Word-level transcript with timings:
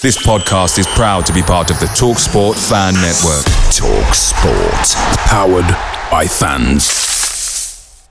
This 0.00 0.24
podcast 0.24 0.78
is 0.78 0.86
proud 0.86 1.26
to 1.26 1.32
be 1.32 1.42
part 1.42 1.72
of 1.72 1.80
the 1.80 1.86
TalkSport 1.86 2.54
Fan 2.68 2.94
Network. 2.94 3.44
TalkSport. 3.74 4.94
Powered 5.26 5.66
by 6.08 6.24
fans. 6.24 8.08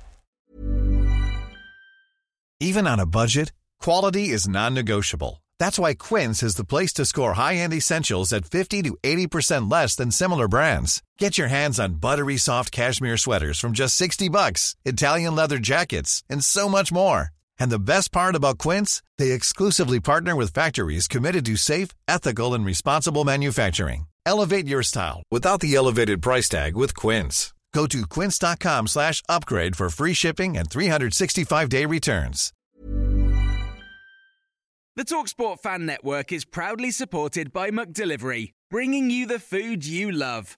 Even 2.60 2.88
on 2.88 3.00
a 3.00 3.06
budget, 3.06 3.54
quality 3.80 4.28
is 4.32 4.50
non 4.50 4.74
negotiable. 4.74 5.42
That's 5.60 5.80
why 5.80 5.94
Quince 5.94 6.44
is 6.44 6.56
the 6.56 6.66
place 6.66 6.92
to 6.96 7.06
score 7.06 7.36
high 7.36 7.56
end 7.56 7.72
essentials 7.74 8.34
at 8.34 8.44
50 8.44 8.82
to 8.82 8.98
80% 9.02 9.72
less 9.72 9.96
than 9.96 10.12
similar 10.12 10.50
brands. 10.50 11.02
Get 11.18 11.38
your 11.38 11.48
hands 11.48 11.80
on 11.80 12.02
buttery 12.02 12.36
soft 12.36 12.74
cashmere 12.74 13.16
sweaters 13.16 13.60
from 13.62 13.72
just 13.72 13.96
60 13.96 14.28
bucks, 14.28 14.76
Italian 14.84 15.38
leather 15.38 15.58
jackets, 15.58 16.22
and 16.30 16.44
so 16.44 16.68
much 16.68 16.92
more. 16.92 17.32
And 17.60 17.72
the 17.72 17.80
best 17.94 18.12
part 18.12 18.36
about 18.36 18.58
Quince, 18.58 19.04
they 19.18 19.32
exclusively 19.32 20.00
partner 20.00 20.36
with 20.36 20.54
factories 20.54 21.08
committed 21.08 21.46
to 21.46 21.56
safe, 21.56 21.90
ethical, 22.08 22.54
and 22.54 22.66
responsible 22.66 23.24
manufacturing. 23.26 24.08
Elevate 24.26 24.68
your 24.68 24.84
style 24.84 25.24
without 25.32 25.62
the 25.62 25.76
elevated 25.76 26.22
price 26.22 26.50
tag 26.50 26.76
with 26.76 26.96
Quince. 26.96 27.54
Go 27.74 27.86
to 27.88 28.08
quince.com 28.08 28.88
slash 28.88 29.22
upgrade 29.30 29.76
for 29.76 29.90
free 29.90 30.14
shipping 30.14 30.58
and 30.58 30.70
365-day 30.70 31.86
returns. 31.86 32.52
The 34.96 35.06
TalkSport 35.06 35.60
Fan 35.60 35.86
Network 35.86 36.32
is 36.32 36.44
proudly 36.44 36.90
supported 36.90 37.54
by 37.54 37.70
McDelivery, 37.70 38.54
bringing 38.72 39.12
you 39.12 39.28
the 39.28 39.38
food 39.38 39.86
you 39.86 40.12
love. 40.12 40.58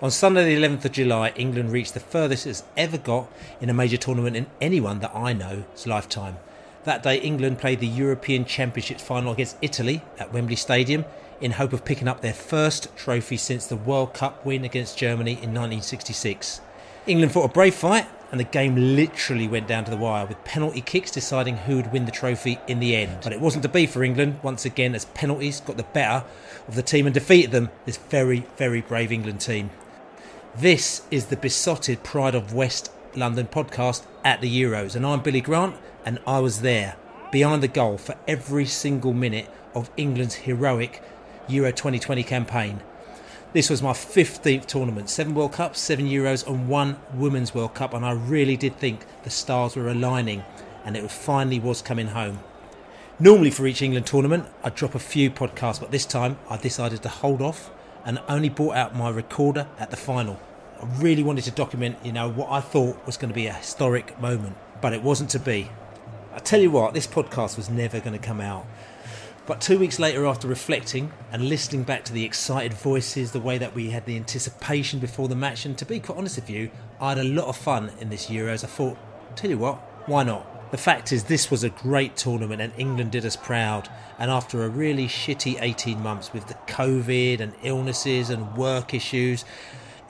On 0.00 0.12
Sunday, 0.12 0.54
the 0.54 0.62
11th 0.62 0.84
of 0.84 0.92
July, 0.92 1.32
England 1.34 1.72
reached 1.72 1.92
the 1.92 1.98
furthest 1.98 2.46
it's 2.46 2.62
ever 2.76 2.98
got 2.98 3.28
in 3.60 3.68
a 3.68 3.74
major 3.74 3.96
tournament 3.96 4.36
in 4.36 4.46
anyone 4.60 5.00
that 5.00 5.10
I 5.12 5.32
know's 5.32 5.88
lifetime. 5.88 6.36
That 6.84 7.02
day, 7.02 7.16
England 7.16 7.58
played 7.58 7.80
the 7.80 7.88
European 7.88 8.44
Championships 8.44 9.02
final 9.02 9.32
against 9.32 9.56
Italy 9.60 10.02
at 10.20 10.32
Wembley 10.32 10.54
Stadium 10.54 11.04
in 11.40 11.50
hope 11.50 11.72
of 11.72 11.84
picking 11.84 12.06
up 12.06 12.20
their 12.20 12.32
first 12.32 12.94
trophy 12.96 13.36
since 13.36 13.66
the 13.66 13.74
World 13.74 14.14
Cup 14.14 14.46
win 14.46 14.64
against 14.64 14.96
Germany 14.96 15.32
in 15.32 15.52
1966. 15.52 16.60
England 17.08 17.32
fought 17.32 17.50
a 17.50 17.52
brave 17.52 17.74
fight, 17.74 18.06
and 18.30 18.38
the 18.38 18.44
game 18.44 18.94
literally 18.94 19.48
went 19.48 19.66
down 19.66 19.84
to 19.84 19.90
the 19.90 19.96
wire, 19.96 20.26
with 20.26 20.44
penalty 20.44 20.80
kicks 20.80 21.10
deciding 21.10 21.56
who 21.56 21.74
would 21.74 21.92
win 21.92 22.04
the 22.04 22.12
trophy 22.12 22.60
in 22.68 22.78
the 22.78 22.94
end. 22.94 23.18
But 23.24 23.32
it 23.32 23.40
wasn't 23.40 23.64
to 23.64 23.68
be 23.68 23.86
for 23.86 24.04
England 24.04 24.38
once 24.44 24.64
again, 24.64 24.94
as 24.94 25.06
penalties 25.06 25.60
got 25.60 25.76
the 25.76 25.82
better 25.82 26.24
of 26.68 26.76
the 26.76 26.82
team 26.82 27.06
and 27.06 27.14
defeated 27.14 27.50
them, 27.50 27.70
this 27.84 27.96
very, 27.96 28.46
very 28.56 28.82
brave 28.82 29.10
England 29.10 29.40
team. 29.40 29.70
This 30.60 31.02
is 31.12 31.26
the 31.26 31.36
Beesotted 31.36 32.02
Pride 32.02 32.34
of 32.34 32.52
West 32.52 32.90
London 33.14 33.46
podcast 33.46 34.02
at 34.24 34.40
the 34.40 34.50
Euros, 34.50 34.96
and 34.96 35.06
I'm 35.06 35.22
Billy 35.22 35.40
Grant, 35.40 35.76
and 36.04 36.18
I 36.26 36.40
was 36.40 36.62
there 36.62 36.96
behind 37.30 37.62
the 37.62 37.68
goal 37.68 37.96
for 37.96 38.16
every 38.26 38.64
single 38.64 39.12
minute 39.12 39.48
of 39.72 39.88
England's 39.96 40.34
heroic 40.34 41.00
Euro 41.46 41.70
2020 41.70 42.24
campaign. 42.24 42.80
This 43.52 43.70
was 43.70 43.84
my 43.84 43.92
15th 43.92 44.66
tournament, 44.66 45.08
seven 45.08 45.32
World 45.32 45.52
Cups, 45.52 45.78
seven 45.78 46.06
Euros, 46.08 46.44
and 46.44 46.68
one 46.68 46.96
Women's 47.14 47.54
World 47.54 47.74
Cup, 47.74 47.94
and 47.94 48.04
I 48.04 48.10
really 48.10 48.56
did 48.56 48.78
think 48.78 49.06
the 49.22 49.30
stars 49.30 49.76
were 49.76 49.88
aligning 49.88 50.42
and 50.84 50.96
it 50.96 51.08
finally 51.08 51.60
was 51.60 51.82
coming 51.82 52.08
home. 52.08 52.40
Normally, 53.20 53.52
for 53.52 53.64
each 53.68 53.80
England 53.80 54.06
tournament, 54.06 54.46
I'd 54.64 54.74
drop 54.74 54.96
a 54.96 54.98
few 54.98 55.30
podcasts, 55.30 55.78
but 55.78 55.92
this 55.92 56.04
time 56.04 56.36
I 56.50 56.56
decided 56.56 57.04
to 57.04 57.08
hold 57.08 57.42
off 57.42 57.70
and 58.04 58.18
only 58.28 58.48
brought 58.48 58.74
out 58.74 58.96
my 58.96 59.08
recorder 59.08 59.68
at 59.78 59.92
the 59.92 59.96
final. 59.96 60.40
I 60.80 60.84
really 60.98 61.22
wanted 61.22 61.44
to 61.44 61.50
document, 61.50 61.96
you 62.04 62.12
know, 62.12 62.30
what 62.30 62.50
I 62.50 62.60
thought 62.60 63.04
was 63.04 63.16
going 63.16 63.30
to 63.30 63.34
be 63.34 63.46
a 63.46 63.52
historic 63.52 64.20
moment, 64.20 64.56
but 64.80 64.92
it 64.92 65.02
wasn't 65.02 65.30
to 65.30 65.40
be. 65.40 65.70
I 66.32 66.38
tell 66.38 66.60
you 66.60 66.70
what, 66.70 66.94
this 66.94 67.06
podcast 67.06 67.56
was 67.56 67.68
never 67.68 67.98
going 67.98 68.18
to 68.18 68.24
come 68.24 68.40
out. 68.40 68.64
But 69.46 69.60
two 69.60 69.78
weeks 69.78 69.98
later, 69.98 70.26
after 70.26 70.46
reflecting 70.46 71.10
and 71.32 71.48
listening 71.48 71.82
back 71.82 72.04
to 72.04 72.12
the 72.12 72.24
excited 72.24 72.74
voices, 72.74 73.32
the 73.32 73.40
way 73.40 73.58
that 73.58 73.74
we 73.74 73.90
had 73.90 74.04
the 74.04 74.14
anticipation 74.14 75.00
before 75.00 75.26
the 75.26 75.34
match, 75.34 75.64
and 75.64 75.76
to 75.78 75.86
be 75.86 75.98
quite 76.00 76.18
honest 76.18 76.36
with 76.36 76.50
you, 76.50 76.70
I 77.00 77.08
had 77.08 77.18
a 77.18 77.24
lot 77.24 77.46
of 77.46 77.56
fun 77.56 77.90
in 77.98 78.10
this 78.10 78.26
Euros. 78.26 78.62
I 78.62 78.66
thought, 78.66 78.98
tell 79.36 79.50
you 79.50 79.58
what, 79.58 79.76
why 80.06 80.22
not? 80.22 80.70
The 80.70 80.76
fact 80.76 81.12
is, 81.12 81.24
this 81.24 81.50
was 81.50 81.64
a 81.64 81.70
great 81.70 82.14
tournament 82.14 82.60
and 82.60 82.74
England 82.76 83.12
did 83.12 83.24
us 83.24 83.36
proud. 83.36 83.88
And 84.18 84.30
after 84.30 84.64
a 84.64 84.68
really 84.68 85.08
shitty 85.08 85.60
18 85.62 86.02
months 86.02 86.32
with 86.32 86.46
the 86.46 86.54
COVID 86.66 87.40
and 87.40 87.54
illnesses 87.62 88.28
and 88.28 88.54
work 88.54 88.92
issues, 88.92 89.46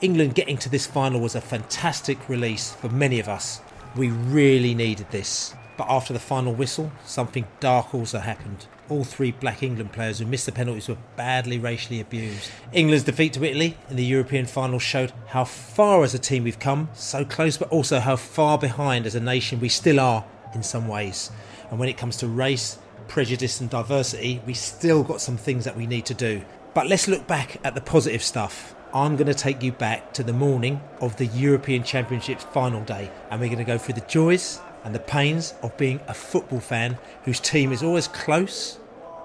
England 0.01 0.33
getting 0.33 0.57
to 0.57 0.69
this 0.69 0.87
final 0.87 1.19
was 1.19 1.35
a 1.35 1.41
fantastic 1.41 2.29
release 2.29 2.71
for 2.71 2.87
many 2.87 3.19
of 3.19 3.27
us. 3.27 3.59
We 3.97 4.09
really 4.09 4.73
needed 4.73 5.11
this. 5.11 5.53
But 5.75 5.87
after 5.89 6.13
the 6.13 6.19
final 6.19 6.53
whistle, 6.53 6.89
something 7.05 7.45
dark 7.59 7.93
also 7.93 8.19
happened. 8.19 8.67
All 8.87 9.03
three 9.03 9.31
black 9.31 9.61
England 9.61 9.91
players 9.91 10.19
who 10.19 10.25
missed 10.25 10.45
the 10.45 10.53
penalties 10.53 10.87
were 10.87 10.97
badly 11.17 11.57
racially 11.57 11.99
abused. 11.99 12.49
England's 12.71 13.03
defeat 13.03 13.33
to 13.33 13.43
Italy 13.43 13.77
in 13.89 13.97
the 13.97 14.05
European 14.05 14.45
final 14.45 14.79
showed 14.79 15.11
how 15.27 15.43
far 15.43 16.03
as 16.03 16.13
a 16.13 16.19
team 16.19 16.45
we've 16.45 16.59
come, 16.59 16.87
so 16.93 17.25
close, 17.25 17.57
but 17.57 17.69
also 17.69 17.99
how 17.99 18.15
far 18.15 18.57
behind 18.57 19.05
as 19.05 19.15
a 19.15 19.19
nation 19.19 19.59
we 19.59 19.69
still 19.69 19.99
are 19.99 20.23
in 20.55 20.63
some 20.63 20.87
ways. 20.87 21.29
And 21.71 21.79
when 21.79 21.89
it 21.89 21.97
comes 21.97 22.15
to 22.17 22.27
race, 22.27 22.79
prejudice, 23.09 23.59
and 23.59 23.69
diversity, 23.69 24.41
we 24.45 24.53
still 24.53 25.03
got 25.03 25.19
some 25.19 25.35
things 25.35 25.65
that 25.65 25.75
we 25.75 25.87
need 25.87 26.05
to 26.05 26.13
do. 26.13 26.41
But 26.73 26.87
let's 26.87 27.09
look 27.09 27.27
back 27.27 27.57
at 27.65 27.75
the 27.75 27.81
positive 27.81 28.23
stuff. 28.23 28.75
I'm 28.91 29.17
going 29.17 29.27
to 29.27 29.35
take 29.35 29.61
you 29.61 29.71
back 29.71 30.13
to 30.13 30.23
the 30.23 30.33
morning 30.33 30.81
of 30.99 31.15
the 31.17 31.27
European 31.27 31.83
Championships 31.83 32.43
final 32.45 32.81
day, 32.83 33.11
and 33.29 33.39
we're 33.39 33.45
going 33.45 33.59
to 33.59 33.63
go 33.63 33.77
through 33.77 33.93
the 33.93 34.07
joys 34.07 34.59
and 34.83 34.95
the 34.95 34.99
pains 34.99 35.53
of 35.61 35.77
being 35.77 35.99
a 36.07 36.13
football 36.15 36.59
fan 36.59 36.97
whose 37.23 37.39
team 37.39 37.71
is 37.71 37.83
always 37.83 38.07
close 38.07 38.79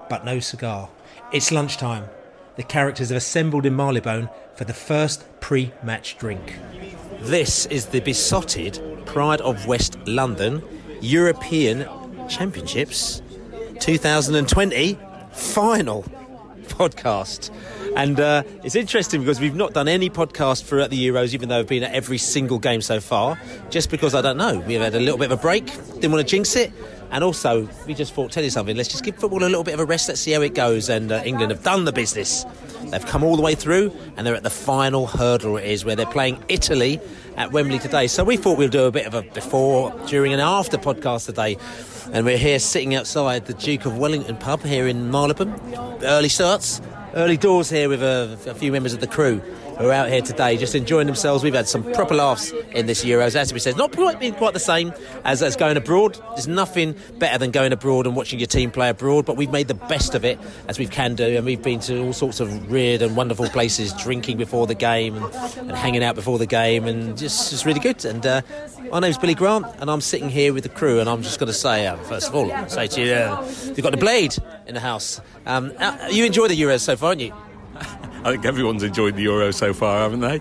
but 0.07 0.23
no 0.23 0.39
cigar. 0.39 0.89
It's 1.31 1.51
lunchtime. 1.51 2.05
The 2.57 2.63
characters 2.63 3.09
have 3.09 3.17
assembled 3.17 3.65
in 3.65 3.75
Marylebone 3.75 4.29
for 4.53 4.65
the 4.65 4.73
first 4.73 5.25
pre 5.39 5.71
match 5.81 6.19
drink. 6.19 6.59
This 7.21 7.65
is 7.65 7.87
the 7.87 8.01
Beesotted 8.01 8.79
Pride 9.07 9.41
of 9.41 9.65
West 9.65 9.97
London 10.05 10.61
European 11.01 11.87
Championships 12.29 13.23
2020 13.79 14.99
final 15.31 16.05
podcast. 16.67 17.51
And 17.95 18.19
uh, 18.19 18.43
it's 18.63 18.75
interesting 18.75 19.21
because 19.21 19.39
we've 19.39 19.55
not 19.55 19.73
done 19.73 19.87
any 19.87 20.09
podcast 20.09 20.63
throughout 20.63 20.89
the 20.89 21.07
Euros, 21.07 21.33
even 21.33 21.49
though 21.49 21.59
I've 21.59 21.67
been 21.67 21.83
at 21.83 21.93
every 21.93 22.17
single 22.17 22.59
game 22.59 22.81
so 22.81 22.99
far, 22.99 23.39
just 23.69 23.89
because 23.89 24.13
I 24.13 24.21
don't 24.21 24.37
know. 24.37 24.59
We've 24.59 24.81
had 24.81 24.95
a 24.95 24.99
little 24.99 25.17
bit 25.17 25.31
of 25.31 25.39
a 25.39 25.41
break, 25.41 25.65
didn't 25.65 26.11
want 26.11 26.27
to 26.27 26.29
jinx 26.29 26.55
it. 26.55 26.71
And 27.11 27.23
also, 27.23 27.69
we 27.87 27.93
just 27.93 28.13
thought, 28.13 28.31
tell 28.31 28.43
you 28.43 28.49
something, 28.49 28.75
let's 28.75 28.89
just 28.89 29.03
give 29.03 29.15
football 29.15 29.43
a 29.43 29.45
little 29.45 29.63
bit 29.63 29.73
of 29.73 29.79
a 29.79 29.85
rest, 29.85 30.07
let's 30.07 30.21
see 30.21 30.31
how 30.31 30.41
it 30.41 30.53
goes. 30.53 30.89
And 30.89 31.11
uh, 31.11 31.21
England 31.25 31.51
have 31.51 31.63
done 31.63 31.85
the 31.85 31.93
business. 31.93 32.45
They've 32.85 33.05
come 33.05 33.23
all 33.23 33.35
the 33.35 33.41
way 33.41 33.55
through, 33.55 33.91
and 34.15 34.25
they're 34.27 34.35
at 34.35 34.43
the 34.43 34.49
final 34.49 35.07
hurdle, 35.07 35.57
it 35.57 35.65
is, 35.65 35.83
where 35.85 35.95
they're 35.95 36.05
playing 36.05 36.43
Italy 36.49 36.99
at 37.35 37.51
Wembley 37.51 37.79
today. 37.79 38.07
So 38.07 38.23
we 38.23 38.37
thought 38.37 38.57
we'd 38.57 38.71
do 38.71 38.85
a 38.85 38.91
bit 38.91 39.07
of 39.07 39.13
a 39.13 39.23
before, 39.23 39.91
during, 40.07 40.33
and 40.33 40.41
after 40.41 40.77
podcast 40.77 41.25
today. 41.25 41.57
And 42.13 42.25
we're 42.25 42.37
here 42.37 42.59
sitting 42.59 42.93
outside 42.93 43.45
the 43.45 43.53
Duke 43.53 43.85
of 43.85 43.97
Wellington 43.97 44.37
pub 44.37 44.61
here 44.61 44.87
in 44.87 45.09
Marylebone. 45.09 45.59
Early 46.03 46.29
starts, 46.29 46.79
early 47.15 47.37
doors 47.37 47.69
here 47.69 47.89
with 47.89 48.03
a, 48.03 48.37
a 48.47 48.53
few 48.53 48.71
members 48.71 48.93
of 48.93 48.99
the 48.99 49.07
crew. 49.07 49.41
Who 49.77 49.89
are 49.89 49.93
out 49.93 50.09
here 50.09 50.21
today 50.21 50.57
just 50.57 50.75
enjoying 50.75 51.07
themselves. 51.07 51.43
We've 51.43 51.53
had 51.53 51.67
some 51.67 51.83
proper 51.93 52.15
laughs 52.15 52.51
in 52.71 52.85
this 52.85 53.03
Euros, 53.03 53.35
as 53.35 53.53
we 53.53 53.59
said. 53.59 53.77
Not 53.77 53.95
quite 53.95 54.19
been 54.19 54.33
quite 54.33 54.53
the 54.53 54.59
same 54.59 54.93
as, 55.23 55.41
as 55.41 55.55
going 55.55 55.77
abroad. 55.77 56.17
There's 56.29 56.47
nothing 56.47 56.95
better 57.17 57.37
than 57.37 57.51
going 57.51 57.73
abroad 57.73 58.07
and 58.07 58.15
watching 58.15 58.39
your 58.39 58.47
team 58.47 58.71
play 58.71 58.89
abroad, 58.89 59.25
but 59.25 59.37
we've 59.37 59.51
made 59.51 59.67
the 59.67 59.73
best 59.73 60.15
of 60.15 60.23
it 60.25 60.39
as 60.67 60.79
we 60.79 60.87
can 60.87 61.15
do, 61.15 61.37
and 61.37 61.45
we've 61.45 61.61
been 61.61 61.79
to 61.81 62.05
all 62.05 62.13
sorts 62.13 62.39
of 62.39 62.69
weird 62.69 63.01
and 63.01 63.15
wonderful 63.15 63.47
places, 63.49 63.93
drinking 63.93 64.37
before 64.37 64.67
the 64.67 64.75
game 64.75 65.15
and, 65.15 65.35
and 65.57 65.71
hanging 65.71 66.03
out 66.03 66.15
before 66.15 66.37
the 66.37 66.45
game, 66.45 66.85
and 66.85 67.17
just, 67.17 67.51
just 67.51 67.65
really 67.65 67.79
good. 67.79 68.03
And 68.05 68.25
uh, 68.25 68.41
my 68.91 68.99
name's 68.99 69.17
Billy 69.17 69.35
Grant, 69.35 69.65
and 69.79 69.89
I'm 69.89 70.01
sitting 70.01 70.29
here 70.29 70.53
with 70.53 70.63
the 70.63 70.69
crew, 70.69 70.99
and 70.99 71.09
I'm 71.09 71.21
just 71.21 71.39
going 71.39 71.47
to 71.47 71.53
say, 71.53 71.87
uh, 71.87 71.97
first 71.97 72.29
of 72.29 72.35
all, 72.35 72.49
say 72.67 72.87
to 72.87 73.01
you, 73.01 73.13
uh, 73.13 73.45
you've 73.65 73.83
got 73.83 73.91
the 73.91 73.97
blade 73.97 74.35
in 74.67 74.73
the 74.73 74.79
house. 74.81 75.21
Um, 75.45 75.71
uh, 75.77 76.07
you 76.11 76.25
enjoy 76.25 76.47
the 76.47 76.59
Euros 76.59 76.81
so 76.81 76.95
far, 76.95 77.09
haven't 77.09 77.25
you? 77.25 77.44
I 78.25 78.31
think 78.31 78.45
everyone's 78.45 78.81
enjoyed 78.81 79.15
the 79.15 79.21
Euro 79.21 79.51
so 79.51 79.71
far, 79.71 79.99
haven't 79.99 80.21
they? 80.21 80.39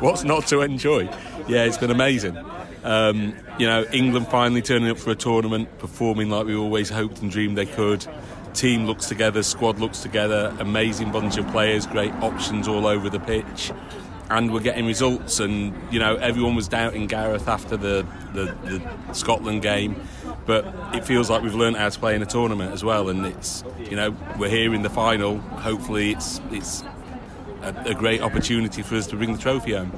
What's 0.00 0.22
not 0.22 0.46
to 0.48 0.60
enjoy? 0.60 1.04
Yeah, 1.48 1.64
it's 1.64 1.78
been 1.78 1.90
amazing. 1.90 2.36
Um, 2.84 3.34
you 3.58 3.66
know, 3.66 3.86
England 3.90 4.28
finally 4.28 4.60
turning 4.60 4.90
up 4.90 4.98
for 4.98 5.10
a 5.10 5.14
tournament, 5.14 5.78
performing 5.78 6.28
like 6.28 6.44
we 6.44 6.54
always 6.54 6.90
hoped 6.90 7.22
and 7.22 7.30
dreamed 7.30 7.56
they 7.56 7.64
could. 7.64 8.06
Team 8.52 8.84
looks 8.84 9.06
together, 9.06 9.42
squad 9.42 9.78
looks 9.78 10.00
together, 10.00 10.54
amazing 10.58 11.10
bunch 11.10 11.38
of 11.38 11.48
players, 11.48 11.86
great 11.86 12.12
options 12.16 12.68
all 12.68 12.86
over 12.86 13.08
the 13.08 13.20
pitch. 13.20 13.72
And 14.30 14.52
we're 14.52 14.60
getting 14.60 14.86
results, 14.86 15.40
and 15.40 15.74
you 15.92 15.98
know 15.98 16.14
everyone 16.16 16.54
was 16.54 16.68
doubting 16.68 17.08
Gareth 17.08 17.48
after 17.48 17.76
the, 17.76 18.06
the, 18.32 18.54
the 18.64 19.12
Scotland 19.12 19.60
game, 19.60 20.00
but 20.46 20.72
it 20.94 21.04
feels 21.04 21.28
like 21.28 21.42
we've 21.42 21.54
learned 21.54 21.76
how 21.76 21.88
to 21.88 21.98
play 21.98 22.14
in 22.14 22.22
a 22.22 22.26
tournament 22.26 22.72
as 22.72 22.84
well. 22.84 23.08
And 23.08 23.26
it's 23.26 23.64
you 23.78 23.96
know 23.96 24.16
we're 24.38 24.48
here 24.48 24.72
in 24.72 24.82
the 24.82 24.90
final. 24.90 25.38
Hopefully, 25.38 26.12
it's 26.12 26.40
it's 26.52 26.84
a, 27.62 27.74
a 27.86 27.94
great 27.94 28.20
opportunity 28.20 28.82
for 28.82 28.94
us 28.94 29.08
to 29.08 29.16
bring 29.16 29.32
the 29.32 29.38
trophy 29.38 29.72
home 29.72 29.92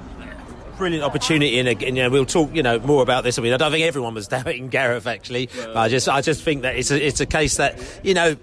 brilliant 0.77 1.05
opportunity, 1.05 1.59
and 1.59 1.69
again, 1.69 1.97
you 1.97 2.03
know, 2.03 2.11
we'll 2.11 2.27
talk, 2.27 2.55
you 2.55 2.63
know, 2.63 2.79
more 2.81 3.03
about 3.03 3.25
this. 3.25 3.39
I 3.39 3.43
mean, 3.43 3.53
I 3.53 3.57
don't 3.57 3.71
think 3.71 3.85
everyone 3.85 4.15
was 4.15 4.29
doubting 4.33 4.69
Gareth 4.69 5.07
actually. 5.07 5.49
Well, 5.57 5.79
I 5.79 5.89
just, 5.89 6.09
I 6.09 6.21
just 6.21 6.43
think 6.43 6.63
that 6.63 6.77
it's 6.77 6.91
a, 6.91 7.07
it's 7.07 7.21
a 7.21 7.27
case 7.27 7.57
that, 7.57 7.81
you 8.03 8.15
know, 8.15 8.37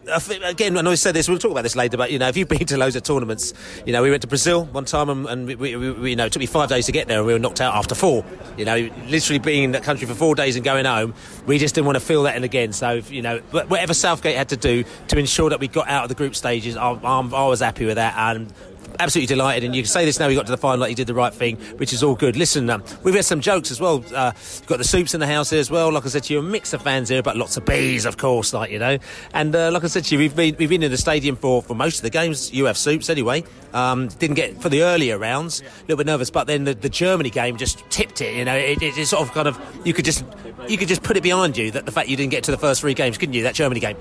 again, 0.44 0.78
I 0.78 0.82
know 0.82 0.92
I 0.92 0.96
said 0.96 1.16
this. 1.16 1.28
We'll 1.28 1.40
talk 1.40 1.52
about 1.52 1.64
this 1.64 1.76
later, 1.76 1.98
but 1.98 2.12
you 2.12 2.20
know, 2.20 2.28
if 2.28 2.38
you've 2.38 2.48
been 2.48 2.66
to 2.68 2.78
loads 2.78 2.96
of 2.96 3.04
tournaments, 3.04 3.54
you 3.86 3.94
know, 3.94 4.02
we 4.02 4.10
went 4.10 4.22
to 4.22 4.28
Brazil 4.28 4.66
one 4.66 4.86
time, 4.86 5.10
and, 5.10 5.26
and 5.28 5.48
we, 5.48 5.56
we, 5.56 5.76
we, 5.76 6.10
you 6.12 6.16
know, 6.16 6.26
it 6.26 6.34
took 6.34 6.40
me 6.40 6.46
five 6.46 6.70
days 6.70 6.86
to 6.86 6.92
get 6.92 7.08
there, 7.08 7.20
and 7.20 7.28
we 7.28 7.34
were 7.34 7.40
knocked 7.40 7.62
out 7.62 7.76
after 7.76 7.96
four. 7.96 8.24
You 8.58 8.66
know, 8.66 8.90
literally 9.08 9.40
being 9.40 9.64
in 9.64 9.72
that 9.72 9.84
country 9.84 10.08
for 10.08 10.16
four 10.16 10.36
days 10.36 10.56
and 10.56 10.66
going 10.66 10.86
home, 10.86 11.14
we 11.46 11.58
just 11.58 11.76
didn't 11.76 11.88
want 11.88 11.98
to 11.98 12.06
feel 12.06 12.24
that 12.24 12.36
in 12.36 12.44
again. 12.44 12.74
So, 12.74 13.02
you 13.10 13.22
know, 13.22 13.40
whatever 13.52 13.94
Southgate 13.94 14.36
had 14.36 14.50
to 14.50 14.58
do 14.58 14.84
to 15.08 15.18
ensure 15.18 15.50
that 15.50 15.60
we 15.60 15.68
got 15.68 15.88
out 15.88 16.04
of 16.04 16.10
the 16.10 16.16
group 16.16 16.36
stages, 16.36 16.76
I, 16.76 16.92
I, 16.92 17.20
I 17.20 17.48
was 17.48 17.60
happy 17.60 17.86
with 17.86 17.96
that, 17.96 18.16
and 18.18 18.54
absolutely 19.00 19.34
delighted. 19.34 19.64
And 19.64 19.76
you 19.76 19.82
can 19.82 19.90
say 19.90 20.06
this 20.06 20.20
now, 20.20 20.28
we 20.28 20.36
got 20.36 20.46
to 20.46 20.52
the 20.52 20.58
final, 20.58 20.80
like 20.80 20.90
you 20.90 20.96
did 20.96 21.08
the 21.08 21.14
right 21.14 21.34
thing, 21.34 21.56
which 21.78 21.94
is 21.94 22.04
all 22.04 22.16
good. 22.16 22.36
Listen, 22.36 22.70
um, 22.70 22.84
we've 23.04 23.16
had 23.16 23.26
some 23.26 23.42
jokes 23.42 23.72
as 23.72 23.80
well. 23.80 24.04
Uh, 24.14 24.32
you've 24.36 24.68
got 24.68 24.78
the 24.78 24.84
soups 24.84 25.14
in 25.14 25.20
the 25.20 25.28
house 25.28 25.50
here 25.50 25.60
as 25.60 25.72
well. 25.72 25.92
Like 25.92 26.06
I 26.06 26.10
said 26.10 26.24
to 26.26 26.34
you, 26.34 26.40
a 26.40 26.44
mix 26.44 26.74
of 26.74 26.82
fans 26.82 27.10
here, 27.10 27.24
but 27.24 27.38
lots 27.38 27.58
of 27.58 27.66
bees, 27.66 28.06
of 28.06 28.18
course, 28.18 28.54
like, 28.54 28.72
you 28.72 28.80
know. 28.80 28.98
And 29.34 29.56
uh, 29.56 29.72
like 29.72 29.84
I 29.84 29.88
said 29.88 30.04
to 30.06 30.16
you, 30.16 30.20
we've 30.20 30.36
been, 30.36 30.56
we've 30.60 30.70
been 30.70 30.84
in 30.84 30.92
the 30.92 30.98
stadium 30.98 31.36
for, 31.36 31.62
for 31.62 31.74
most 31.74 31.98
of 31.98 32.04
the 32.04 32.10
games. 32.10 32.54
You 32.54 32.66
have 32.66 32.78
soups 32.78 33.10
anyway. 33.10 33.44
Um, 33.74 34.08
didn't 34.08 34.36
get 34.36 34.62
for 34.62 34.70
the 34.70 34.84
earlier 34.84 35.18
rounds, 35.18 35.62
a 35.62 35.82
little 35.82 35.98
bit 35.98 36.08
nervous, 36.08 36.30
but 36.30 36.48
then 36.48 36.64
the, 36.64 36.74
the 36.74 36.90
Germany 36.90 37.30
game 37.30 37.58
just 37.58 37.88
tipped 37.90 38.22
it. 38.22 38.36
You 38.36 38.46
know, 38.46 38.56
it, 38.56 38.82
it, 38.82 38.98
it, 38.98 39.06
sort 39.06 39.22
of 39.22 39.34
kind 39.34 39.48
of 39.48 39.60
you 39.86 39.94
could 39.94 40.06
just 40.06 40.26
you 40.68 40.78
could 40.78 40.88
just 40.88 41.04
put 41.04 41.18
it 41.18 41.24
behind 41.24 41.56
you 41.56 41.70
that 41.72 41.86
the 41.86 41.92
fact 41.92 42.10
you 42.10 42.18
didn't 42.18 42.32
get 42.32 42.44
to 42.46 42.52
the 42.52 42.58
first 42.58 42.82
three 42.82 42.96
games, 42.96 43.18
couldn't 43.18 43.34
you? 43.34 43.44
That 43.44 43.54
Germany 43.54 43.80
game. 43.80 43.98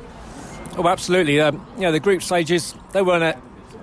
Oh, 0.77 0.89
absolutely. 0.89 1.41
Um, 1.41 1.67
know, 1.77 1.93
the 1.93 2.01
group 2.01 2.23
stages 2.23 2.75
they 2.93 3.03
weren't 3.03 3.37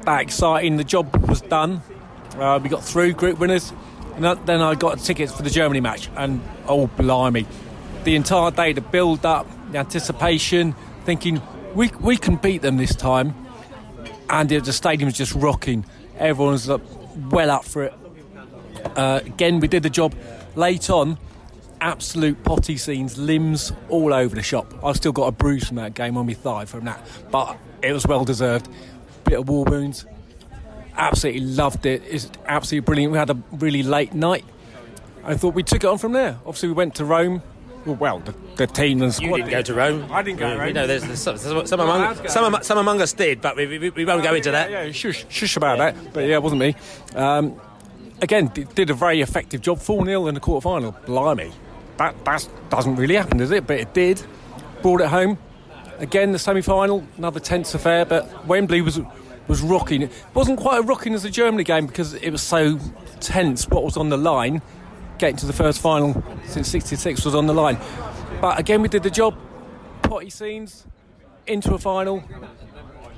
that 0.05 0.21
exciting. 0.21 0.77
The 0.77 0.83
job 0.83 1.15
was 1.27 1.41
done. 1.41 1.81
Uh, 2.37 2.59
we 2.61 2.69
got 2.69 2.83
through 2.83 3.13
group 3.13 3.39
winners, 3.39 3.73
and 4.15 4.23
then 4.45 4.61
I 4.61 4.75
got 4.75 4.99
tickets 4.99 5.33
for 5.33 5.43
the 5.43 5.49
Germany 5.49 5.79
match. 5.81 6.09
And 6.15 6.41
oh, 6.67 6.87
blimey, 6.87 7.45
the 8.03 8.15
entire 8.15 8.51
day, 8.51 8.73
the 8.73 8.81
build 8.81 9.25
up, 9.25 9.47
the 9.71 9.79
anticipation, 9.79 10.75
thinking 11.05 11.41
we 11.73 11.91
we 11.99 12.17
can 12.17 12.35
beat 12.37 12.61
them 12.61 12.77
this 12.77 12.95
time, 12.95 13.33
and 14.29 14.49
the 14.49 14.73
stadium 14.73 15.07
was 15.07 15.17
just 15.17 15.33
rocking. 15.33 15.85
Everyone's 16.17 16.67
well 16.67 17.51
up 17.51 17.65
for 17.65 17.83
it. 17.83 17.93
Uh, 18.95 19.21
again, 19.25 19.59
we 19.59 19.67
did 19.67 19.83
the 19.83 19.89
job 19.89 20.15
late 20.55 20.89
on. 20.89 21.17
Absolute 21.81 22.41
potty 22.43 22.77
scenes, 22.77 23.17
limbs 23.17 23.71
all 23.89 24.13
over 24.13 24.33
the 24.33 24.41
shop. 24.41 24.73
I've 24.83 24.95
still 24.95 25.11
got 25.11 25.27
a 25.27 25.31
bruise 25.31 25.67
from 25.67 25.75
that 25.75 25.93
game 25.93 26.17
on 26.17 26.25
my 26.25 26.33
thigh 26.33 26.65
from 26.65 26.85
that, 26.85 27.05
but 27.31 27.57
it 27.83 27.91
was 27.91 28.07
well 28.07 28.23
deserved 28.23 28.69
bit 29.25 29.39
of 29.39 29.49
war 29.49 29.65
wounds. 29.65 30.05
Absolutely 30.95 31.41
loved 31.41 31.85
it. 31.85 32.03
It's 32.09 32.31
absolutely 32.45 32.85
brilliant. 32.85 33.11
We 33.11 33.19
had 33.19 33.29
a 33.29 33.37
really 33.51 33.83
late 33.83 34.13
night. 34.13 34.45
I 35.23 35.35
thought 35.35 35.53
we 35.53 35.63
took 35.63 35.83
it 35.83 35.87
on 35.87 35.97
from 35.97 36.13
there. 36.13 36.37
Obviously, 36.45 36.69
we 36.69 36.75
went 36.75 36.95
to 36.95 37.05
Rome. 37.05 37.41
Well, 37.85 37.95
well 37.95 38.19
the, 38.19 38.33
the 38.55 38.67
team 38.67 39.01
and 39.01 39.13
squad. 39.13 39.27
You 39.27 39.35
didn't 39.37 39.51
go 39.51 39.61
to 39.63 39.73
Rome. 39.73 40.11
I 40.11 40.21
didn't 40.21 40.39
go 40.39 40.49
to 40.49 40.57
Rome. 40.57 40.67
You 40.67 40.73
know, 40.73 40.87
there's, 40.87 41.03
there's 41.03 41.19
some, 41.19 41.37
some, 41.37 41.79
among, 41.79 42.27
some, 42.27 42.57
some, 42.61 42.77
among 42.77 43.01
us 43.01 43.13
did, 43.13 43.41
but 43.41 43.57
we, 43.57 43.65
we, 43.65 43.89
we 43.89 44.05
won't 44.05 44.23
go 44.23 44.33
into 44.33 44.51
that. 44.51 44.71
Yeah, 44.71 44.83
yeah, 44.83 44.91
shush, 44.91 45.25
shush 45.29 45.57
about 45.57 45.79
that. 45.79 46.13
But 46.13 46.27
yeah, 46.27 46.35
it 46.35 46.43
wasn't 46.43 46.61
me. 46.61 46.75
Um, 47.15 47.59
again, 48.21 48.47
did 48.47 48.89
a 48.89 48.93
very 48.93 49.21
effective 49.21 49.61
job. 49.61 49.79
4 49.79 50.05
0 50.05 50.27
in 50.27 50.35
the 50.35 50.39
quarter 50.39 50.63
final. 50.63 50.91
Blimey. 51.05 51.51
That 51.97 52.23
that's, 52.23 52.49
doesn't 52.69 52.95
really 52.95 53.15
happen, 53.15 53.37
does 53.37 53.51
it? 53.51 53.65
But 53.65 53.79
it 53.79 53.93
did. 53.93 54.21
Brought 54.81 55.01
it 55.01 55.07
home. 55.07 55.37
Again, 55.99 56.31
the 56.31 56.39
semi 56.39 56.61
final, 56.61 57.05
another 57.17 57.39
tense 57.39 57.73
affair, 57.73 58.05
but 58.05 58.45
Wembley 58.45 58.81
was 58.81 58.99
was 59.47 59.61
rocking. 59.61 60.03
It 60.03 60.11
wasn't 60.33 60.59
quite 60.59 60.79
as 60.79 60.85
rocking 60.85 61.13
as 61.13 61.23
the 61.23 61.29
Germany 61.29 61.63
game 61.63 61.85
because 61.87 62.13
it 62.15 62.31
was 62.31 62.41
so 62.41 62.79
tense 63.19 63.67
what 63.67 63.83
was 63.83 63.97
on 63.97 64.09
the 64.09 64.17
line. 64.17 64.61
Getting 65.17 65.37
to 65.37 65.45
the 65.45 65.53
first 65.53 65.79
final 65.79 66.23
since 66.45 66.67
66 66.67 67.23
was 67.23 67.35
on 67.35 67.45
the 67.45 67.53
line. 67.53 67.77
But 68.41 68.59
again, 68.59 68.81
we 68.81 68.89
did 68.89 69.03
the 69.03 69.09
job. 69.09 69.37
Potty 70.01 70.29
scenes, 70.29 70.85
into 71.47 71.73
a 71.73 71.79
final, 71.79 72.23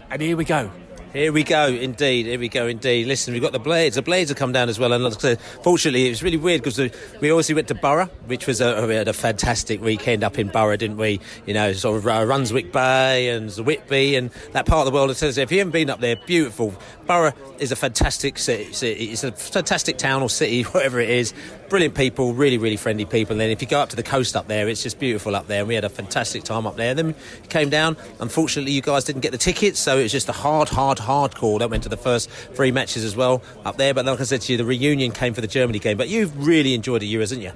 and 0.09 0.21
here 0.21 0.38
we 0.38 0.45
go. 0.45 0.71
Here 1.13 1.31
we 1.31 1.44
go, 1.44 1.68
indeed. 1.68 2.25
Here 2.25 2.38
we 2.38 2.50
go, 2.50 2.68
indeed. 2.68 3.07
Listen, 3.07 3.33
we've 3.33 3.42
got 3.42 3.54
the 3.54 3.59
Blades. 3.59 3.95
The 3.95 4.01
Blades 4.01 4.30
have 4.30 4.38
come 4.38 4.51
down 4.51 4.68
as 4.68 4.77
well. 4.77 4.92
And 4.92 5.04
like 5.04 5.15
I 5.15 5.19
said, 5.19 5.42
fortunately, 5.42 6.07
it 6.07 6.09
was 6.09 6.21
really 6.21 6.38
weird 6.38 6.62
because 6.62 6.77
we 6.77 7.31
obviously 7.31 7.56
went 7.56 7.69
to 7.69 7.75
Borough, 7.75 8.09
which 8.25 8.45
was 8.45 8.59
a, 8.59 8.86
we 8.86 8.94
had 8.94 9.07
a 9.07 9.13
fantastic 9.13 9.81
weekend 9.81 10.21
up 10.21 10.38
in 10.38 10.50
Borough, 10.50 10.75
didn't 10.75 10.98
we? 10.98 11.21
You 11.45 11.54
know, 11.54 11.71
sort 11.71 11.98
of 12.00 12.07
uh, 12.07 12.19
Runswick 12.25 12.74
Bay 12.74 13.30
and 13.30 13.50
Whitby 13.51 14.15
and 14.15 14.31
that 14.51 14.65
part 14.65 14.86
of 14.86 14.94
the 14.94 14.95
world. 14.95 15.09
It 15.09 15.15
says 15.15 15.38
if 15.38 15.50
you 15.50 15.59
haven't 15.59 15.71
been 15.71 15.89
up 15.89 16.01
there, 16.01 16.18
beautiful. 16.18 16.75
Borough 17.07 17.33
is 17.59 17.71
a 17.71 17.75
fantastic 17.75 18.38
city. 18.38 18.65
It's 19.06 19.24
a 19.24 19.31
fantastic 19.31 19.98
town 19.98 20.21
or 20.21 20.30
city, 20.30 20.63
whatever 20.74 21.00
it 21.00 21.09
is. 21.09 21.33
Brilliant 21.69 21.95
people, 21.95 22.33
really, 22.33 22.57
really 22.57 22.77
friendly 22.77 23.06
people. 23.06 23.33
And 23.33 23.42
then 23.42 23.50
if 23.50 23.62
you 23.62 23.68
go 23.68 23.80
up 23.80 23.89
to 23.89 23.95
the 23.95 24.04
coast 24.04 24.36
up 24.36 24.48
there, 24.48 24.68
it's 24.68 24.83
just 24.83 25.00
beautiful 25.00 25.36
up 25.36 25.48
there. 25.48 25.59
And 25.59 25.68
we 25.68 25.75
had 25.75 25.83
a 25.83 25.89
fantastic 25.89 26.44
time 26.44 26.68
up 26.68 26.75
there. 26.75 26.94
Then 26.94 27.07
we 27.07 27.13
came 27.50 27.69
down. 27.69 27.98
Unfortunately, 28.19 28.71
you 28.71 28.81
guys 28.81 29.06
didn't 29.06 29.21
get 29.21 29.31
the 29.31 29.38
tickets, 29.38 29.80
so 29.80 29.98
it 29.98 30.04
was 30.04 30.12
just 30.12 30.30
a 30.30 30.33
hard, 30.33 30.69
hard, 30.69 31.00
hard 31.00 31.36
call. 31.36 31.59
That 31.59 31.69
went 31.69 31.83
to 31.83 31.89
the 31.89 31.98
first 31.98 32.30
three 32.30 32.71
matches 32.71 33.04
as 33.04 33.15
well 33.15 33.42
up 33.65 33.77
there. 33.77 33.94
But 33.94 34.06
like 34.06 34.19
I 34.19 34.24
said 34.24 34.42
to 34.42 34.51
you, 34.51 34.57
the 34.57 34.65
reunion 34.65 35.12
came 35.12 35.33
for 35.33 35.42
the 35.42 35.48
Germany 35.48 35.80
game. 35.80 35.98
But 35.98 36.10
you've 36.10 36.45
really 36.45 36.74
enjoyed 36.74 37.01
the 37.01 37.13
Euros, 37.13 37.30
haven't 37.30 37.42
you? 37.42 37.51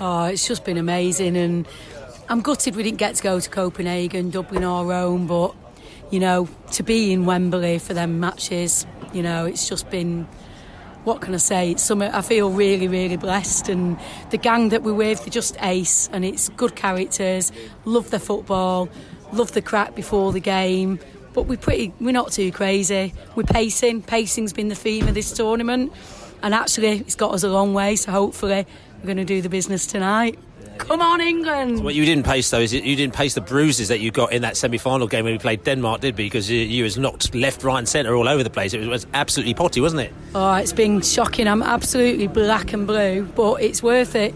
Oh, 0.00 0.24
it's 0.24 0.46
just 0.46 0.64
been 0.64 0.76
amazing. 0.76 1.36
And 1.36 1.66
I'm 2.28 2.42
gutted 2.42 2.76
we 2.76 2.82
didn't 2.82 2.98
get 2.98 3.14
to 3.16 3.22
go 3.22 3.40
to 3.40 3.48
Copenhagen, 3.50 4.30
Dublin, 4.30 4.64
or 4.64 4.84
Rome, 4.84 5.26
but 5.26 5.54
you 6.10 6.20
know, 6.20 6.48
to 6.72 6.82
be 6.82 7.12
in 7.12 7.26
Wembley 7.26 7.78
for 7.78 7.94
them 7.94 8.20
matches, 8.20 8.86
you 9.12 9.22
know, 9.22 9.46
it's 9.46 9.68
just 9.68 9.90
been. 9.90 10.26
What 11.04 11.20
can 11.20 11.34
I 11.34 11.36
say? 11.36 11.70
It's 11.70 11.88
I 11.88 12.20
feel 12.20 12.50
really, 12.50 12.88
really 12.88 13.16
blessed, 13.16 13.68
and 13.68 13.96
the 14.30 14.38
gang 14.38 14.70
that 14.70 14.82
we're 14.82 14.92
with, 14.92 15.20
they're 15.20 15.30
just 15.30 15.56
ace, 15.62 16.08
and 16.12 16.24
it's 16.24 16.48
good 16.48 16.74
characters. 16.74 17.52
Love 17.84 18.10
the 18.10 18.18
football, 18.18 18.88
love 19.32 19.52
the 19.52 19.62
crack 19.62 19.94
before 19.94 20.32
the 20.32 20.40
game, 20.40 20.98
but 21.32 21.42
we're 21.42 21.58
pretty, 21.58 21.92
we're 22.00 22.10
not 22.10 22.32
too 22.32 22.50
crazy. 22.50 23.14
We're 23.36 23.44
pacing. 23.44 24.02
Pacing's 24.02 24.52
been 24.52 24.66
the 24.66 24.74
theme 24.74 25.06
of 25.06 25.14
this 25.14 25.30
tournament, 25.30 25.92
and 26.42 26.52
actually, 26.52 26.98
it's 26.98 27.14
got 27.14 27.32
us 27.32 27.44
a 27.44 27.50
long 27.50 27.72
way. 27.72 27.94
So 27.94 28.10
hopefully, 28.10 28.66
we're 28.98 29.06
going 29.06 29.16
to 29.18 29.24
do 29.24 29.40
the 29.40 29.48
business 29.48 29.86
tonight. 29.86 30.40
Come 30.78 31.00
on, 31.00 31.20
England! 31.20 31.78
So 31.78 31.84
what 31.84 31.94
you 31.94 32.04
didn't 32.04 32.24
pace 32.24 32.50
though 32.50 32.60
is 32.60 32.72
you 32.72 32.96
didn't 32.96 33.14
pace 33.14 33.34
the 33.34 33.40
bruises 33.40 33.88
that 33.88 34.00
you 34.00 34.10
got 34.10 34.32
in 34.32 34.42
that 34.42 34.56
semi-final 34.56 35.06
game 35.06 35.24
when 35.24 35.34
we 35.34 35.38
played 35.38 35.64
Denmark, 35.64 36.00
did 36.00 36.16
we? 36.16 36.24
Because 36.24 36.50
you, 36.50 36.60
you 36.60 36.84
was 36.84 36.96
knocked 36.96 37.34
left, 37.34 37.64
right, 37.64 37.78
and 37.78 37.88
centre 37.88 38.14
all 38.14 38.28
over 38.28 38.42
the 38.42 38.50
place. 38.50 38.72
It 38.74 38.78
was, 38.78 38.88
was 38.88 39.06
absolutely 39.14 39.54
potty, 39.54 39.80
wasn't 39.80 40.02
it? 40.02 40.12
Oh, 40.34 40.54
it's 40.54 40.72
been 40.72 41.00
shocking. 41.00 41.48
I'm 41.48 41.62
absolutely 41.62 42.26
black 42.26 42.72
and 42.72 42.86
blue, 42.86 43.24
but 43.34 43.62
it's 43.62 43.82
worth 43.82 44.14
it 44.14 44.34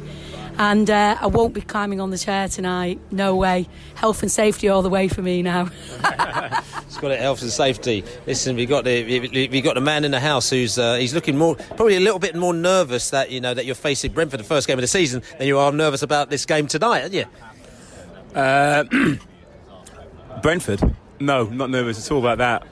and 0.59 0.91
uh, 0.91 1.17
I 1.21 1.27
won't 1.27 1.55
be 1.55 1.61
climbing 1.61 2.01
on 2.01 2.11
the 2.11 2.19
chair 2.19 2.49
tonight. 2.49 3.01
No 3.11 3.37
way. 3.37 3.69
Health 3.95 4.23
and 4.23 4.31
safety 4.31 4.69
all 4.69 4.83
the 4.83 4.89
way 4.89 5.09
for 5.09 5.23
me 5.23 5.43
now. 5.43 5.69
it's 6.05 6.99
got 6.99 7.11
it, 7.11 7.21
health 7.21 7.43
and 7.43 7.51
safety. 7.51 8.05
Listen, 8.27 8.57
we 8.57 8.67
got 8.67 8.85
the 8.85 9.49
we 9.49 9.61
got 9.61 9.75
the 9.75 9.81
man 9.81 10.05
in 10.05 10.11
the 10.11 10.21
house 10.21 10.51
who's 10.51 10.79
uh, 10.79 10.97
he's 10.97 11.15
looking 11.15 11.37
more 11.37 11.55
probably 11.55 11.97
a 11.97 12.01
little 12.01 12.19
bit 12.19 12.35
more 12.35 12.55
nervous 12.55 13.11
that 13.11 13.31
you 13.31 13.41
know 13.41 13.55
that 13.55 13.67
you're 13.67 13.75
facing 13.75 14.13
Brentford 14.13 14.41
the 14.41 14.45
first 14.45 14.67
game 14.67 14.79
of 14.79 14.83
the 14.83 14.89
season 14.89 15.23
than 15.39 15.47
you 15.47 15.59
are 15.59 15.73
nervous 15.73 16.03
about 16.03 16.31
this 16.31 16.47
game 16.47 16.67
tonight, 16.67 17.03
aren't 17.03 17.15
you? 17.15 17.25
Uh, 18.35 18.85
Brentford. 20.43 20.97
No, 21.21 21.45
not 21.45 21.69
nervous 21.69 22.05
at 22.05 22.13
all 22.13 22.27
about 22.27 22.39
that. 22.39 22.63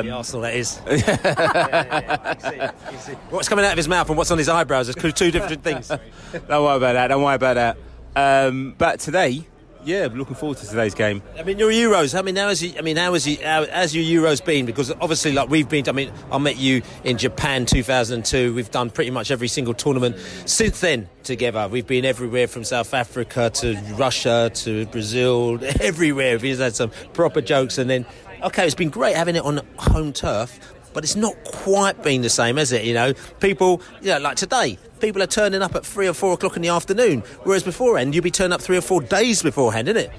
Um, 0.00 0.06
The 0.06 0.12
Arsenal, 0.12 0.42
that 0.42 0.54
is. 0.54 0.78
What's 3.30 3.48
coming 3.48 3.64
out 3.64 3.72
of 3.72 3.76
his 3.76 3.88
mouth 3.88 4.08
and 4.08 4.16
what's 4.16 4.30
on 4.30 4.38
his 4.38 4.48
eyebrows 4.48 4.88
is 4.88 4.94
two 4.94 5.30
different 5.30 5.62
things. 5.62 5.88
don't 6.32 6.48
worry 6.64 6.76
about 6.78 6.94
that. 6.94 7.08
Don't 7.08 7.22
worry 7.22 7.34
about 7.34 7.54
that. 7.54 7.76
Um, 8.16 8.74
but 8.78 9.00
today, 9.00 9.46
yeah, 9.84 10.08
looking 10.12 10.34
forward 10.34 10.58
to 10.58 10.66
today's 10.66 10.94
game. 10.94 11.22
I 11.38 11.42
mean, 11.42 11.58
your 11.58 11.70
Euros. 11.70 12.18
I 12.18 12.22
mean, 12.22 12.36
how 12.36 12.48
has 12.48 12.62
you, 12.62 12.74
I 12.78 12.82
mean, 12.82 12.96
how 12.96 13.12
has 13.12 13.26
you, 13.26 13.38
how 13.42 13.64
has 13.66 13.94
your 13.94 14.04
Euros 14.22 14.44
been? 14.44 14.66
Because 14.66 14.90
obviously, 14.92 15.32
like 15.32 15.48
we've 15.48 15.68
been. 15.68 15.88
I 15.88 15.92
mean, 15.92 16.12
I 16.30 16.38
met 16.38 16.56
you 16.56 16.82
in 17.04 17.18
Japan 17.18 17.66
2002. 17.66 18.54
We've 18.54 18.70
done 18.70 18.90
pretty 18.90 19.10
much 19.10 19.30
every 19.30 19.48
single 19.48 19.74
tournament 19.74 20.16
since 20.46 20.80
then 20.80 21.08
together. 21.22 21.68
We've 21.68 21.86
been 21.86 22.04
everywhere 22.04 22.48
from 22.48 22.64
South 22.64 22.92
Africa 22.94 23.50
to 23.54 23.74
Russia 23.96 24.50
to 24.54 24.86
Brazil, 24.86 25.58
everywhere. 25.80 26.38
We've 26.38 26.58
had 26.58 26.74
some 26.74 26.90
proper 27.12 27.40
jokes, 27.40 27.78
and 27.78 27.88
then 27.88 28.06
okay, 28.42 28.66
it's 28.66 28.74
been 28.74 28.90
great 28.90 29.16
having 29.16 29.36
it 29.36 29.44
on 29.44 29.60
home 29.76 30.12
turf. 30.12 30.58
But 30.92 31.04
it's 31.04 31.16
not 31.16 31.36
quite 31.44 32.02
been 32.02 32.22
the 32.22 32.30
same, 32.30 32.56
has 32.56 32.72
it? 32.72 32.84
You 32.84 32.94
know, 32.94 33.12
people, 33.38 33.80
you 34.00 34.08
know, 34.08 34.18
like 34.18 34.36
today, 34.36 34.78
people 34.98 35.22
are 35.22 35.26
turning 35.26 35.62
up 35.62 35.74
at 35.74 35.86
three 35.86 36.08
or 36.08 36.12
four 36.12 36.32
o'clock 36.32 36.56
in 36.56 36.62
the 36.62 36.68
afternoon, 36.68 37.20
whereas 37.44 37.62
beforehand 37.62 38.14
you'd 38.14 38.24
be 38.24 38.30
turning 38.30 38.52
up 38.52 38.60
three 38.60 38.76
or 38.76 38.80
four 38.80 39.00
days 39.00 39.42
beforehand, 39.42 39.88
isn't 39.88 40.02
it? 40.02 40.10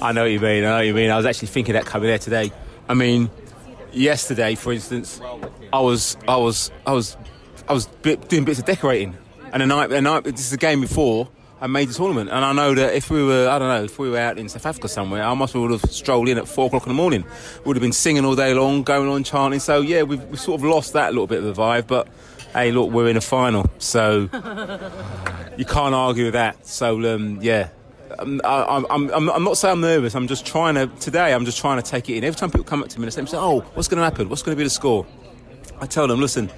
I 0.00 0.12
know 0.12 0.22
what 0.22 0.30
you 0.30 0.40
mean. 0.40 0.64
I 0.64 0.68
know 0.68 0.76
what 0.76 0.86
you 0.86 0.94
mean. 0.94 1.10
I 1.10 1.16
was 1.16 1.26
actually 1.26 1.48
thinking 1.48 1.74
that 1.74 1.86
coming 1.86 2.08
there 2.08 2.18
today. 2.18 2.52
I 2.88 2.94
mean, 2.94 3.30
yesterday, 3.92 4.54
for 4.54 4.72
instance, 4.72 5.20
I 5.72 5.80
was, 5.80 6.16
I 6.26 6.36
was, 6.36 6.70
I 6.86 6.92
was, 6.92 7.16
I 7.68 7.72
was 7.72 7.86
doing 8.28 8.44
bits 8.44 8.58
of 8.58 8.64
decorating, 8.64 9.16
and 9.52 9.62
the 9.62 9.66
night, 9.66 9.88
the 9.88 10.02
night, 10.02 10.24
this 10.24 10.40
is 10.40 10.50
the 10.50 10.56
game 10.56 10.80
before. 10.80 11.28
I 11.64 11.66
made 11.66 11.88
the 11.88 11.94
tournament, 11.94 12.28
and 12.28 12.44
I 12.44 12.52
know 12.52 12.74
that 12.74 12.94
if 12.94 13.08
we 13.08 13.24
were, 13.24 13.48
I 13.48 13.58
don't 13.58 13.68
know, 13.68 13.84
if 13.84 13.98
we 13.98 14.10
were 14.10 14.18
out 14.18 14.36
in 14.36 14.50
South 14.50 14.66
Africa 14.66 14.86
somewhere, 14.86 15.22
I 15.22 15.32
must 15.32 15.54
would 15.54 15.70
have 15.70 15.90
strolled 15.90 16.28
in 16.28 16.36
at 16.36 16.46
four 16.46 16.66
o'clock 16.66 16.82
in 16.82 16.90
the 16.90 16.94
morning. 16.94 17.24
Would 17.64 17.74
have 17.74 17.80
been 17.80 17.94
singing 17.94 18.26
all 18.26 18.36
day 18.36 18.52
long, 18.52 18.82
going 18.82 19.08
on 19.08 19.24
chanting. 19.24 19.60
So 19.60 19.80
yeah, 19.80 20.02
we've, 20.02 20.22
we've 20.24 20.38
sort 20.38 20.60
of 20.60 20.66
lost 20.66 20.92
that 20.92 21.14
little 21.14 21.26
bit 21.26 21.42
of 21.42 21.44
the 21.44 21.54
vibe. 21.54 21.86
But 21.86 22.06
hey, 22.52 22.70
look, 22.70 22.90
we're 22.90 23.08
in 23.08 23.16
a 23.16 23.22
final, 23.22 23.64
so 23.78 24.28
you 25.56 25.64
can't 25.64 25.94
argue 25.94 26.24
with 26.24 26.34
that. 26.34 26.66
So 26.66 27.14
um, 27.14 27.38
yeah, 27.40 27.70
I'm, 28.18 28.42
I'm, 28.44 28.84
I'm, 28.90 29.30
I'm 29.30 29.44
not 29.44 29.56
saying 29.56 29.72
I'm 29.72 29.80
nervous. 29.80 30.14
I'm 30.14 30.28
just 30.28 30.44
trying 30.44 30.74
to 30.74 30.88
today. 31.00 31.32
I'm 31.32 31.46
just 31.46 31.56
trying 31.56 31.80
to 31.80 31.90
take 31.90 32.10
it 32.10 32.18
in. 32.18 32.24
Every 32.24 32.38
time 32.38 32.50
people 32.50 32.64
come 32.64 32.82
up 32.82 32.90
to 32.90 33.00
me 33.00 33.04
and 33.04 33.26
say, 33.26 33.38
"Oh, 33.38 33.60
what's 33.72 33.88
going 33.88 34.00
to 34.00 34.04
happen? 34.04 34.28
What's 34.28 34.42
going 34.42 34.54
to 34.54 34.58
be 34.58 34.64
the 34.64 34.68
score?" 34.68 35.06
I 35.80 35.86
tell 35.86 36.08
them, 36.08 36.20
"Listen, 36.20 36.50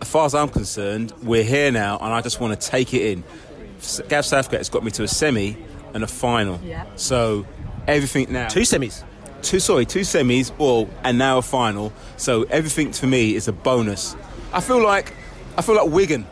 as 0.00 0.08
far 0.08 0.26
as 0.26 0.34
I'm 0.36 0.48
concerned, 0.48 1.12
we're 1.24 1.42
here 1.42 1.72
now, 1.72 1.98
and 1.98 2.14
I 2.14 2.20
just 2.20 2.38
want 2.38 2.60
to 2.60 2.68
take 2.68 2.94
it 2.94 3.02
in." 3.02 3.24
Gav 4.08 4.24
Southgate 4.24 4.60
has 4.60 4.68
got 4.68 4.84
me 4.84 4.90
to 4.92 5.02
a 5.02 5.08
semi 5.08 5.56
and 5.94 6.02
a 6.04 6.06
final. 6.06 6.60
Yeah. 6.64 6.86
So 6.96 7.44
everything 7.86 8.32
now. 8.32 8.48
Two 8.48 8.60
semis. 8.60 9.04
Two 9.42 9.58
sorry, 9.58 9.84
two 9.84 10.00
semis, 10.00 10.52
all 10.58 10.88
and 11.02 11.18
now 11.18 11.38
a 11.38 11.42
final. 11.42 11.92
So 12.16 12.44
everything 12.44 12.92
to 12.92 13.06
me 13.06 13.34
is 13.34 13.48
a 13.48 13.52
bonus. 13.52 14.14
I 14.52 14.60
feel 14.60 14.82
like 14.82 15.12
I 15.58 15.62
feel 15.62 15.74
like 15.74 15.90
Wigan. 15.90 16.26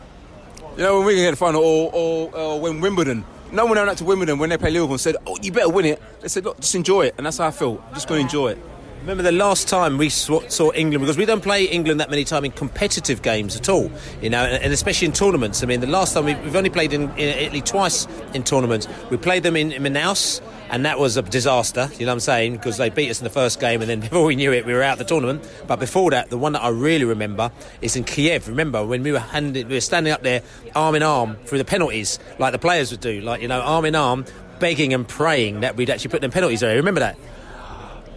You 0.77 0.83
know 0.83 0.97
when 0.97 1.07
Wigan 1.07 1.23
get 1.25 1.31
the 1.31 1.37
final, 1.37 1.61
or, 1.61 1.91
or, 1.93 2.35
or 2.35 2.59
when 2.61 2.79
Wimbledon. 2.79 3.25
No 3.51 3.65
one 3.65 3.77
went 3.77 3.89
out 3.89 3.97
to 3.97 4.05
Wimbledon 4.05 4.39
when 4.39 4.49
they 4.49 4.57
played 4.57 4.71
Liverpool 4.71 4.93
and 4.93 5.01
said, 5.01 5.17
"Oh, 5.27 5.37
you 5.41 5.51
better 5.51 5.67
win 5.67 5.85
it." 5.85 6.01
They 6.21 6.29
said, 6.29 6.45
"Look, 6.45 6.61
just 6.61 6.73
enjoy 6.73 7.07
it," 7.07 7.15
and 7.17 7.25
that's 7.25 7.37
how 7.37 7.47
I 7.47 7.51
feel. 7.51 7.83
I'm 7.85 7.93
just 7.93 8.07
going 8.07 8.19
to 8.19 8.23
enjoy 8.23 8.51
it. 8.51 8.57
Remember 9.01 9.23
the 9.23 9.31
last 9.31 9.67
time 9.67 9.97
we 9.97 10.09
saw, 10.09 10.71
England 10.73 11.01
because 11.01 11.17
we 11.17 11.25
don't 11.25 11.41
play 11.41 11.63
England 11.65 11.99
that 11.99 12.11
many 12.11 12.23
times 12.23 12.45
in 12.45 12.51
competitive 12.51 13.23
games 13.23 13.55
at 13.55 13.67
all, 13.67 13.91
you 14.21 14.29
know, 14.29 14.43
and, 14.43 14.71
especially 14.71 15.07
in 15.07 15.11
tournaments. 15.11 15.63
I 15.63 15.65
mean, 15.65 15.79
the 15.79 15.87
last 15.87 16.13
time 16.13 16.25
we, 16.25 16.35
we've 16.35 16.55
only 16.55 16.69
played 16.69 16.93
in, 16.93 17.09
in 17.17 17.29
Italy 17.39 17.61
twice 17.61 18.07
in 18.35 18.43
tournaments. 18.43 18.87
We 19.09 19.17
played 19.17 19.41
them 19.41 19.55
in, 19.55 19.71
in 19.71 19.81
Manaus, 19.81 20.39
and 20.69 20.85
that 20.85 20.99
was 20.99 21.17
a 21.17 21.23
disaster. 21.23 21.89
You 21.93 22.05
know 22.05 22.11
what 22.11 22.17
I'm 22.17 22.19
saying? 22.19 22.57
Because 22.57 22.77
they 22.77 22.91
beat 22.91 23.09
us 23.09 23.19
in 23.19 23.23
the 23.23 23.31
first 23.31 23.59
game, 23.59 23.81
and 23.81 23.89
then 23.89 23.99
before 24.01 24.23
we 24.23 24.35
knew 24.35 24.53
it, 24.53 24.67
we 24.67 24.73
were 24.73 24.83
out 24.83 24.93
of 24.93 24.99
the 24.99 25.05
tournament. 25.05 25.49
But 25.65 25.79
before 25.79 26.11
that, 26.11 26.29
the 26.29 26.37
one 26.37 26.53
that 26.53 26.61
I 26.61 26.69
really 26.69 27.05
remember 27.05 27.51
is 27.81 27.95
in 27.95 28.03
Kiev. 28.03 28.47
Remember 28.47 28.85
when 28.85 29.01
we 29.01 29.11
were 29.11 29.19
handing, 29.19 29.67
we 29.67 29.73
were 29.73 29.81
standing 29.81 30.13
up 30.13 30.21
there 30.21 30.43
arm 30.75 30.93
in 30.93 31.01
arm 31.01 31.37
through 31.45 31.57
the 31.57 31.65
penalties, 31.65 32.19
like 32.37 32.51
the 32.51 32.59
players 32.59 32.91
would 32.91 33.01
do, 33.01 33.19
like 33.21 33.41
you 33.41 33.47
know, 33.47 33.61
arm 33.61 33.85
in 33.85 33.95
arm, 33.95 34.25
begging 34.59 34.93
and 34.93 35.07
praying 35.07 35.61
that 35.61 35.75
we'd 35.75 35.89
actually 35.89 36.11
put 36.11 36.21
them 36.21 36.29
penalties 36.29 36.59
there. 36.59 36.75
Remember 36.75 36.99
that? 36.99 37.17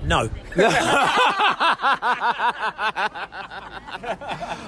No. 0.07 0.29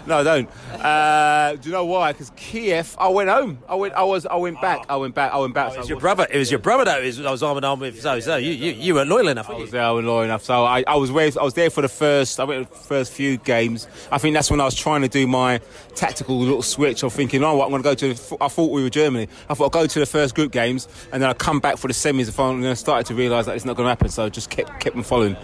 No, 0.07 0.19
I 0.19 0.23
don't. 0.23 0.49
Uh, 0.81 1.57
do 1.57 1.69
you 1.69 1.73
know 1.73 1.85
why? 1.85 2.13
Because 2.13 2.31
Kiev, 2.37 2.95
I 2.99 3.09
went 3.09 3.29
home. 3.29 3.59
I 3.69 3.75
went. 3.75 3.95
I 3.95 4.05
was. 4.05 4.25
I 4.25 4.37
went 4.37 4.61
back. 4.61 4.87
I 4.89 4.97
went 4.97 5.15
back. 5.15 5.33
I 5.33 5.39
went 5.39 5.53
back. 5.53 5.75
It 5.75 5.79
was 5.79 5.89
your 5.89 5.99
brother. 5.99 6.27
It 6.31 6.39
was 6.39 6.51
your 6.51 6.61
brother 6.61 6.85
that 6.85 7.03
was, 7.03 7.21
I 7.21 7.31
was 7.31 7.43
arm 7.43 7.59
in 7.59 7.65
arm 7.65 7.81
with. 7.81 8.01
So, 8.01 8.21
so 8.21 8.37
you, 8.37 8.53
you, 8.53 8.73
you 8.73 8.95
weren't 8.95 9.11
loyal 9.11 9.29
enough. 9.29 9.51
I 9.51 9.55
was 9.55 9.73
there. 9.73 9.83
I 9.83 9.91
was 9.91 10.05
loyal 10.05 10.23
enough. 10.23 10.45
So 10.45 10.65
I, 10.65 10.85
I 10.87 10.95
was 10.97 11.11
where, 11.11 11.31
I 11.39 11.43
was 11.43 11.55
there 11.55 11.71
for 11.71 11.83
the 11.83 11.89
first. 11.89 12.39
I 12.39 12.45
went 12.45 12.71
the 12.71 12.77
first 12.77 13.13
few 13.13 13.37
games. 13.39 13.89
I 14.13 14.19
think 14.19 14.35
that's 14.35 14.51
when 14.51 14.61
I 14.61 14.65
was 14.65 14.75
trying 14.75 15.03
to 15.03 15.09
do 15.09 15.27
my 15.27 15.61
tactical 15.95 16.39
little 16.39 16.63
switch 16.63 17.03
of 17.03 17.13
thinking, 17.13 17.43
oh, 17.43 17.57
what 17.57 17.65
I'm 17.65 17.71
going 17.71 17.83
to 17.83 17.89
go 17.89 17.95
to. 17.95 18.15
The, 18.15 18.37
I 18.41 18.49
thought 18.49 18.71
we 18.71 18.83
were 18.83 18.91
Germany. 18.91 19.29
I 19.49 19.55
thought 19.55 19.65
I'll 19.65 19.71
go 19.71 19.87
to 19.87 19.99
the 19.99 20.07
first 20.07 20.35
group 20.35 20.53
games 20.53 20.87
and 21.13 21.21
then 21.23 21.29
I'd 21.29 21.39
come 21.39 21.59
back 21.59 21.79
for 21.79 21.89
the 21.89 21.95
semis 21.95 22.27
and 22.27 22.35
final. 22.35 22.55
And 22.55 22.65
then 22.65 22.71
I 22.71 22.75
started 22.75 23.07
to 23.07 23.15
realise 23.15 23.47
that 23.47 23.57
it's 23.57 23.65
not 23.65 23.77
going 23.77 23.87
to 23.87 23.91
happen. 23.91 24.09
So 24.09 24.27
I 24.27 24.29
just 24.29 24.51
kept 24.51 24.79
kept 24.79 24.95
them 24.95 25.03
following. 25.03 25.37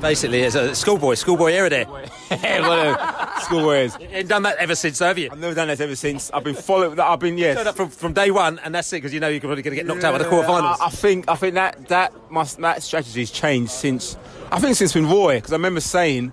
Basically, 0.00 0.42
it's 0.54 0.72
a 0.72 0.74
schoolboy, 0.74 1.14
schoolboy 1.14 1.52
era 1.52 1.70
there. 1.70 1.86
well, 1.88 2.96
uh, 2.98 3.40
schoolboys. 3.40 3.98
You 4.00 4.08
ain't 4.10 4.28
done 4.28 4.42
that 4.44 4.56
ever 4.58 4.74
since, 4.74 4.98
have 4.98 5.18
you? 5.18 5.28
I've 5.30 5.38
never 5.38 5.54
done 5.54 5.68
that 5.68 5.80
ever 5.80 5.96
since. 5.96 6.30
I've 6.30 6.44
been 6.44 6.54
following. 6.54 6.96
That. 6.96 7.06
I've 7.06 7.20
been 7.20 7.38
yes. 7.38 7.64
Up 7.66 7.76
from, 7.76 7.88
from 7.88 8.12
day 8.12 8.30
one, 8.30 8.58
and 8.60 8.74
that's 8.74 8.92
it 8.92 8.96
because 8.96 9.14
you 9.14 9.20
know 9.20 9.28
you're 9.28 9.40
probably 9.40 9.62
going 9.62 9.72
to 9.72 9.76
get 9.76 9.86
knocked 9.86 10.04
out 10.04 10.12
by 10.12 10.18
the 10.18 10.24
quarterfinals. 10.24 10.80
I, 10.80 10.86
I 10.86 10.90
think 10.90 11.28
I 11.28 11.34
think 11.34 11.54
that 11.54 11.88
that 11.88 12.12
must 12.30 12.58
that 12.58 12.82
strategy's 12.82 13.30
changed 13.30 13.70
since 13.70 14.16
I 14.50 14.58
think 14.58 14.76
since 14.76 14.92
been 14.92 15.08
Roy 15.08 15.36
because 15.36 15.52
I 15.52 15.56
remember 15.56 15.80
saying 15.80 16.32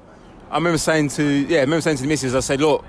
I 0.49 0.55
remember 0.55 0.77
saying 0.77 1.09
to 1.09 1.23
yeah 1.23 1.59
I 1.59 1.61
remember 1.61 1.81
saying 1.81 1.97
to 1.97 2.03
the 2.03 2.09
missus 2.09 2.35
I 2.35 2.39
said 2.41 2.61
look 2.61 2.85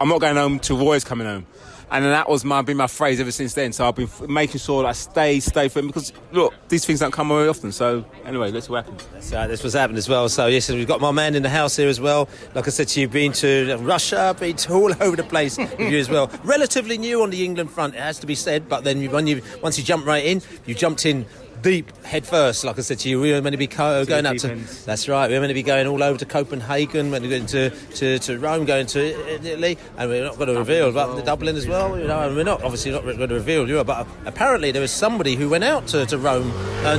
I'm 0.00 0.08
not 0.08 0.20
going 0.20 0.36
home 0.36 0.58
till 0.58 0.78
Roy's 0.78 1.04
coming 1.04 1.26
home 1.26 1.46
and 1.90 2.04
that 2.04 2.28
was 2.28 2.44
my 2.44 2.62
been 2.62 2.76
my 2.76 2.86
phrase 2.86 3.20
ever 3.20 3.32
since 3.32 3.54
then 3.54 3.72
so 3.72 3.86
I've 3.86 3.96
been 3.96 4.08
making 4.28 4.60
sure 4.60 4.82
that 4.82 4.88
I 4.88 4.92
stay 4.92 5.40
stay 5.40 5.68
for 5.68 5.80
him 5.80 5.88
because 5.88 6.12
look 6.32 6.54
these 6.68 6.84
things 6.84 7.00
don't 7.00 7.12
come 7.12 7.28
very 7.28 7.48
often 7.48 7.72
so 7.72 8.04
anyway 8.24 8.50
let's 8.50 8.66
see 8.66 8.72
what 8.72 8.84
happens 8.84 9.30
this 9.50 9.62
was 9.62 9.74
happening 9.74 9.98
as 9.98 10.08
well. 10.08 10.28
So 10.28 10.46
yes, 10.46 10.70
we've 10.70 10.86
got 10.86 11.00
my 11.00 11.10
man 11.10 11.34
in 11.34 11.42
the 11.42 11.48
house 11.48 11.76
here 11.76 11.88
as 11.88 12.00
well. 12.00 12.28
Like 12.54 12.66
I 12.66 12.70
said 12.70 12.88
to 12.88 13.00
you, 13.00 13.08
been 13.08 13.32
to 13.34 13.76
Russia, 13.78 14.34
been 14.38 14.56
to 14.56 14.72
all 14.72 14.92
over 15.02 15.16
the 15.16 15.24
place 15.24 15.58
with 15.58 15.78
you 15.78 15.98
as 15.98 16.08
well. 16.08 16.30
Relatively 16.44 16.98
new 16.98 17.22
on 17.22 17.30
the 17.30 17.44
England 17.44 17.70
front, 17.70 17.94
it 17.94 18.00
has 18.00 18.18
to 18.20 18.26
be 18.26 18.34
said. 18.34 18.68
But 18.68 18.84
then 18.84 19.00
you, 19.00 19.10
when 19.10 19.26
you 19.26 19.42
once 19.62 19.78
you 19.78 19.84
jump 19.84 20.06
right 20.06 20.24
in, 20.24 20.42
you 20.66 20.74
jumped 20.74 21.06
in 21.06 21.26
deep 21.62 21.96
head 22.04 22.26
first. 22.26 22.64
Like 22.64 22.78
I 22.78 22.82
said 22.82 22.98
to 23.00 23.08
you, 23.08 23.20
we 23.20 23.32
were 23.32 23.40
meant 23.42 23.52
to 23.54 23.58
be 23.58 23.66
co- 23.66 24.04
going 24.04 24.26
up 24.26 24.36
to. 24.38 24.50
ends. 24.52 24.84
That's 24.84 25.08
right. 25.08 25.28
We 25.28 25.34
were 25.34 25.40
meant 25.40 25.50
to 25.50 25.54
be 25.54 25.62
going 25.62 25.86
all 25.86 26.02
over 26.02 26.18
to 26.18 26.24
Copenhagen, 26.24 27.10
meant 27.10 27.24
to 27.24 27.30
going 27.30 27.46
to, 27.46 27.70
to, 27.70 28.18
to 28.20 28.38
Rome, 28.38 28.64
going 28.64 28.86
to 28.88 29.34
Italy, 29.44 29.78
and 29.96 30.10
we're 30.10 30.24
not 30.24 30.36
going 30.36 30.48
to 30.48 30.58
reveal. 30.58 30.92
But 30.92 31.16
the 31.16 31.22
Dublin 31.22 31.56
as 31.56 31.66
well. 31.68 31.98
You 31.98 32.06
know, 32.06 32.20
and 32.26 32.36
we're 32.36 32.44
not 32.44 32.62
obviously 32.62 32.90
not 32.92 33.02
going 33.04 33.18
to 33.28 33.34
reveal 33.34 33.68
Europe. 33.68 33.86
But 33.88 34.06
apparently 34.26 34.70
there 34.72 34.82
was 34.82 34.90
somebody 34.92 35.34
who 35.36 35.48
went 35.48 35.64
out 35.64 35.86
to, 35.88 36.06
to 36.06 36.18
Rome. 36.18 36.50
Uh, 36.84 36.96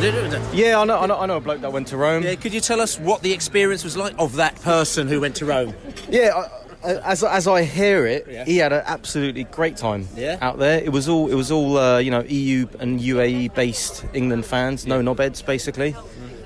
Yeah, 0.53 0.79
I 0.79 0.85
know, 0.85 0.99
I 0.99 1.05
know, 1.07 1.17
I 1.19 1.25
know 1.25 1.37
a 1.37 1.41
bloke 1.41 1.61
that 1.61 1.71
went 1.73 1.87
to 1.87 1.97
Rome. 1.97 2.23
yeah, 2.23 2.35
could 2.35 2.53
you 2.53 2.61
tell 2.61 2.79
us 2.81 2.99
what 2.99 3.21
the 3.21 3.31
experience 3.33 3.83
was 3.83 3.97
like 3.97 4.13
of 4.19 4.35
that 4.35 4.55
person 4.61 5.07
who 5.07 5.19
went 5.21 5.35
to 5.37 5.45
Rome? 5.45 5.73
Yeah, 6.09 6.31
I- 6.35 6.49
as 6.83 7.23
as 7.23 7.47
I 7.47 7.63
hear 7.63 8.05
it, 8.07 8.47
he 8.47 8.57
had 8.57 8.73
an 8.73 8.83
absolutely 8.85 9.43
great 9.45 9.77
time 9.77 10.07
Yeah. 10.15 10.37
out 10.41 10.57
there. 10.59 10.79
It 10.79 10.91
was 10.91 11.07
all 11.09 11.29
it 11.29 11.35
was 11.35 11.51
all 11.51 11.77
uh, 11.77 11.97
you 11.99 12.11
know 12.11 12.21
EU 12.27 12.67
and 12.79 12.99
UAE 12.99 13.53
based 13.53 14.05
England 14.13 14.45
fans, 14.45 14.85
no 14.85 15.01
knobheads 15.01 15.45
basically. 15.45 15.95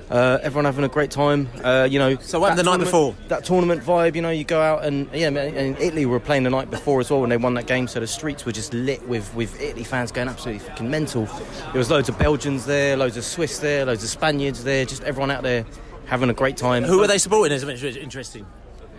Uh, 0.08 0.38
everyone 0.44 0.66
having 0.66 0.86
a 0.86 0.88
great 0.88 1.10
time. 1.10 1.50
Uh, 1.64 1.88
you 1.90 1.98
know. 1.98 2.16
So 2.18 2.40
what 2.40 2.56
the 2.56 2.62
night 2.62 2.80
before? 2.80 3.16
That 3.28 3.44
tournament 3.44 3.82
vibe. 3.82 4.14
You 4.16 4.22
know, 4.22 4.30
you 4.30 4.44
go 4.44 4.62
out 4.62 4.86
and 4.86 5.10
yeah, 5.12 5.30
and 5.30 5.76
Italy 5.80 6.06
were 6.06 6.20
playing 6.20 6.44
the 6.44 6.52
night 6.52 6.70
before 6.70 7.00
as 7.00 7.10
well 7.10 7.22
when 7.22 7.32
they 7.32 7.38
won 7.38 7.56
that 7.56 7.66
game. 7.66 7.88
So 7.88 8.00
the 8.00 8.06
streets 8.06 8.46
were 8.46 8.52
just 8.52 8.72
lit 8.74 9.08
with 9.08 9.34
with 9.34 9.60
Italy 9.60 9.84
fans 9.84 10.12
going 10.12 10.28
absolutely 10.28 10.60
fucking 10.68 10.92
mental. 10.92 11.26
There 11.72 11.80
was 11.80 11.90
loads 11.90 12.08
of 12.08 12.20
Belgians 12.20 12.68
there, 12.68 12.96
loads 12.96 13.18
of 13.18 13.24
Swiss 13.24 13.58
there, 13.58 13.84
loads 13.86 14.04
of 14.04 14.10
Spaniards 14.10 14.64
there. 14.64 14.86
Just 14.86 15.04
everyone 15.04 15.32
out 15.32 15.42
there 15.42 15.66
having 16.06 16.30
a 16.30 16.36
great 16.36 16.56
time. 16.56 16.84
Who 16.84 17.00
were 17.00 17.08
they 17.08 17.18
supporting? 17.18 17.52
Is 17.56 17.64
interesting? 17.98 18.46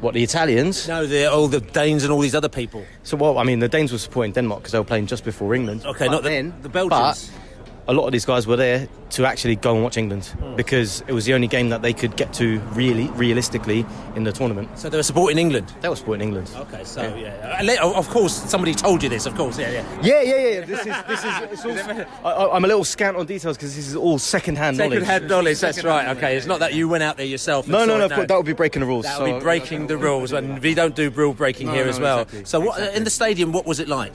What 0.01 0.15
the 0.15 0.23
Italians? 0.23 0.87
No, 0.89 1.07
the 1.07 1.27
all 1.33 1.49
the 1.49 1.61
Danes 1.61 2.05
and 2.05 2.13
all 2.13 2.21
these 2.21 2.35
other 2.35 2.49
people. 2.51 2.85
So, 3.03 3.17
well, 3.17 3.39
I 3.39 3.45
mean, 3.45 3.61
the 3.61 3.69
Danes 3.69 3.93
were 3.93 3.99
supporting 3.99 4.33
Denmark 4.35 4.61
because 4.61 4.73
they 4.73 4.79
were 4.79 4.85
playing 4.85 5.07
just 5.07 5.25
before 5.25 5.55
England. 5.55 5.85
Okay, 5.87 6.07
But 6.07 6.13
not 6.13 6.23
the- 6.23 6.29
then 6.29 6.53
the 6.63 6.69
Belgians. 6.69 7.31
But 7.31 7.46
a 7.89 7.93
lot 7.93 8.07
of 8.07 8.13
these 8.13 8.25
guys 8.25 8.47
were 8.47 8.57
there 8.57 8.89
to 9.11 9.25
actually 9.25 9.55
go 9.55 9.73
and 9.75 9.85
watch 9.85 9.97
England 9.97 10.29
because 10.57 11.03
it 11.07 11.13
was 11.13 11.25
the 11.25 11.33
only 11.35 11.47
game 11.47 11.69
that 11.69 11.83
they 11.83 11.93
could 11.93 12.17
get 12.17 12.33
to 12.35 12.59
really, 12.75 13.07
realistically, 13.11 13.87
in 14.17 14.25
the 14.25 14.33
tournament. 14.33 14.69
So 14.77 14.89
they 14.89 14.97
were 14.97 15.05
supporting 15.05 15.39
England. 15.39 15.73
They 15.81 15.89
were 15.89 15.95
supporting 15.95 16.27
England. 16.27 16.51
Okay, 16.57 16.83
so 16.83 17.03
yeah, 17.17 17.59
Uh, 17.61 17.65
le- 17.65 17.93
of 17.97 18.09
course 18.09 18.33
somebody 18.35 18.75
told 18.75 19.03
you 19.05 19.09
this. 19.09 19.25
Of 19.27 19.37
course, 19.37 19.57
yeah, 19.59 19.71
yeah. 19.71 19.85
Yeah, 20.03 20.23
yeah, 20.23 20.49
yeah. 20.49 20.61
This 20.65 20.81
is 20.81 20.95
this 21.07 21.25
is. 21.25 21.35
It's 21.53 21.65
all, 21.65 22.25
I, 22.51 22.57
I'm 22.57 22.65
a 22.65 22.69
little 22.69 22.85
scant 22.85 23.17
on 23.17 23.25
details 23.27 23.57
because 23.57 23.77
this 23.77 23.87
is 23.87 23.95
all 23.95 24.19
second-hand 24.19 24.77
knowledge. 24.79 24.93
Second-hand 25.05 25.29
knowledge. 25.29 25.61
That's 25.61 25.85
right. 25.85 26.17
Okay, 26.17 26.37
it's 26.37 26.47
not 26.47 26.59
that 26.61 26.75
you 26.75 26.89
went 26.89 27.05
out 27.05 27.17
there 27.17 27.27
yourself. 27.27 27.67
and 27.67 27.73
No, 27.73 27.85
no, 27.85 27.99
no. 27.99 28.09
That 28.09 28.37
would 28.37 28.47
be 28.47 28.53
breaking 28.53 28.81
the 28.81 28.87
rules. 28.87 29.05
That 29.05 29.19
so- 29.19 29.23
would 29.25 29.39
be 29.39 29.45
breaking 29.45 29.87
the 29.87 29.97
rules, 29.97 30.33
and 30.33 30.59
we 30.61 30.75
don't 30.75 30.97
do 30.97 31.11
rule 31.11 31.35
breaking 31.35 31.69
No, 31.69 31.75
here 31.75 31.85
no, 31.85 31.91
as 31.91 32.01
well. 32.01 32.21
exactly, 32.23 32.45
so, 32.47 32.59
what 32.61 32.95
in 32.97 33.05
the 33.05 33.11
stadium? 33.11 33.53
What 33.53 33.65
was 33.67 33.79
it 33.79 33.87
like? 33.89 34.13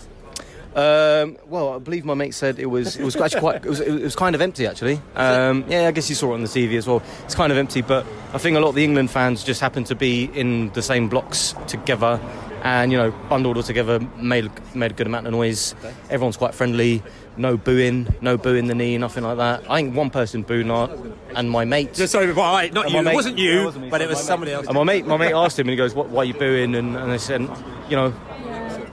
Um, 0.75 1.37
well, 1.47 1.73
I 1.73 1.79
believe 1.79 2.05
my 2.05 2.13
mate 2.13 2.33
said 2.33 2.57
it 2.57 2.65
was 2.67 2.95
it 2.95 3.03
was 3.03 3.15
actually 3.17 3.41
quite 3.41 3.55
it 3.65 3.69
was, 3.69 3.81
it 3.81 3.91
was 4.01 4.15
kind 4.15 4.35
of 4.35 4.41
empty 4.41 4.65
actually. 4.65 5.01
Um, 5.15 5.65
yeah, 5.67 5.87
I 5.87 5.91
guess 5.91 6.07
you 6.09 6.15
saw 6.15 6.31
it 6.31 6.35
on 6.35 6.41
the 6.41 6.47
TV 6.47 6.77
as 6.77 6.87
well. 6.87 7.01
It's 7.25 7.35
kind 7.35 7.51
of 7.51 7.57
empty, 7.57 7.81
but 7.81 8.05
I 8.33 8.37
think 8.37 8.55
a 8.55 8.59
lot 8.61 8.69
of 8.69 8.75
the 8.75 8.83
England 8.83 9.11
fans 9.11 9.43
just 9.43 9.59
happened 9.59 9.87
to 9.87 9.95
be 9.95 10.25
in 10.33 10.69
the 10.71 10.81
same 10.81 11.09
blocks 11.09 11.53
together, 11.67 12.21
and 12.63 12.91
you 12.91 12.97
know 12.97 13.11
bundled 13.29 13.57
all 13.57 13.63
together, 13.63 13.99
made 14.17 14.49
made 14.73 14.91
a 14.91 14.93
good 14.93 15.07
amount 15.07 15.27
of 15.27 15.33
noise. 15.33 15.75
Everyone's 16.09 16.37
quite 16.37 16.53
friendly. 16.55 17.03
No 17.37 17.55
booing, 17.57 18.13
no 18.19 18.37
booing 18.37 18.67
the 18.67 18.75
knee, 18.75 18.97
nothing 18.97 19.23
like 19.23 19.37
that. 19.37 19.63
I 19.71 19.77
think 19.81 19.95
one 19.95 20.09
person 20.09 20.43
booed, 20.43 20.65
not- 20.65 20.91
and 21.33 21.49
my 21.49 21.63
mate. 21.63 21.93
Just 21.93 22.11
sorry, 22.11 22.31
why? 22.33 22.69
Not 22.73 22.91
you. 22.91 23.01
mate- 23.01 23.11
it 23.11 23.15
wasn't 23.15 23.37
Yeah, 23.37 23.51
you, 23.53 23.61
it 23.61 23.65
wasn't 23.65 23.83
me, 23.85 23.89
but 23.89 24.01
it 24.01 24.09
was 24.09 24.17
my 24.17 24.21
mate. 24.21 24.27
somebody 24.27 24.51
else. 24.51 24.67
And 24.67 24.75
my 24.75 24.83
mate, 24.83 25.05
my 25.05 25.15
mate 25.17 25.31
asked 25.33 25.57
him, 25.57 25.63
and 25.67 25.71
he 25.71 25.77
goes, 25.77 25.93
"What? 25.95 26.09
Why 26.09 26.21
are 26.23 26.25
you 26.25 26.33
booing?" 26.33 26.75
And, 26.75 26.95
and 26.97 27.09
I 27.11 27.15
said, 27.17 27.41
"You 27.89 27.95
know, 27.95 28.13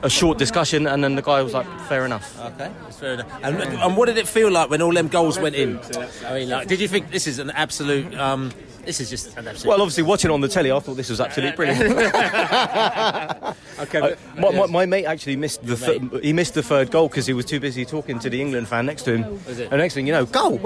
a 0.02 0.10
short 0.10 0.38
discussion." 0.38 0.86
And 0.86 1.02
then 1.02 1.14
the 1.16 1.22
guy 1.22 1.42
was 1.42 1.54
like, 1.54 1.66
"Fair 1.88 2.04
enough." 2.04 2.38
Okay, 2.40 2.70
that's 2.82 2.98
fair 2.98 3.14
enough. 3.14 3.26
And, 3.42 3.60
and 3.62 3.96
what 3.96 4.06
did 4.06 4.18
it 4.18 4.28
feel 4.28 4.50
like 4.50 4.70
when 4.70 4.82
all 4.82 4.92
them 4.92 5.08
goals 5.08 5.38
went 5.38 5.54
in? 5.54 5.78
I 6.26 6.34
mean, 6.34 6.48
like, 6.48 6.68
did 6.68 6.80
you 6.80 6.88
think 6.88 7.10
this 7.10 7.26
is 7.26 7.38
an 7.38 7.50
absolute? 7.50 8.14
Um, 8.18 8.52
this 8.84 9.00
is 9.00 9.10
just 9.10 9.36
an 9.36 9.46
absolute. 9.46 9.68
Well, 9.68 9.82
obviously, 9.82 10.02
watching 10.04 10.30
on 10.30 10.40
the 10.40 10.48
telly, 10.48 10.72
I 10.72 10.78
thought 10.80 10.94
this 10.96 11.10
was 11.10 11.20
absolutely 11.20 11.56
brilliant. 11.56 11.82
okay, 13.80 14.00
Uh, 14.00 14.14
my, 14.40 14.50
my, 14.50 14.66
my 14.66 14.86
mate 14.86 15.04
actually 15.04 15.36
missed 15.36 15.62
the 15.64 15.76
th- 15.76 16.22
he 16.22 16.32
missed 16.32 16.54
the 16.54 16.62
third 16.62 16.90
goal 16.90 17.08
because 17.08 17.26
he 17.26 17.34
was 17.34 17.44
too 17.44 17.60
busy 17.60 17.84
talking 17.84 18.18
to 18.20 18.30
the 18.30 18.40
England 18.40 18.66
fan 18.68 18.86
next 18.86 19.02
to 19.02 19.16
him. 19.18 19.30
Was? 19.46 19.60
And 19.60 19.72
next 19.72 19.92
thing 19.94 20.06
you 20.06 20.12
know, 20.14 20.24
goal! 20.24 20.58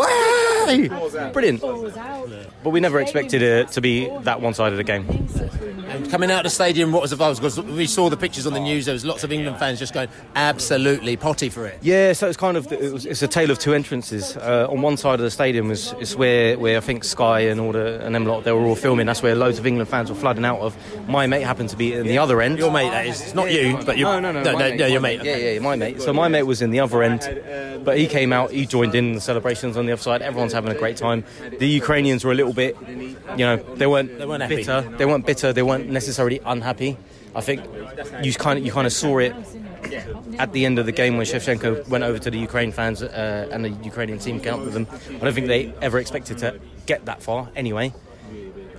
Way! 0.66 1.31
Brilliant. 1.33 1.61
But 2.62 2.71
we 2.71 2.81
never 2.81 3.00
expected 3.00 3.42
it 3.42 3.69
to 3.73 3.81
be 3.81 4.09
that 4.21 4.40
one 4.40 4.54
side 4.54 4.73
of 4.73 4.78
the 4.78 4.85
game. 4.85 5.07
And 5.88 6.11
coming 6.11 6.31
out 6.31 6.38
of 6.38 6.45
the 6.45 6.50
stadium, 6.50 6.90
what 6.90 7.02
was 7.02 7.11
the 7.11 7.16
vibes? 7.16 7.37
Because 7.37 7.61
we 7.61 7.87
saw 7.87 8.09
the 8.09 8.16
pictures 8.16 8.47
on 8.47 8.54
the 8.54 8.61
news. 8.61 8.87
There 8.87 8.95
was 8.95 9.04
lots 9.04 9.25
of 9.25 9.33
England 9.33 9.59
fans 9.59 9.78
just 9.78 9.92
going 9.92 10.09
absolutely 10.35 11.16
potty 11.16 11.50
for 11.50 11.66
it. 11.66 11.78
Yeah, 11.83 12.14
so 12.14 12.28
it's 12.28 12.37
kind 12.38 12.57
of 12.57 12.73
it 12.73 12.92
was, 12.92 13.04
it's 13.04 13.21
a 13.21 13.28
tale 13.28 13.50
of 13.50 13.59
two 13.59 13.75
entrances. 13.75 14.37
Uh, 14.37 14.69
on 14.71 14.81
one 14.81 14.97
side 14.97 15.14
of 15.14 15.21
the 15.21 15.31
stadium 15.31 15.71
is, 15.71 15.92
is 16.00 16.16
where, 16.16 16.59
where 16.59 16.78
I 16.78 16.81
think 16.81 17.04
Sky 17.04 17.40
and 17.40 17.61
all 17.61 17.73
the 17.73 18.00
and 18.04 18.14
them 18.14 18.25
lot 18.25 18.45
they 18.45 18.52
were 18.52 18.62
all 18.62 18.75
filming. 18.75 19.07
That's 19.07 19.23
where 19.23 19.35
loads 19.35 19.59
of 19.59 19.66
England 19.66 19.90
fans 19.90 20.09
were 20.09 20.16
flooding 20.16 20.47
out 20.47 20.61
of. 20.61 20.76
My 21.09 21.26
mate 21.26 21.42
happened 21.42 21.69
to 21.71 21.76
be 21.76 21.92
in 21.92 22.07
the 22.07 22.19
other 22.19 22.40
end. 22.40 22.59
Your 22.59 22.71
mate, 22.71 22.90
that 22.90 23.07
is. 23.07 23.21
It's 23.21 23.35
not 23.35 23.52
you, 23.52 23.78
but 23.85 23.99
you. 23.99 24.04
No, 24.04 24.19
no, 24.19 24.33
no, 24.33 24.42
no, 24.42 24.52
no, 24.52 24.59
mate, 24.59 24.78
no, 24.78 24.87
your 24.87 25.00
my 25.00 25.16
mate. 25.16 25.25
Yeah, 25.25 25.37
yeah, 25.37 25.59
my 25.59 25.76
mate. 25.76 26.00
So 26.00 26.14
my 26.14 26.28
mate 26.28 26.45
was 26.45 26.62
in 26.62 26.71
the 26.71 26.81
other 26.81 27.02
end, 27.02 27.85
but 27.85 27.99
he 27.99 28.07
came 28.07 28.33
out. 28.33 28.50
He 28.50 28.64
joined 28.64 28.95
in 28.95 29.12
the 29.12 29.21
celebrations 29.21 29.76
on 29.76 29.85
the 29.85 29.92
other 29.92 30.02
side. 30.02 30.23
Everyone's 30.52 30.71
having 30.71 30.76
a 30.76 30.78
great 30.78 30.97
time. 30.97 31.25
The 31.59 31.66
Ukrainians 31.68 32.25
were 32.25 32.32
a 32.32 32.35
little 32.35 32.52
bit, 32.52 32.76
you 33.37 33.44
know, 33.47 33.56
they 33.56 33.87
weren't, 33.87 34.18
They 34.18 34.26
weren't 34.26 34.42
happy. 34.42 34.56
bitter. 34.56 34.82
They 34.99 35.06
weren't 35.06 35.26
bitter. 35.26 35.52
They 35.52 35.62
weren't 35.62 35.88
necessarily 35.88 36.40
unhappy. 36.44 36.97
I 37.35 37.40
think 37.40 37.62
you 38.23 38.32
kind 38.35 38.59
of 38.59 38.64
you 38.66 38.73
kind 38.73 38.87
of 38.87 38.92
saw 38.92 39.18
it 39.18 39.35
at 40.38 40.52
the 40.52 40.66
end 40.66 40.78
of 40.78 40.85
the 40.87 40.92
game 40.92 41.16
when 41.16 41.25
Shevchenko 41.26 41.88
went 41.88 42.04
over 42.04 42.18
to 42.18 42.30
the 42.30 42.38
Ukraine 42.38 42.73
fans 42.73 43.02
uh, 43.02 43.49
and 43.50 43.64
the 43.64 43.71
Ukrainian 43.92 44.18
team 44.18 44.38
came 44.40 44.54
up 44.54 44.61
with 44.61 44.75
them. 44.75 44.87
I 45.21 45.25
don't 45.25 45.32
think 45.35 45.47
they 45.47 45.73
ever 45.80 45.99
expected 45.99 46.38
to 46.38 46.61
get 46.87 47.06
that 47.06 47.23
far. 47.23 47.49
Anyway, 47.56 47.94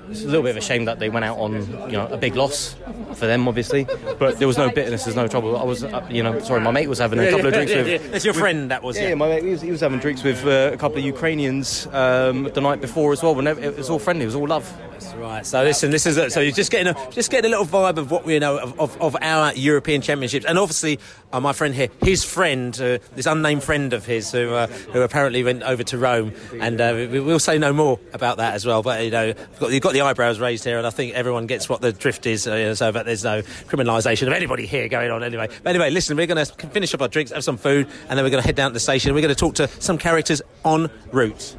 it's 0.10 0.24
a 0.24 0.27
little 0.27 0.43
bit 0.43 0.51
of 0.51 0.57
a 0.57 0.62
shame 0.62 0.86
that 0.86 1.00
they 1.00 1.10
went 1.10 1.25
out 1.25 1.38
on 1.38 1.53
you 1.89 1.93
know 1.93 2.07
a 2.07 2.17
big 2.17 2.36
loss 2.36 2.75
for 3.15 3.27
them, 3.27 3.48
obviously. 3.48 3.88
But 4.19 4.39
there 4.39 4.48
was 4.48 4.57
no 4.57 4.69
bitterness, 4.69 5.05
there's 5.05 5.15
no 5.15 5.27
trouble. 5.27 5.57
I 5.57 5.63
was, 5.63 5.83
uh, 5.83 6.05
you 6.10 6.24
know, 6.24 6.39
sorry, 6.39 6.62
my 6.62 6.72
mate 6.72 6.88
was 6.88 7.00
having 7.00 7.19
a 7.19 7.29
couple 7.29 7.48
of 7.48 7.53
drinks 7.53 7.74
with. 7.74 8.12
That's 8.12 8.25
your 8.25 8.33
friend. 8.33 8.72
That 8.72 8.83
was. 8.83 8.98
Yeah, 8.98 9.10
yeah, 9.10 9.15
my 9.15 9.27
mate, 9.27 9.43
he 9.43 9.50
was, 9.50 9.62
he 9.62 9.72
was 9.72 9.81
having 9.81 10.00
drinks 10.00 10.24
with 10.24 10.45
uh, 10.45 10.72
a 10.74 10.77
couple 10.77 10.98
of 10.98 11.05
Ukrainians 11.05 11.88
um, 11.88 12.43
the 12.53 12.62
night 12.62 12.81
before 12.81 13.12
as 13.13 13.24
well. 13.24 13.36
When 13.36 13.48
it 13.48 13.77
was 13.77 13.89
all 13.89 14.00
friendly, 14.00 14.24
it 14.24 14.27
was 14.27 14.36
all 14.36 14.48
love. 14.48 14.72
Right. 15.15 15.45
So 15.45 15.63
listen, 15.63 15.91
this 15.91 16.05
is 16.05 16.17
a, 16.17 16.29
so 16.29 16.39
you're 16.39 16.51
just 16.51 16.72
getting 16.72 16.93
a 16.93 17.12
just 17.12 17.31
getting 17.31 17.51
a 17.51 17.57
little 17.57 17.65
vibe 17.65 17.98
of 17.98 18.12
what 18.12 18.25
we 18.25 18.38
know 18.39 18.57
of, 18.57 18.79
of, 18.79 19.01
of 19.01 19.17
our 19.22 19.53
European 19.53 20.01
Championships, 20.01 20.45
and 20.45 20.57
obviously 20.57 21.00
uh, 21.31 21.39
my 21.39 21.53
friend 21.53 21.74
here, 21.74 21.89
his 22.01 22.24
friend, 22.24 22.74
uh, 22.79 23.00
this 23.15 23.25
unnamed 23.25 23.63
friend 23.63 23.93
of 23.93 24.05
his, 24.05 24.31
who 24.31 24.53
uh, 24.53 24.67
who 24.67 25.01
apparently 25.01 25.43
went 25.43 25.63
over 25.63 25.83
to 25.83 25.98
Rome, 25.98 26.33
and 26.60 26.79
uh, 26.79 26.93
we, 26.95 27.19
we'll 27.19 27.39
say 27.39 27.57
no 27.57 27.74
more 27.74 28.00
about 28.13 28.38
that 28.38 28.53
as 28.53 28.65
well. 28.65 28.83
But 28.83 29.03
you 29.03 29.12
know, 29.12 29.25
you've 29.25 29.60
got, 29.60 29.72
you've 29.72 29.83
got 29.83 29.93
the 29.93 30.01
eyebrows 30.01 30.39
raised 30.39 30.63
here, 30.63 30.77
and 30.77 30.88
I 30.88 30.91
think 30.91 31.13
everyone 31.13 31.48
gets 31.48 31.67
what 31.67 31.81
the 31.81 31.91
drift 31.91 32.25
is. 32.25 32.48
Uh, 32.48 32.75
so, 32.75 32.91
but 32.91 33.05
there's 33.05 33.24
no 33.24 33.41
criminalisation 33.41 34.27
of 34.27 34.33
anybody 34.33 34.65
here 34.65 34.88
going 34.88 35.12
on 35.12 35.24
anyway. 35.24 35.48
But 35.63 35.69
anyway, 35.69 35.89
listen, 35.89 36.17
we're 36.17 36.27
going 36.27 36.45
to 36.45 36.67
finish 36.67 36.93
up 36.93 37.01
our 37.01 37.07
drinks, 37.07 37.31
have 37.31 37.43
some 37.43 37.57
food, 37.57 37.88
and 38.10 38.17
then 38.17 38.24
we're 38.24 38.31
going 38.31 38.41
to 38.41 38.48
head 38.48 38.55
down 38.55 38.72
to 38.72 38.74
the 38.74 38.79
station. 38.79 39.13
We're 39.13 39.22
going 39.22 39.33
to 39.33 39.39
talk 39.39 39.55
to 39.55 39.67
some 39.81 39.98
characters 39.98 40.41
en 40.65 40.89
route. 41.12 41.55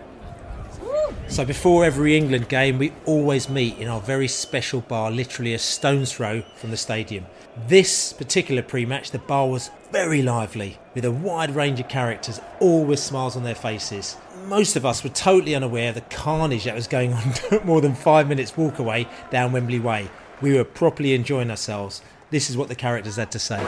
So 1.29 1.45
before 1.45 1.85
every 1.85 2.17
England 2.17 2.49
game, 2.49 2.79
we 2.79 2.93
always 3.07 3.49
meet 3.49 3.79
in 3.79 3.89
our 3.89 4.01
very 4.01 4.29
special 4.29 4.83
bar, 4.83 5.11
literally 5.11 5.55
a 5.55 5.59
stone's 5.59 6.13
throw 6.13 6.43
from 6.57 6.71
the 6.71 6.77
stadium. 6.77 7.27
This 7.67 8.13
particular 8.13 8.63
pre-match, 8.63 9.11
the 9.11 9.19
bar 9.19 9.49
was 9.49 9.71
very 9.91 10.23
lively, 10.23 10.79
with 10.95 11.05
a 11.05 11.11
wide 11.11 11.55
range 11.55 11.81
of 11.81 11.89
characters, 11.89 12.41
all 12.61 12.85
with 12.85 12.99
smiles 12.99 13.37
on 13.37 13.43
their 13.43 13.55
faces. 13.55 14.17
Most 14.47 14.77
of 14.77 14.85
us 14.85 15.03
were 15.03 15.11
totally 15.11 15.55
unaware 15.55 15.89
of 15.89 15.95
the 15.95 16.01
carnage 16.03 16.65
that 16.65 16.75
was 16.75 16.87
going 16.87 17.13
on 17.13 17.33
more 17.65 17.81
than 17.81 17.95
five 17.95 18.29
minutes 18.29 18.57
walk 18.57 18.79
away 18.79 19.09
down 19.31 19.53
Wembley 19.53 19.81
Way. 19.81 20.11
We 20.41 20.55
were 20.55 20.65
properly 20.65 21.15
enjoying 21.15 21.51
ourselves. 21.51 22.03
This 22.31 22.51
is 22.51 22.57
what 22.57 22.69
the 22.69 22.75
characters 22.75 23.17
had 23.17 23.31
to 23.33 23.39
say. 23.39 23.61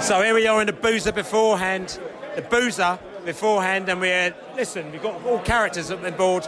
So 0.00 0.22
here 0.22 0.34
we 0.34 0.46
are 0.46 0.60
in 0.60 0.66
the 0.66 0.72
boozer 0.72 1.12
beforehand, 1.12 1.98
the 2.34 2.42
boozer 2.42 2.98
beforehand, 3.24 3.88
and 3.88 4.00
we're 4.00 4.34
listen. 4.56 4.90
We've 4.92 5.02
got 5.02 5.24
all 5.24 5.38
characters 5.40 5.90
on 5.90 6.02
the 6.02 6.12
board, 6.12 6.46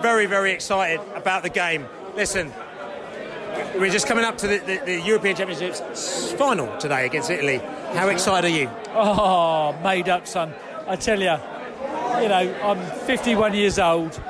very 0.00 0.26
very 0.26 0.52
excited 0.52 1.00
about 1.14 1.42
the 1.42 1.50
game. 1.50 1.86
Listen, 2.16 2.52
we're 3.78 3.90
just 3.90 4.06
coming 4.06 4.24
up 4.24 4.38
to 4.38 4.46
the, 4.46 4.58
the, 4.58 4.82
the 4.84 5.00
European 5.00 5.36
Championships 5.36 6.32
final 6.32 6.76
today 6.78 7.06
against 7.06 7.30
Italy. 7.30 7.58
How 7.94 8.08
excited 8.08 8.50
are 8.50 8.54
you? 8.54 8.70
Oh, 8.94 9.78
made 9.82 10.08
up, 10.08 10.26
son. 10.26 10.54
I 10.86 10.96
tell 10.96 11.18
you, 11.18 11.36
you 12.22 12.28
know, 12.28 12.54
I'm 12.62 13.06
51 13.06 13.54
years 13.54 13.78
old. 13.78 14.20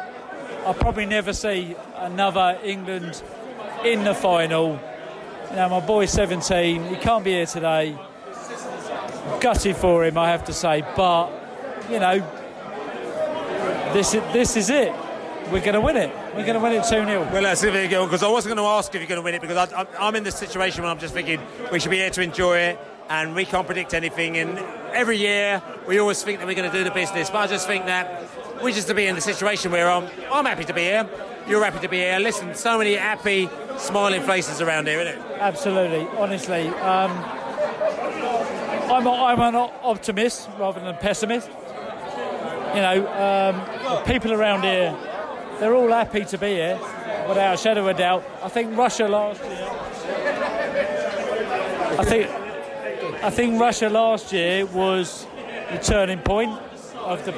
I'll 0.64 0.74
probably 0.74 1.06
never 1.06 1.32
see 1.32 1.74
another 1.96 2.58
England 2.62 3.22
in 3.84 4.04
the 4.04 4.14
final. 4.14 4.78
Know, 5.54 5.68
my 5.68 5.80
boy's 5.80 6.10
17. 6.12 6.84
He 6.84 6.96
can't 6.96 7.24
be 7.24 7.32
here 7.32 7.46
today. 7.46 7.96
Gutted 9.40 9.76
for 9.76 10.04
him, 10.04 10.16
I 10.16 10.30
have 10.30 10.44
to 10.44 10.52
say. 10.52 10.82
But, 10.96 11.30
you 11.90 11.98
know, 11.98 12.18
this 13.92 14.14
is, 14.14 14.22
this 14.32 14.56
is 14.56 14.70
it. 14.70 14.92
We're 15.50 15.60
going 15.60 15.74
to 15.74 15.80
win 15.80 15.96
it. 15.96 16.14
We're 16.34 16.46
going 16.46 16.54
to 16.54 16.60
win 16.60 16.72
it 16.72 16.84
2 16.84 16.88
0. 16.88 17.28
Well, 17.30 17.42
let's 17.42 17.60
see 17.60 17.68
if 17.68 17.74
we 17.74 17.86
go 17.88 18.06
because 18.06 18.22
I 18.22 18.28
wasn't 18.28 18.54
going 18.54 18.64
to 18.64 18.70
ask 18.70 18.94
if 18.94 19.00
you're 19.00 19.08
going 19.08 19.20
to 19.20 19.24
win 19.24 19.34
it 19.34 19.42
because 19.42 19.72
I, 19.72 19.82
I, 19.82 19.86
I'm 19.98 20.14
in 20.14 20.24
this 20.24 20.36
situation 20.36 20.82
where 20.82 20.90
I'm 20.90 20.98
just 20.98 21.12
thinking 21.12 21.40
we 21.70 21.78
should 21.78 21.90
be 21.90 21.98
here 21.98 22.10
to 22.10 22.22
enjoy 22.22 22.58
it 22.58 22.78
and 23.10 23.34
we 23.34 23.44
can't 23.44 23.66
predict 23.66 23.92
anything. 23.92 24.38
And 24.38 24.58
every 24.92 25.18
year 25.18 25.62
we 25.86 25.98
always 25.98 26.22
think 26.22 26.38
that 26.38 26.46
we're 26.46 26.54
going 26.54 26.70
to 26.70 26.76
do 26.76 26.84
the 26.84 26.90
business, 26.90 27.28
but 27.28 27.38
I 27.38 27.46
just 27.48 27.66
think 27.66 27.84
that 27.86 28.24
we 28.62 28.72
just 28.72 28.88
to 28.88 28.94
be 28.94 29.06
in 29.06 29.14
the 29.14 29.20
situation 29.20 29.72
where 29.72 29.90
I'm, 29.90 30.08
I'm 30.30 30.46
happy 30.46 30.64
to 30.64 30.72
be 30.72 30.82
here. 30.82 31.08
You're 31.48 31.64
happy 31.64 31.80
to 31.80 31.88
be 31.88 31.98
here. 31.98 32.18
Listen, 32.20 32.54
so 32.54 32.78
many 32.78 32.94
happy, 32.94 33.50
smiling 33.76 34.22
faces 34.22 34.60
around 34.60 34.86
here, 34.86 35.00
isn't 35.00 35.18
it? 35.18 35.40
Absolutely, 35.40 36.06
honestly. 36.16 36.68
Um, 36.68 37.10
I'm, 38.90 39.06
a, 39.06 39.10
I'm 39.10 39.40
an 39.40 39.56
optimist 39.82 40.48
rather 40.58 40.80
than 40.80 40.88
a 40.88 40.96
pessimist. 40.96 41.50
You 42.74 42.80
know, 42.80 43.06
um, 43.06 44.04
people 44.04 44.32
around 44.32 44.62
here, 44.62 44.96
they're 45.60 45.74
all 45.74 45.90
happy 45.90 46.24
to 46.24 46.38
be 46.38 46.54
here, 46.54 46.78
without 47.28 47.54
a 47.54 47.56
shadow 47.56 47.82
of 47.82 47.88
a 47.88 47.94
doubt. 47.94 48.24
I 48.42 48.48
think 48.48 48.76
Russia 48.76 49.08
last 49.08 49.42
year. 49.44 49.68
I 51.98 52.04
think, 52.04 52.30
I 53.22 53.30
think 53.30 53.60
Russia 53.60 53.88
last 53.88 54.32
year 54.32 54.66
was 54.66 55.26
the 55.70 55.78
turning 55.78 56.20
point 56.20 56.58
of 56.96 57.24
the 57.24 57.34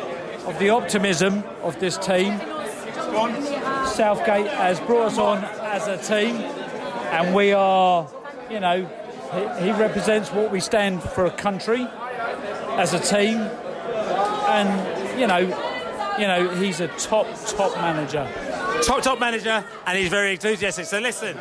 of 0.47 0.59
the 0.59 0.68
optimism 0.70 1.42
of 1.62 1.79
this 1.81 1.97
team. 1.97 2.38
Southgate 3.87 4.47
has 4.49 4.79
brought 4.81 5.07
us 5.07 5.18
on 5.18 5.42
as 5.62 5.88
a 5.88 5.97
team, 5.97 6.37
and 6.37 7.35
we 7.35 7.53
are, 7.53 8.07
you 8.51 8.61
know, 8.61 8.87
he, 9.33 9.64
he 9.64 9.73
represents 9.73 10.31
what 10.31 10.51
we 10.51 10.61
stand 10.61 11.03
for 11.03 11.25
a 11.25 11.31
country 11.31 11.87
as 12.77 12.92
a 12.92 12.99
team, 12.99 13.38
and 13.38 14.93
you 15.18 15.27
know, 15.27 15.38
you 16.18 16.27
know, 16.27 16.48
he's 16.57 16.81
a 16.81 16.88
top 16.88 17.27
top 17.46 17.74
manager. 17.77 18.29
top 18.83 19.03
top 19.03 19.20
manager, 19.20 19.64
and 19.87 19.98
he's 19.98 20.09
very 20.11 20.33
enthusiastic. 20.33 20.87
So 20.87 20.98
listen, 20.98 21.38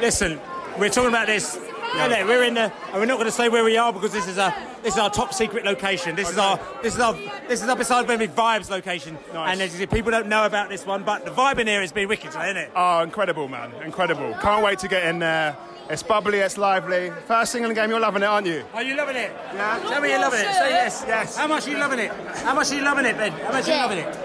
listen, 0.00 0.40
we're 0.78 0.88
talking 0.90 1.10
about 1.10 1.26
this. 1.26 1.58
Yeah. 1.94 2.08
no, 2.08 2.26
we're 2.26 2.42
in 2.42 2.54
the, 2.54 2.72
and 2.88 2.94
we're 2.94 3.06
not 3.06 3.18
going 3.18 3.26
to 3.26 3.32
say 3.32 3.48
where 3.48 3.62
we 3.62 3.76
are 3.76 3.92
because 3.92 4.12
this 4.12 4.26
is 4.26 4.36
a 4.36 4.52
this 4.82 4.94
is 4.94 5.00
our 5.00 5.10
top 5.10 5.32
secret 5.32 5.64
location. 5.64 6.16
This 6.16 6.28
is 6.28 6.38
our 6.38 6.58
this 6.82 6.94
is 6.94 7.00
our 7.00 7.14
this 7.48 7.62
is 7.62 7.68
our 7.68 7.76
beside 7.76 8.08
Wembley 8.08 8.28
vibes 8.28 8.68
location. 8.68 9.16
And 9.32 9.60
as 9.60 9.72
you 9.72 9.78
see, 9.78 9.86
people 9.86 10.10
don't 10.10 10.26
know 10.26 10.44
about 10.44 10.68
this 10.68 10.84
one, 10.84 11.04
but 11.04 11.24
the 11.24 11.30
vibe 11.30 11.58
in 11.58 11.66
here 11.66 11.80
has 11.80 11.92
been 11.92 12.08
wicked 12.08 12.32
today, 12.32 12.50
isn't 12.50 12.56
it? 12.56 12.70
Oh, 12.74 13.00
incredible, 13.02 13.48
man. 13.48 13.72
Incredible. 13.84 14.34
Can't 14.42 14.64
wait 14.64 14.80
to 14.80 14.88
get 14.88 15.06
in 15.06 15.20
there. 15.20 15.56
It's 15.90 16.02
bubbly, 16.02 16.38
it's 16.38 16.56
lively. 16.56 17.10
First 17.26 17.54
England 17.54 17.76
game, 17.76 17.90
you're 17.90 18.00
loving 18.00 18.22
it, 18.22 18.26
aren't 18.26 18.46
you? 18.46 18.64
Are 18.72 18.82
you 18.82 18.96
loving 18.96 19.16
it? 19.16 19.32
Yeah. 19.52 19.78
Tell 19.86 20.00
me 20.00 20.10
you're 20.10 20.20
loving 20.20 20.40
it. 20.40 20.52
Say 20.54 20.70
yes. 20.70 21.04
Yes. 21.06 21.36
How 21.36 21.46
much 21.46 21.66
are 21.66 21.70
you 21.70 21.78
loving 21.78 21.98
it? 21.98 22.10
How 22.10 22.54
much 22.54 22.72
are 22.72 22.74
you 22.76 22.82
loving 22.82 23.04
it, 23.04 23.16
Ben? 23.18 23.32
How 23.32 23.52
much 23.52 23.68
are 23.68 23.76
you 23.76 23.82
loving 23.82 23.98
it? 23.98 24.16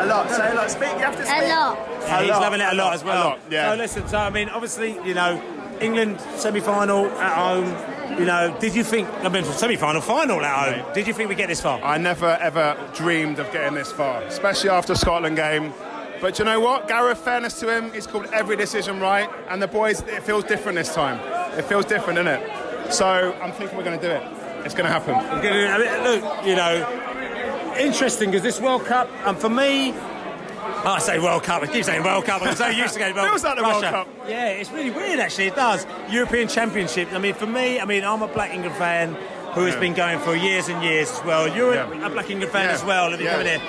A 0.00 0.06
lot. 0.06 0.30
Say 0.30 0.50
a 0.50 0.54
lot. 0.54 0.70
Speak. 0.70 0.92
You 0.92 0.98
have 0.98 1.16
to 1.16 1.24
speak. 1.24 1.42
A 1.42 1.48
lot. 1.48 1.78
Yeah, 2.00 2.22
he's 2.22 2.30
loving 2.30 2.60
it 2.60 2.72
a 2.72 2.74
lot 2.74 2.94
as 2.94 3.04
well. 3.04 3.16
A 3.16 3.30
lot, 3.30 3.40
yeah. 3.50 3.70
So 3.70 3.76
listen, 3.76 4.08
so 4.08 4.18
I 4.18 4.30
mean, 4.30 4.48
obviously, 4.48 4.98
you 5.06 5.14
know, 5.14 5.40
England 5.80 6.20
semi-final 6.36 7.06
at 7.06 7.36
home. 7.36 8.18
You 8.18 8.24
know, 8.24 8.56
did 8.60 8.74
you 8.74 8.82
think? 8.82 9.08
I 9.22 9.28
mean, 9.28 9.44
semi-final, 9.44 10.00
final 10.02 10.40
at 10.40 10.74
home. 10.74 10.92
Did 10.92 11.06
you 11.06 11.12
think 11.12 11.28
we'd 11.28 11.38
get 11.38 11.48
this 11.48 11.60
far? 11.60 11.80
I 11.82 11.98
never 11.98 12.30
ever 12.40 12.76
dreamed 12.94 13.38
of 13.38 13.50
getting 13.52 13.74
this 13.74 13.92
far, 13.92 14.22
especially 14.22 14.70
after 14.70 14.94
Scotland 14.94 15.36
game. 15.36 15.72
But 16.20 16.38
you 16.38 16.44
know 16.44 16.60
what? 16.60 16.88
Gareth, 16.88 17.18
fairness 17.18 17.58
to 17.60 17.74
him, 17.74 17.92
he's 17.92 18.06
called 18.06 18.26
every 18.32 18.56
decision 18.56 19.00
right, 19.00 19.28
and 19.48 19.60
the 19.62 19.68
boys, 19.68 20.00
it 20.02 20.22
feels 20.22 20.44
different 20.44 20.76
this 20.76 20.94
time. 20.94 21.18
It 21.58 21.62
feels 21.64 21.84
different, 21.84 22.18
isn't 22.18 22.32
it? 22.32 22.92
So 22.92 23.06
I'm 23.42 23.52
thinking 23.52 23.76
we're 23.76 23.84
going 23.84 23.98
to 24.00 24.06
do 24.06 24.12
it. 24.12 24.22
It's 24.64 24.74
going 24.74 24.86
to 24.86 24.90
happen. 24.92 25.14
I 25.14 25.78
mean, 25.78 26.02
look, 26.04 26.46
you 26.46 26.56
know, 26.56 27.74
interesting 27.78 28.30
because 28.30 28.42
this 28.42 28.60
World 28.60 28.84
Cup, 28.84 29.08
and 29.24 29.36
for 29.38 29.48
me, 29.48 29.92
I 29.92 30.98
say 31.00 31.18
World 31.18 31.42
Cup. 31.44 31.62
I 31.62 31.66
keep 31.66 31.84
saying 31.84 32.02
World 32.02 32.24
Cup. 32.24 32.42
I'm 32.42 32.54
so 32.56 32.68
used 32.68 32.94
to 32.94 33.00
going. 33.00 33.14
Well, 33.14 33.26
Feels 33.30 33.44
like 33.44 33.56
the 33.56 33.62
Russia. 33.62 33.80
World 33.92 34.06
Cup. 34.06 34.08
Yeah, 34.28 34.48
it's 34.48 34.70
really 34.70 34.90
weird. 34.90 35.20
Actually, 35.20 35.48
it 35.48 35.56
does. 35.56 35.86
European 36.10 36.48
Championship. 36.48 37.12
I 37.12 37.18
mean, 37.18 37.34
for 37.34 37.46
me, 37.46 37.78
I 37.80 37.84
mean, 37.84 38.04
I'm 38.04 38.22
a 38.22 38.28
Black 38.28 38.52
England 38.52 38.76
fan 38.76 39.14
who 39.54 39.62
has 39.62 39.74
Yeah. 39.74 39.80
been 39.80 39.94
going 39.94 40.18
for 40.20 40.34
years 40.34 40.68
and 40.68 40.82
years 40.82 41.10
as 41.10 41.24
well. 41.24 41.48
You're 41.48 41.74
Yeah. 41.74 42.06
a 42.06 42.10
Black 42.10 42.28
England 42.30 42.52
fan 42.52 42.66
Yeah. 42.68 42.74
as 42.74 42.84
well. 42.84 43.10
Have 43.10 43.20
you 43.20 43.26
Yeah. 43.26 43.32
coming 43.32 43.46
here? 43.46 43.60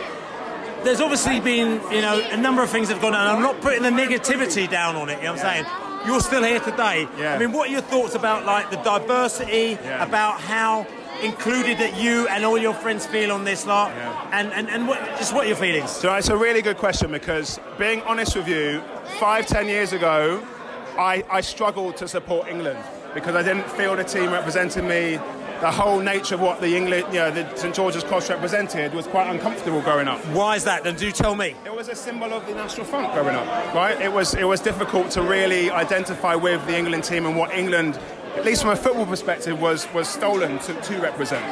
There's 0.84 1.02
obviously 1.02 1.40
been, 1.40 1.82
you 1.92 2.02
know, 2.02 2.20
a 2.32 2.38
number 2.38 2.62
of 2.64 2.70
things 2.70 2.88
that 2.88 2.96
have 2.96 3.02
gone 3.02 3.14
on. 3.14 3.28
I'm 3.36 3.42
not 3.42 3.60
putting 3.62 3.84
the 3.84 3.90
negativity 3.90 4.70
down 4.70 4.96
on 4.96 5.10
it. 5.10 5.18
You 5.18 5.26
know 5.26 5.34
what 5.34 5.44
I'm 5.46 5.64
saying? 5.66 6.08
You're 6.08 6.22
still 6.22 6.44
here 6.44 6.60
today. 6.60 7.08
Yeah. 7.18 7.34
I 7.34 7.38
mean, 7.40 7.52
what 7.52 7.68
are 7.70 7.72
your 7.72 7.82
thoughts 7.82 8.16
about 8.16 8.46
like 8.46 8.70
the 8.70 8.78
diversity, 8.78 9.78
Yeah. 9.84 10.04
about 10.04 10.40
how 10.40 10.86
included 11.22 11.80
that 11.80 11.98
you 12.00 12.28
and 12.28 12.46
all 12.46 12.58
your 12.58 12.74
friends 12.76 13.06
feel 13.08 13.32
on 13.32 13.44
this 13.44 13.66
lot, 13.66 13.92
and 14.32 14.54
and, 14.54 14.70
and 14.70 14.88
what, 14.88 15.00
just 15.18 15.34
what 15.34 15.46
are 15.46 15.48
your 15.48 15.58
feelings? 15.58 15.90
So 15.92 16.14
it's 16.14 16.30
a 16.30 16.38
really 16.38 16.62
good 16.62 16.78
question 16.78 17.12
because, 17.12 17.60
being 17.80 18.02
honest 18.04 18.36
with 18.36 18.48
you, 18.48 18.82
five, 19.20 19.48
ten 19.48 19.68
years 19.68 19.92
ago, 19.94 20.42
I, 20.98 21.24
I 21.30 21.42
struggled 21.42 21.98
to 21.98 22.08
support 22.08 22.48
England 22.48 22.80
because 23.14 23.36
I 23.36 23.42
didn't 23.42 23.68
feel 23.72 23.96
the 23.96 24.04
team 24.04 24.32
represented 24.32 24.84
me. 24.84 25.20
The 25.60 25.72
whole 25.72 26.00
nature 26.00 26.36
of 26.36 26.42
what 26.42 26.62
the 26.62 26.76
England, 26.76 27.06
you 27.12 27.20
know, 27.20 27.32
the 27.32 27.56
St 27.56 27.74
George's 27.74 28.04
Cross 28.04 28.30
represented 28.30 28.94
was 28.94 29.08
quite 29.08 29.28
uncomfortable 29.28 29.82
growing 29.82 30.08
up. 30.08 30.20
Why 30.28 30.56
is 30.56 30.64
that? 30.66 30.84
Then 30.84 30.96
do 30.96 31.12
tell 31.12 31.36
me. 31.36 31.56
It 31.66 31.76
was 31.76 31.90
a 31.90 31.96
symbol 31.96 32.32
of 32.32 32.46
the 32.46 32.54
National 32.54 32.86
Front 32.86 33.12
growing 33.14 33.36
up, 33.36 33.74
right? 33.74 34.00
It 34.00 34.14
was 34.14 34.36
it 34.36 34.44
was 34.44 34.62
difficult 34.62 35.10
to 35.12 35.24
really 35.24 35.72
identify 35.72 36.36
with 36.36 36.64
the 36.68 36.78
England 36.78 37.06
team 37.06 37.26
and 37.26 37.36
what 37.36 37.52
England, 37.54 38.00
at 38.36 38.46
least 38.46 38.62
from 38.62 38.70
a 38.70 38.76
football 38.76 39.08
perspective, 39.08 39.60
was 39.60 39.92
was 39.96 40.08
stolen 40.08 40.60
to, 40.60 40.74
to 40.82 41.00
represent. 41.00 41.44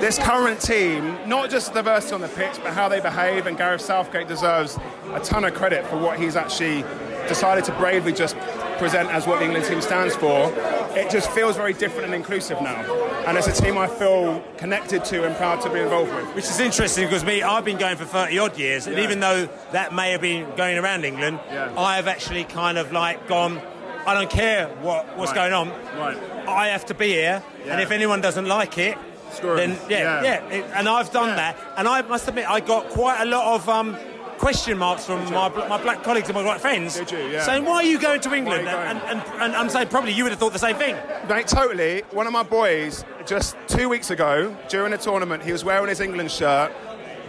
This 0.00 0.18
current 0.18 0.58
team, 0.58 1.18
not 1.26 1.50
just 1.50 1.74
the 1.74 1.82
diversity 1.82 2.14
on 2.14 2.22
the 2.22 2.28
pitch, 2.28 2.54
but 2.62 2.72
how 2.72 2.88
they 2.88 3.00
behave, 3.00 3.46
and 3.46 3.58
Gareth 3.58 3.82
Southgate 3.82 4.26
deserves 4.26 4.78
a 5.12 5.20
ton 5.20 5.44
of 5.44 5.52
credit 5.52 5.86
for 5.86 5.98
what 5.98 6.18
he's 6.18 6.34
actually 6.34 6.82
decided 7.28 7.64
to 7.64 7.72
bravely 7.72 8.12
just 8.12 8.36
present 8.78 9.10
as 9.10 9.26
what 9.26 9.38
the 9.38 9.44
England 9.44 9.66
team 9.66 9.80
stands 9.80 10.14
for. 10.16 10.50
It 10.96 11.10
just 11.10 11.30
feels 11.30 11.56
very 11.56 11.72
different 11.72 12.06
and 12.06 12.14
inclusive 12.14 12.60
now, 12.60 12.82
and 13.26 13.36
it's 13.38 13.46
a 13.46 13.52
team 13.52 13.78
I 13.78 13.86
feel 13.86 14.42
connected 14.56 15.04
to 15.06 15.24
and 15.24 15.36
proud 15.36 15.60
to 15.62 15.70
be 15.70 15.78
involved 15.80 16.12
with. 16.14 16.26
Which 16.34 16.46
is 16.46 16.58
interesting 16.58 17.04
because 17.06 17.24
me, 17.24 17.42
I've 17.42 17.64
been 17.64 17.76
going 17.78 17.96
for 17.96 18.04
30 18.04 18.38
odd 18.38 18.58
years, 18.58 18.86
and 18.86 18.96
Yeah. 18.96 19.04
even 19.04 19.20
though 19.20 19.48
that 19.72 19.92
may 19.94 20.10
have 20.12 20.20
been 20.20 20.46
going 20.56 20.78
around 20.78 21.04
England, 21.04 21.38
Yeah. 21.52 21.68
I 21.76 21.96
have 21.96 22.08
actually 22.08 22.44
kind 22.44 22.76
of 22.78 22.90
like 22.92 23.28
gone, 23.28 23.60
I 24.06 24.14
don't 24.14 24.30
care 24.30 24.66
what, 24.82 25.16
what's 25.16 25.30
Right. 25.32 25.50
going 25.50 25.52
on. 25.52 25.70
Right. 25.98 26.16
I 26.48 26.68
have 26.68 26.86
to 26.86 26.94
be 26.94 27.08
here, 27.12 27.42
Yeah. 27.64 27.72
and 27.74 27.80
if 27.82 27.90
anyone 27.92 28.20
doesn't 28.20 28.46
like 28.46 28.76
it, 28.78 28.96
Screw 29.32 29.54
then 29.54 29.78
yeah, 29.88 30.22
Yeah. 30.22 30.40
yeah. 30.50 30.62
and 30.74 30.88
I've 30.88 31.12
done 31.12 31.36
that, 31.36 31.56
and 31.76 31.86
I 31.86 32.02
must 32.02 32.26
admit, 32.26 32.50
I 32.50 32.58
got 32.58 32.88
quite 32.88 33.20
a 33.20 33.26
lot 33.26 33.54
of 33.54 33.68
um, 33.68 33.96
question 34.40 34.78
marks 34.78 35.04
from 35.04 35.22
my, 35.32 35.50
my 35.68 35.80
black 35.82 36.02
colleagues 36.02 36.28
and 36.30 36.34
my 36.34 36.42
white 36.42 36.62
friends 36.62 36.96
Did 36.96 37.12
you? 37.12 37.18
Yeah. 37.18 37.44
saying, 37.44 37.66
"Why 37.66 37.74
are 37.76 37.82
you 37.82 38.00
going 38.00 38.22
to 38.22 38.34
England?" 38.34 38.66
Are 38.66 38.84
And, 38.86 38.98
and, 39.02 39.22
and 39.38 39.54
I'm 39.54 39.68
saying 39.68 39.88
probably 39.88 40.12
you 40.12 40.24
would 40.24 40.32
have 40.32 40.40
thought 40.40 40.54
the 40.54 40.58
same 40.58 40.76
thing. 40.76 40.96
Mate, 41.28 41.46
totally. 41.46 42.00
One 42.10 42.26
of 42.26 42.32
my 42.32 42.42
boys, 42.42 43.04
just 43.26 43.54
two 43.68 43.90
weeks 43.90 44.10
ago, 44.10 44.56
during 44.68 44.94
a 44.94 44.98
tournament, 44.98 45.42
he 45.42 45.52
was 45.52 45.62
wearing 45.62 45.90
his 45.90 46.00
England 46.00 46.30
shirt. 46.30 46.72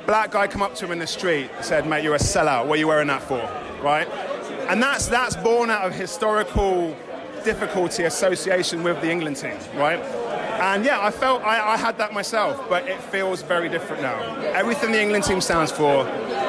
Black 0.06 0.32
guy 0.32 0.48
come 0.48 0.62
up 0.62 0.74
to 0.76 0.86
him 0.86 0.94
in 0.94 1.00
the 1.00 1.08
street, 1.08 1.50
said, 1.60 1.86
"Mate, 1.86 2.04
you're 2.06 2.16
a 2.16 2.20
sellout. 2.34 2.66
What 2.66 2.78
are 2.78 2.80
you 2.80 2.88
wearing 2.88 3.10
that 3.10 3.22
for?" 3.22 3.42
Right? 3.84 4.08
And 4.70 4.82
that's 4.82 5.08
that's 5.08 5.36
born 5.36 5.70
out 5.70 5.86
of 5.86 5.94
historical 5.94 6.96
difficulty 7.44 8.04
association 8.04 8.84
with 8.84 9.02
the 9.02 9.12
England 9.12 9.36
team, 9.36 9.58
right? 9.76 10.00
And 10.62 10.86
yeah, 10.86 11.02
I 11.02 11.10
felt 11.10 11.42
I, 11.44 11.74
I 11.74 11.78
had 11.78 11.98
that 11.98 12.14
myself, 12.14 12.70
but 12.70 12.88
it 12.88 13.02
feels 13.02 13.42
very 13.42 13.68
different 13.68 14.02
now. 14.04 14.18
Everything 14.54 14.92
the 14.92 15.02
England 15.02 15.24
team 15.24 15.42
stands 15.42 15.72
for, 15.72 16.04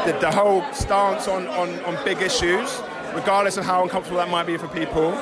the, 0.04 0.16
the 0.20 0.30
whole 0.30 0.62
stance 0.72 1.28
on, 1.28 1.46
on, 1.48 1.80
on 1.84 2.04
big 2.04 2.20
issues, 2.20 2.82
regardless 3.14 3.56
of 3.56 3.64
how 3.64 3.82
uncomfortable 3.82 4.18
that 4.18 4.28
might 4.28 4.46
be 4.46 4.58
for 4.58 4.68
people, 4.68 5.12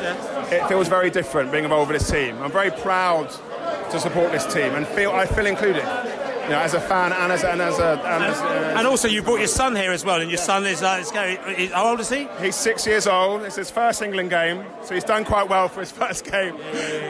it 0.50 0.66
feels 0.66 0.88
very 0.88 1.08
different 1.10 1.52
being 1.52 1.64
involved 1.64 1.90
with 1.92 2.00
this 2.00 2.10
team. 2.10 2.42
I'm 2.42 2.50
very 2.50 2.72
proud 2.72 3.30
to 3.92 4.00
support 4.00 4.32
this 4.32 4.44
team 4.52 4.74
and 4.74 4.86
feel 4.88 5.12
I 5.12 5.24
feel 5.26 5.46
included. 5.46 5.84
You 6.44 6.56
know, 6.56 6.62
as 6.62 6.74
a 6.74 6.80
fan 6.80 7.12
and 7.12 7.30
as, 7.30 7.44
and 7.44 7.62
as 7.62 7.78
a 7.78 7.92
and, 8.04 8.24
as, 8.24 8.40
uh, 8.40 8.74
And 8.76 8.84
also, 8.88 9.06
you 9.06 9.22
brought 9.22 9.38
your 9.38 9.46
son 9.46 9.76
here 9.76 9.92
as 9.92 10.04
well, 10.04 10.20
and 10.20 10.28
your 10.28 10.38
son 10.38 10.66
is, 10.66 10.82
uh, 10.82 11.00
going, 11.14 11.36
is- 11.56 11.70
how 11.70 11.90
old 11.90 12.00
is 12.00 12.08
he? 12.08 12.26
He's 12.40 12.56
six 12.56 12.84
years 12.88 13.06
old. 13.06 13.42
It's 13.42 13.54
his 13.54 13.70
first 13.70 14.02
England 14.02 14.30
game, 14.30 14.64
so 14.82 14.94
he's 14.94 15.04
done 15.04 15.24
quite 15.24 15.48
well 15.48 15.68
for 15.68 15.78
his 15.78 15.92
first 16.02 16.24
game. 16.24 16.56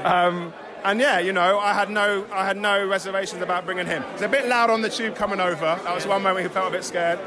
Um, 0.04 0.52
and 0.84 1.00
yeah, 1.00 1.18
you 1.18 1.32
know, 1.32 1.58
I 1.58 1.72
had 1.74 1.90
no, 1.90 2.26
I 2.32 2.44
had 2.46 2.56
no 2.56 2.86
reservations 2.86 3.42
about 3.42 3.64
bringing 3.64 3.86
him. 3.86 4.02
It's 4.14 4.22
a 4.22 4.28
bit 4.28 4.46
loud 4.48 4.70
on 4.70 4.82
the 4.82 4.88
tube 4.90 5.14
coming 5.14 5.40
over. 5.40 5.78
That 5.84 5.94
was 5.94 6.06
one 6.06 6.22
moment 6.22 6.46
he 6.46 6.52
felt 6.52 6.68
a 6.68 6.70
bit 6.70 6.84
scared, 6.84 7.18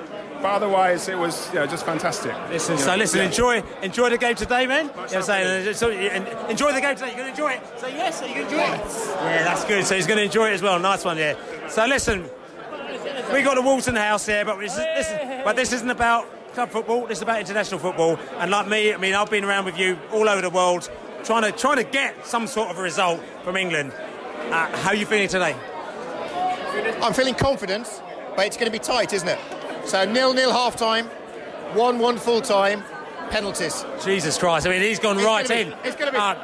but 0.42 0.46
otherwise 0.52 1.08
it 1.08 1.18
was, 1.18 1.50
you 1.50 1.60
know, 1.60 1.66
just 1.68 1.86
fantastic. 1.86 2.34
Listen, 2.50 2.76
You 2.76 2.82
so 2.82 2.92
know, 2.92 2.98
listen, 2.98 3.20
yeah. 3.20 3.26
enjoy 3.26 3.64
enjoy 3.82 4.10
the 4.10 4.18
game 4.18 4.36
today, 4.36 4.66
man. 4.68 4.86
You 4.88 4.92
know 4.94 5.02
what 5.02 5.16
I'm 5.16 5.24
saying? 5.24 5.74
So, 5.76 5.90
enjoy 5.92 6.74
the 6.74 6.82
game 6.82 6.96
today. 6.96 7.08
You're 7.16 7.18
going 7.18 7.26
to 7.26 7.42
enjoy 7.44 7.52
it. 7.54 7.62
So 7.80 7.88
yes, 7.88 8.22
are 8.22 8.28
you 8.28 8.34
going 8.36 8.48
to 8.48 8.54
enjoy 8.54 8.76
it? 8.76 8.80
Yeah, 8.88 9.44
that's 9.44 9.66
good. 9.66 9.86
So 9.86 9.96
he's 9.96 10.08
going 10.08 10.18
to 10.20 10.26
enjoy 10.26 10.50
it 10.50 10.54
as 10.54 10.62
well. 10.62 10.80
Nice 10.80 11.06
one, 11.06 11.18
yeah. 11.18 11.36
So 11.70 11.86
listen, 11.86 12.26
we 13.32 13.42
got 13.42 13.56
the 13.56 13.62
Walton 13.62 13.96
House 13.96 14.26
here, 14.26 14.46
but 14.46 14.60
this, 14.60 14.74
is, 14.74 14.86
listen, 14.96 15.42
but 15.44 15.56
this 15.56 15.74
isn't 15.74 15.90
about 15.90 16.28
club 16.54 16.70
football. 16.70 17.08
This 17.08 17.18
is 17.20 17.24
about 17.24 17.40
international 17.40 17.80
football. 17.80 18.20
And 18.38 18.52
like 18.52 18.68
me, 18.68 18.94
I 18.94 18.98
mean, 18.98 19.14
I've 19.16 19.30
been 19.30 19.44
around 19.44 19.66
with 19.66 19.78
you 19.80 19.98
all 20.12 20.30
over 20.30 20.42
the 20.42 20.50
world, 20.52 20.90
trying 21.24 21.44
to 21.44 21.52
trying 21.52 21.78
to 21.78 21.84
get 21.84 22.26
some 22.26 22.48
sort 22.48 22.70
of 22.70 22.78
a 22.78 22.82
result 22.82 23.20
from 23.44 23.58
England. 23.58 23.92
Uh, 24.52 24.68
how 24.78 24.90
are 24.90 24.96
you 24.96 25.06
feeling 25.06 25.28
today? 25.28 25.56
I'm 27.02 27.14
feeling 27.14 27.36
confident, 27.36 27.88
but 28.36 28.46
it's 28.46 28.58
going 28.58 28.72
to 28.72 28.78
be 28.78 28.80
tight, 28.84 29.14
isn't 29.14 29.28
it? 29.28 29.40
So 29.86 30.06
nil 30.06 30.34
nil 30.34 30.52
half 30.52 30.76
time, 30.76 31.06
one 31.74 32.00
one 32.00 32.18
full 32.18 32.42
time, 32.42 32.84
penalties. 33.30 33.86
Jesus 34.04 34.38
Christ! 34.38 34.66
I 34.68 34.70
mean, 34.70 34.82
he's 34.82 35.00
gone 35.00 35.18
It's 35.18 35.26
right 35.26 35.48
be- 35.48 35.56
in. 35.62 35.74
it's 35.84 35.96
gonna 35.96 36.12
be- 36.12 36.18
Uh, 36.18 36.36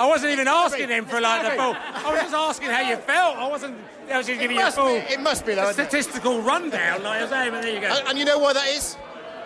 I 0.00 0.06
wasn't 0.06 0.32
even 0.32 0.48
asking 0.48 0.88
him 0.88 1.04
for 1.06 1.20
like 1.20 1.42
the 1.42 1.50
be. 1.50 1.58
I 1.58 2.12
was 2.12 2.20
just 2.22 2.34
asking 2.34 2.70
how 2.70 2.80
you 2.80 2.96
felt. 2.96 3.36
I 3.36 3.48
wasn't. 3.48 3.76
I 4.10 4.18
was 4.18 4.26
just 4.26 4.40
giving 4.40 4.56
you 4.56 4.66
a 4.66 4.70
full. 4.72 4.86
be- 5.00 5.12
it 5.14 5.20
must 5.20 5.46
be, 5.46 5.54
though? 5.54 5.70
Statistical 5.72 6.40
rundown, 6.42 7.02
like 7.04 7.18
I 7.18 7.20
was 7.22 7.30
saying. 7.30 7.50
But 7.52 7.62
there 7.62 7.74
you 7.74 7.80
go. 7.80 7.86
And, 7.86 8.08
and 8.08 8.18
you 8.18 8.24
know 8.24 8.38
why 8.38 8.52
that 8.54 8.66
is? 8.68 8.96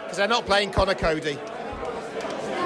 Because 0.04 0.16
they're 0.18 0.28
not 0.28 0.46
playing 0.46 0.70
Conor 0.70 0.94
Coady. 0.94 1.38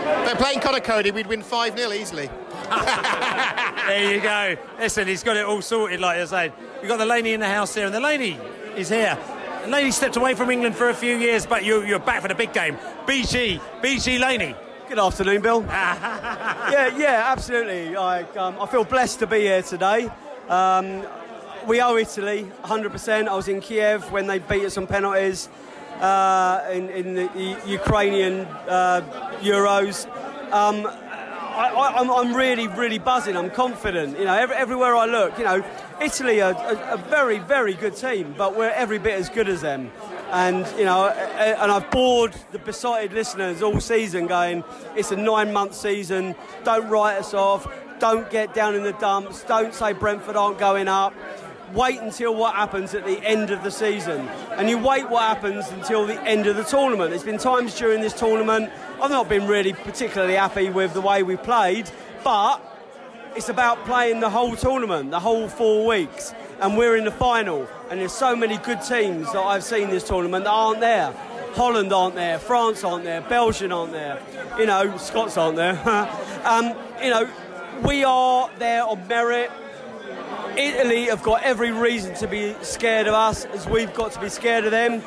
If 0.09 0.25
they're 0.25 0.37
playing 0.37 0.61
Conor 0.61 0.81
Coady, 0.81 1.11
we'd 1.11 1.27
win 1.27 1.42
5 1.42 1.79
0 1.79 1.92
easily. 1.92 2.27
there 2.68 4.14
you 4.14 4.21
go. 4.21 4.57
Listen, 4.79 5.07
he's 5.07 5.23
got 5.23 5.37
it 5.37 5.44
all 5.44 5.61
sorted, 5.61 6.01
like 6.01 6.18
I 6.18 6.25
said. 6.25 6.53
We've 6.81 6.88
got 6.88 6.97
the 6.97 7.07
lady 7.07 7.35
in 7.35 7.40
the 7.40 7.49
house 7.49 7.75
here, 7.75 7.87
and 7.87 7.94
the 7.94 8.01
lady 8.01 8.38
is 8.75 8.88
here. 8.88 9.18
The 9.64 9.68
lady 9.68 9.90
stepped 9.90 10.16
away 10.16 10.35
from 10.35 10.51
England 10.51 10.77
for 10.77 10.88
a 10.88 10.94
few 10.94 11.16
years, 11.16 11.44
but 11.44 11.62
you, 11.62 11.83
you're 11.83 11.99
back 11.99 12.23
for 12.23 12.29
the 12.29 12.35
big 12.35 12.55
game. 12.55 12.77
BG, 13.07 13.61
BG 13.83 14.18
Laney. 14.18 14.55
Good 14.88 14.99
afternoon, 14.99 15.42
Bill. 15.42 15.62
yeah, 15.68 16.97
yeah, 16.97 17.25
absolutely. 17.27 17.94
I, 17.94 18.23
um, 18.23 18.59
I 18.59 18.66
feel 18.66 18.85
blessed 18.85 19.18
to 19.18 19.27
be 19.27 19.40
here 19.40 19.62
today. 19.62 20.09
Um, 20.49 21.03
we 21.66 21.83
owe 21.83 21.97
Italy 21.97 22.51
100%. 22.64 23.29
I 23.29 23.35
was 23.35 23.49
in 23.49 23.61
Kiev 23.61 24.11
when 24.11 24.27
they 24.27 24.38
beat 24.38 24.64
us 24.64 24.79
on 24.79 24.87
penalties 24.87 25.51
uh, 26.01 26.69
in, 26.73 26.89
in 26.91 27.15
the 27.15 27.57
Ukrainian 27.67 28.41
uh, 28.69 29.03
Euros. 29.41 30.07
Um, 30.53 30.87
I, 30.87 31.93
I'm 31.97 32.35
really, 32.35 32.69
really 32.69 32.99
buzzing. 32.99 33.37
I'm 33.37 33.51
confident. 33.51 34.17
You 34.19 34.27
know, 34.27 34.35
every, 34.35 34.55
everywhere 34.55 34.95
I 34.95 35.07
look, 35.07 35.37
you 35.39 35.45
know, 35.45 35.65
Italy 36.01 36.41
are 36.41 36.53
a, 36.53 36.95
a 36.95 36.97
very, 36.97 37.41
very 37.41 37.75
good 37.75 37.97
team, 37.97 38.35
but 38.39 38.57
we're 38.57 38.71
every 38.71 38.99
bit 38.99 39.15
as 39.15 39.29
good 39.29 39.49
as 39.49 39.63
them. 39.63 39.91
And 40.31 40.67
you 40.79 40.85
know, 40.85 41.09
and 41.09 41.73
I've 41.73 41.91
bored 41.91 42.35
the 42.53 42.59
Beesotted 42.59 43.13
listeners 43.13 43.63
all 43.63 43.81
season, 43.81 44.27
going, 44.27 44.63
it's 44.95 45.11
a 45.11 45.17
nine-month 45.17 45.75
season. 45.75 46.37
Don't 46.65 46.89
write 46.89 47.17
us 47.17 47.35
off. 47.35 47.67
Don't 47.99 48.31
get 48.31 48.55
down 48.55 48.77
in 48.77 48.85
the 48.85 48.93
dumps. 48.93 49.43
Don't 49.43 49.75
say 49.75 49.93
Brentford 49.93 50.37
aren't 50.37 50.59
going 50.59 50.87
up. 50.87 51.15
Wait 51.75 52.01
until 52.01 52.35
what 52.35 52.55
happens 52.55 52.95
at 52.95 53.05
the 53.05 53.19
end 53.25 53.51
of 53.51 53.63
the 53.63 53.71
season. 53.71 54.29
And 54.53 54.69
you 54.69 54.79
wait 54.79 55.09
what 55.09 55.23
happens 55.23 55.69
until 55.69 56.07
the 56.07 56.21
end 56.23 56.47
of 56.47 56.57
the 56.57 56.65
tournament. 56.65 57.11
There's 57.11 57.23
been 57.23 57.39
times 57.39 57.77
during 57.77 58.01
this 58.01 58.15
tournament 58.15 58.71
I've 59.01 59.11
not 59.11 59.29
been 59.29 59.47
really 59.47 59.75
particularly 59.75 60.35
happy 60.35 60.71
with 60.71 60.93
the 60.93 61.01
way 61.01 61.23
we 61.23 61.37
played, 61.37 61.89
but 62.25 62.59
it's 63.37 63.49
about 63.49 63.85
playing 63.85 64.19
the 64.19 64.31
whole 64.31 64.57
tournament, 64.57 65.13
the 65.13 65.21
whole 65.21 65.49
four 65.49 65.87
weeks. 65.87 66.35
And 66.61 66.77
we're 66.77 66.97
in 66.97 67.05
the 67.05 67.13
final. 67.13 67.69
And 67.91 68.01
there's 68.01 68.13
so 68.13 68.35
many 68.35 68.59
good 68.59 68.83
teams 68.83 69.33
that 69.33 69.39
I've 69.39 69.63
seen 69.63 69.91
this 69.91 70.03
tournament 70.03 70.45
that 70.45 70.51
aren't 70.51 70.81
there. 70.81 71.15
Holland 71.55 71.93
aren't 71.93 72.15
there, 72.15 72.39
France 72.39 72.85
aren't 72.85 73.05
there, 73.05 73.21
Belgium 73.23 73.73
aren't 73.73 73.93
there, 73.93 74.21
you 74.59 74.67
know, 74.67 74.97
Scots 74.97 75.37
aren't 75.37 75.57
there. 75.57 75.79
um, 76.45 76.75
you 77.03 77.11
know, 77.11 77.29
we 77.85 78.05
are 78.05 78.51
there 78.59 78.85
on 78.85 79.07
merit. 79.09 79.51
Italy 80.57 81.05
have 81.05 81.22
got 81.22 81.42
every 81.42 81.70
reason 81.70 82.14
to 82.16 82.27
be 82.27 82.55
scared 82.62 83.07
of 83.07 83.14
us, 83.14 83.44
as 83.46 83.66
we've 83.66 83.92
got 83.94 84.12
to 84.12 84.20
be 84.20 84.29
scared 84.29 84.64
of 84.64 84.70
them. 84.70 85.03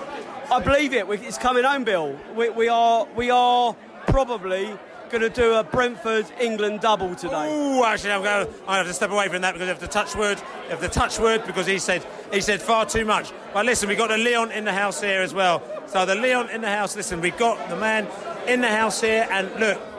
I 0.52 0.60
believe 0.60 0.94
it. 0.94 1.08
It's 1.10 1.38
coming 1.38 1.64
home, 1.64 1.84
Bill. 1.84 2.18
We, 2.36 2.50
we 2.50 2.68
are 2.68 3.08
we 3.16 3.30
are 3.30 3.76
probably 4.08 4.78
going 5.10 5.22
to 5.22 5.30
do 5.30 5.54
a 5.56 5.64
Brentford 5.64 6.26
England 6.40 6.80
double 6.80 7.16
today. 7.16 7.48
Oh, 7.50 7.86
actually, 7.86 8.14
I'm 8.14 8.24
going. 8.24 8.48
I 8.68 8.78
have 8.78 8.88
to 8.88 8.94
step 8.94 9.12
away 9.12 9.28
from 9.28 9.42
that 9.42 9.54
because 9.54 9.70
of 9.70 9.80
the 9.80 9.88
touch 9.88 10.16
word. 10.16 10.42
Of 10.70 10.82
the 10.82 10.90
touch 10.90 11.20
word 11.20 11.46
because 11.46 11.68
he 11.68 11.80
said 11.80 12.06
he 12.32 12.42
said 12.42 12.62
far 12.62 12.86
too 12.86 13.06
much. 13.06 13.32
But 13.54 13.66
listen, 13.66 13.90
we've 13.90 13.98
got 13.98 14.10
the 14.10 14.18
Leon 14.18 14.52
in 14.52 14.66
the 14.66 14.74
house 14.74 15.02
here 15.02 15.22
as 15.22 15.34
well. 15.34 15.62
So 15.88 16.06
the 16.06 16.16
Leon 16.16 16.50
in 16.50 16.62
the 16.62 16.70
house. 16.70 16.96
Listen, 16.96 17.22
we've 17.22 17.38
got 17.38 17.70
the 17.70 17.76
man 17.76 18.08
in 18.48 18.62
the 18.62 18.70
house 18.70 19.02
here, 19.02 19.28
and 19.30 19.50
look. 19.60 19.91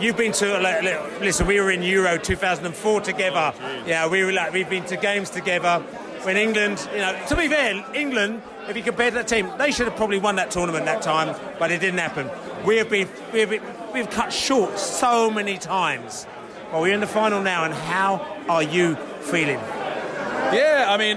You've 0.00 0.16
been 0.16 0.30
to 0.32 0.56
a 0.56 1.20
listen. 1.20 1.44
We 1.48 1.60
were 1.60 1.72
in 1.72 1.82
Euro 1.82 2.18
2004 2.18 3.00
together. 3.00 3.52
Oh, 3.52 3.82
yeah, 3.84 4.08
we 4.08 4.24
were 4.24 4.32
like 4.32 4.52
we've 4.52 4.70
been 4.70 4.84
to 4.84 4.96
games 4.96 5.28
together. 5.28 5.80
When 6.22 6.36
England, 6.36 6.88
you 6.92 6.98
know, 6.98 7.20
to 7.26 7.36
be 7.36 7.48
fair, 7.48 7.84
England, 7.94 8.42
if 8.68 8.76
you 8.76 8.84
compare 8.84 9.10
that 9.10 9.26
team, 9.26 9.50
they 9.58 9.72
should 9.72 9.88
have 9.88 9.96
probably 9.96 10.18
won 10.18 10.36
that 10.36 10.52
tournament 10.52 10.84
that 10.84 11.02
time, 11.02 11.34
but 11.58 11.72
it 11.72 11.80
didn't 11.80 11.98
happen. 11.98 12.30
We 12.64 12.76
have 12.76 12.88
been, 12.88 13.08
we 13.32 13.40
have 13.40 13.50
been 13.50 13.62
we've 13.92 14.08
cut 14.08 14.32
short 14.32 14.78
so 14.78 15.32
many 15.32 15.58
times. 15.58 16.28
Well, 16.70 16.82
we're 16.82 16.94
in 16.94 17.00
the 17.00 17.08
final 17.08 17.42
now, 17.42 17.64
and 17.64 17.74
how 17.74 18.24
are 18.48 18.62
you 18.62 18.94
feeling? 19.22 19.58
Yeah, 19.58 20.86
I 20.88 20.96
mean, 20.96 21.16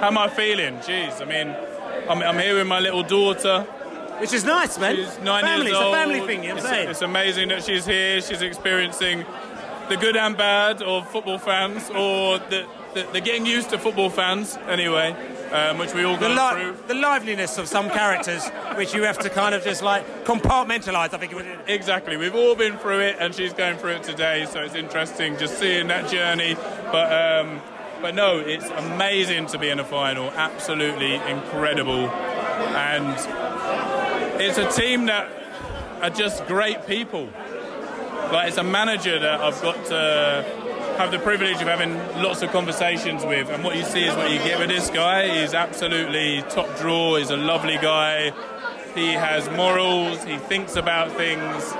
how 0.00 0.08
am 0.08 0.18
I 0.18 0.28
feeling? 0.28 0.76
Jeez, 0.80 1.22
I 1.22 1.24
mean, 1.24 1.56
I'm, 2.10 2.20
I'm 2.20 2.38
here 2.38 2.56
with 2.56 2.66
my 2.66 2.80
little 2.80 3.02
daughter. 3.02 3.66
Which 4.20 4.32
is 4.32 4.44
nice, 4.44 4.78
man. 4.78 4.96
She's 4.96 5.18
nine 5.20 5.44
family, 5.44 5.66
years 5.66 5.78
it's 5.78 5.86
a 5.86 5.92
family 5.92 6.20
thing, 6.20 6.42
you 6.42 6.48
know 6.50 6.54
what 6.56 6.64
I'm 6.64 6.66
it's, 6.66 6.68
saying? 6.68 6.90
it's 6.90 7.02
amazing 7.02 7.48
that 7.48 7.64
she's 7.64 7.84
here. 7.84 8.20
She's 8.22 8.42
experiencing 8.42 9.24
the 9.88 9.96
good 9.96 10.16
and 10.16 10.36
bad 10.36 10.82
of 10.82 11.08
football 11.10 11.38
fans, 11.38 11.90
or 11.90 12.38
the, 12.38 12.66
the, 12.94 13.06
the 13.12 13.20
getting 13.20 13.46
used 13.46 13.70
to 13.70 13.78
football 13.78 14.10
fans, 14.10 14.56
anyway, 14.66 15.14
um, 15.52 15.78
which 15.78 15.94
we 15.94 16.02
all 16.02 16.16
go 16.16 16.28
li- 16.28 16.72
through. 16.72 16.88
the 16.88 16.94
liveliness 16.94 17.56
of 17.58 17.68
some 17.68 17.88
characters, 17.90 18.48
which 18.76 18.94
you 18.94 19.02
have 19.04 19.18
to 19.18 19.30
kind 19.30 19.54
of 19.54 19.62
just 19.62 19.82
like 19.82 20.24
compartmentalise. 20.24 21.14
I 21.14 21.18
think 21.18 21.30
it 21.32 21.36
was. 21.36 21.46
Exactly, 21.68 22.16
we've 22.16 22.34
all 22.34 22.56
been 22.56 22.78
through 22.78 23.00
it, 23.00 23.16
and 23.20 23.34
she's 23.34 23.52
going 23.52 23.76
through 23.76 23.92
it 23.92 24.02
today, 24.02 24.46
so 24.50 24.62
it's 24.62 24.74
interesting 24.74 25.36
just 25.36 25.58
seeing 25.58 25.86
that 25.88 26.10
journey. 26.10 26.56
But 26.90 27.12
um, 27.12 27.60
but 28.02 28.14
no, 28.14 28.38
it's 28.38 28.66
amazing 28.70 29.46
to 29.48 29.58
be 29.58 29.68
in 29.68 29.78
a 29.78 29.84
final. 29.84 30.30
Absolutely 30.32 31.14
incredible, 31.14 32.08
and 32.08 33.16
it's 34.40 34.58
a 34.58 34.70
team 34.70 35.06
that 35.06 35.30
are 36.02 36.10
just 36.10 36.46
great 36.46 36.86
people. 36.86 37.28
Like 38.32 38.48
it's 38.48 38.58
a 38.58 38.64
manager 38.64 39.18
that 39.18 39.40
I've 39.40 39.60
got 39.62 39.84
to 39.86 40.44
have 40.98 41.10
the 41.10 41.18
privilege 41.18 41.60
of 41.60 41.68
having 41.68 41.94
lots 42.22 42.42
of 42.42 42.50
conversations 42.50 43.24
with, 43.24 43.50
and 43.50 43.62
what 43.62 43.76
you 43.76 43.84
see 43.84 44.04
is 44.04 44.16
what 44.16 44.30
you 44.30 44.38
get 44.38 44.58
with 44.58 44.68
this 44.68 44.90
guy. 44.90 45.40
He's 45.40 45.54
absolutely 45.54 46.42
top 46.50 46.76
draw. 46.78 47.16
He's 47.16 47.30
a 47.30 47.36
lovely 47.36 47.76
guy. 47.76 48.32
He 48.94 49.12
has 49.12 49.48
morals. 49.50 50.24
He 50.24 50.38
thinks 50.38 50.76
about 50.76 51.12
things. 51.12 51.72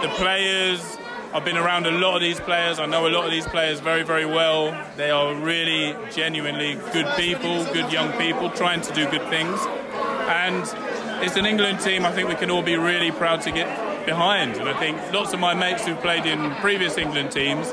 The 0.00 0.08
players. 0.16 0.98
I've 1.34 1.44
been 1.44 1.56
around 1.56 1.86
a 1.86 1.90
lot 1.90 2.14
of 2.14 2.20
these 2.20 2.38
players. 2.38 2.78
I 2.78 2.86
know 2.86 3.08
a 3.08 3.10
lot 3.10 3.24
of 3.24 3.32
these 3.32 3.46
players 3.46 3.80
very, 3.80 4.04
very 4.04 4.24
well. 4.24 4.72
They 4.96 5.10
are 5.10 5.34
really, 5.34 5.96
genuinely 6.12 6.76
good 6.92 7.08
people, 7.16 7.64
good 7.72 7.92
young 7.92 8.12
people, 8.12 8.50
trying 8.50 8.80
to 8.82 8.94
do 8.94 9.10
good 9.10 9.28
things. 9.28 9.58
And 10.28 10.64
it's 11.22 11.36
an 11.36 11.46
England 11.46 11.80
team 11.80 12.04
I 12.04 12.12
think 12.12 12.28
we 12.28 12.34
can 12.34 12.50
all 12.50 12.62
be 12.62 12.76
really 12.76 13.10
proud 13.10 13.42
to 13.42 13.50
get 13.50 14.06
behind. 14.06 14.56
And 14.56 14.68
I 14.68 14.78
think 14.78 14.98
lots 15.12 15.32
of 15.32 15.40
my 15.40 15.54
mates 15.54 15.86
who've 15.86 16.00
played 16.00 16.26
in 16.26 16.54
previous 16.56 16.98
England 16.98 17.32
teams 17.32 17.70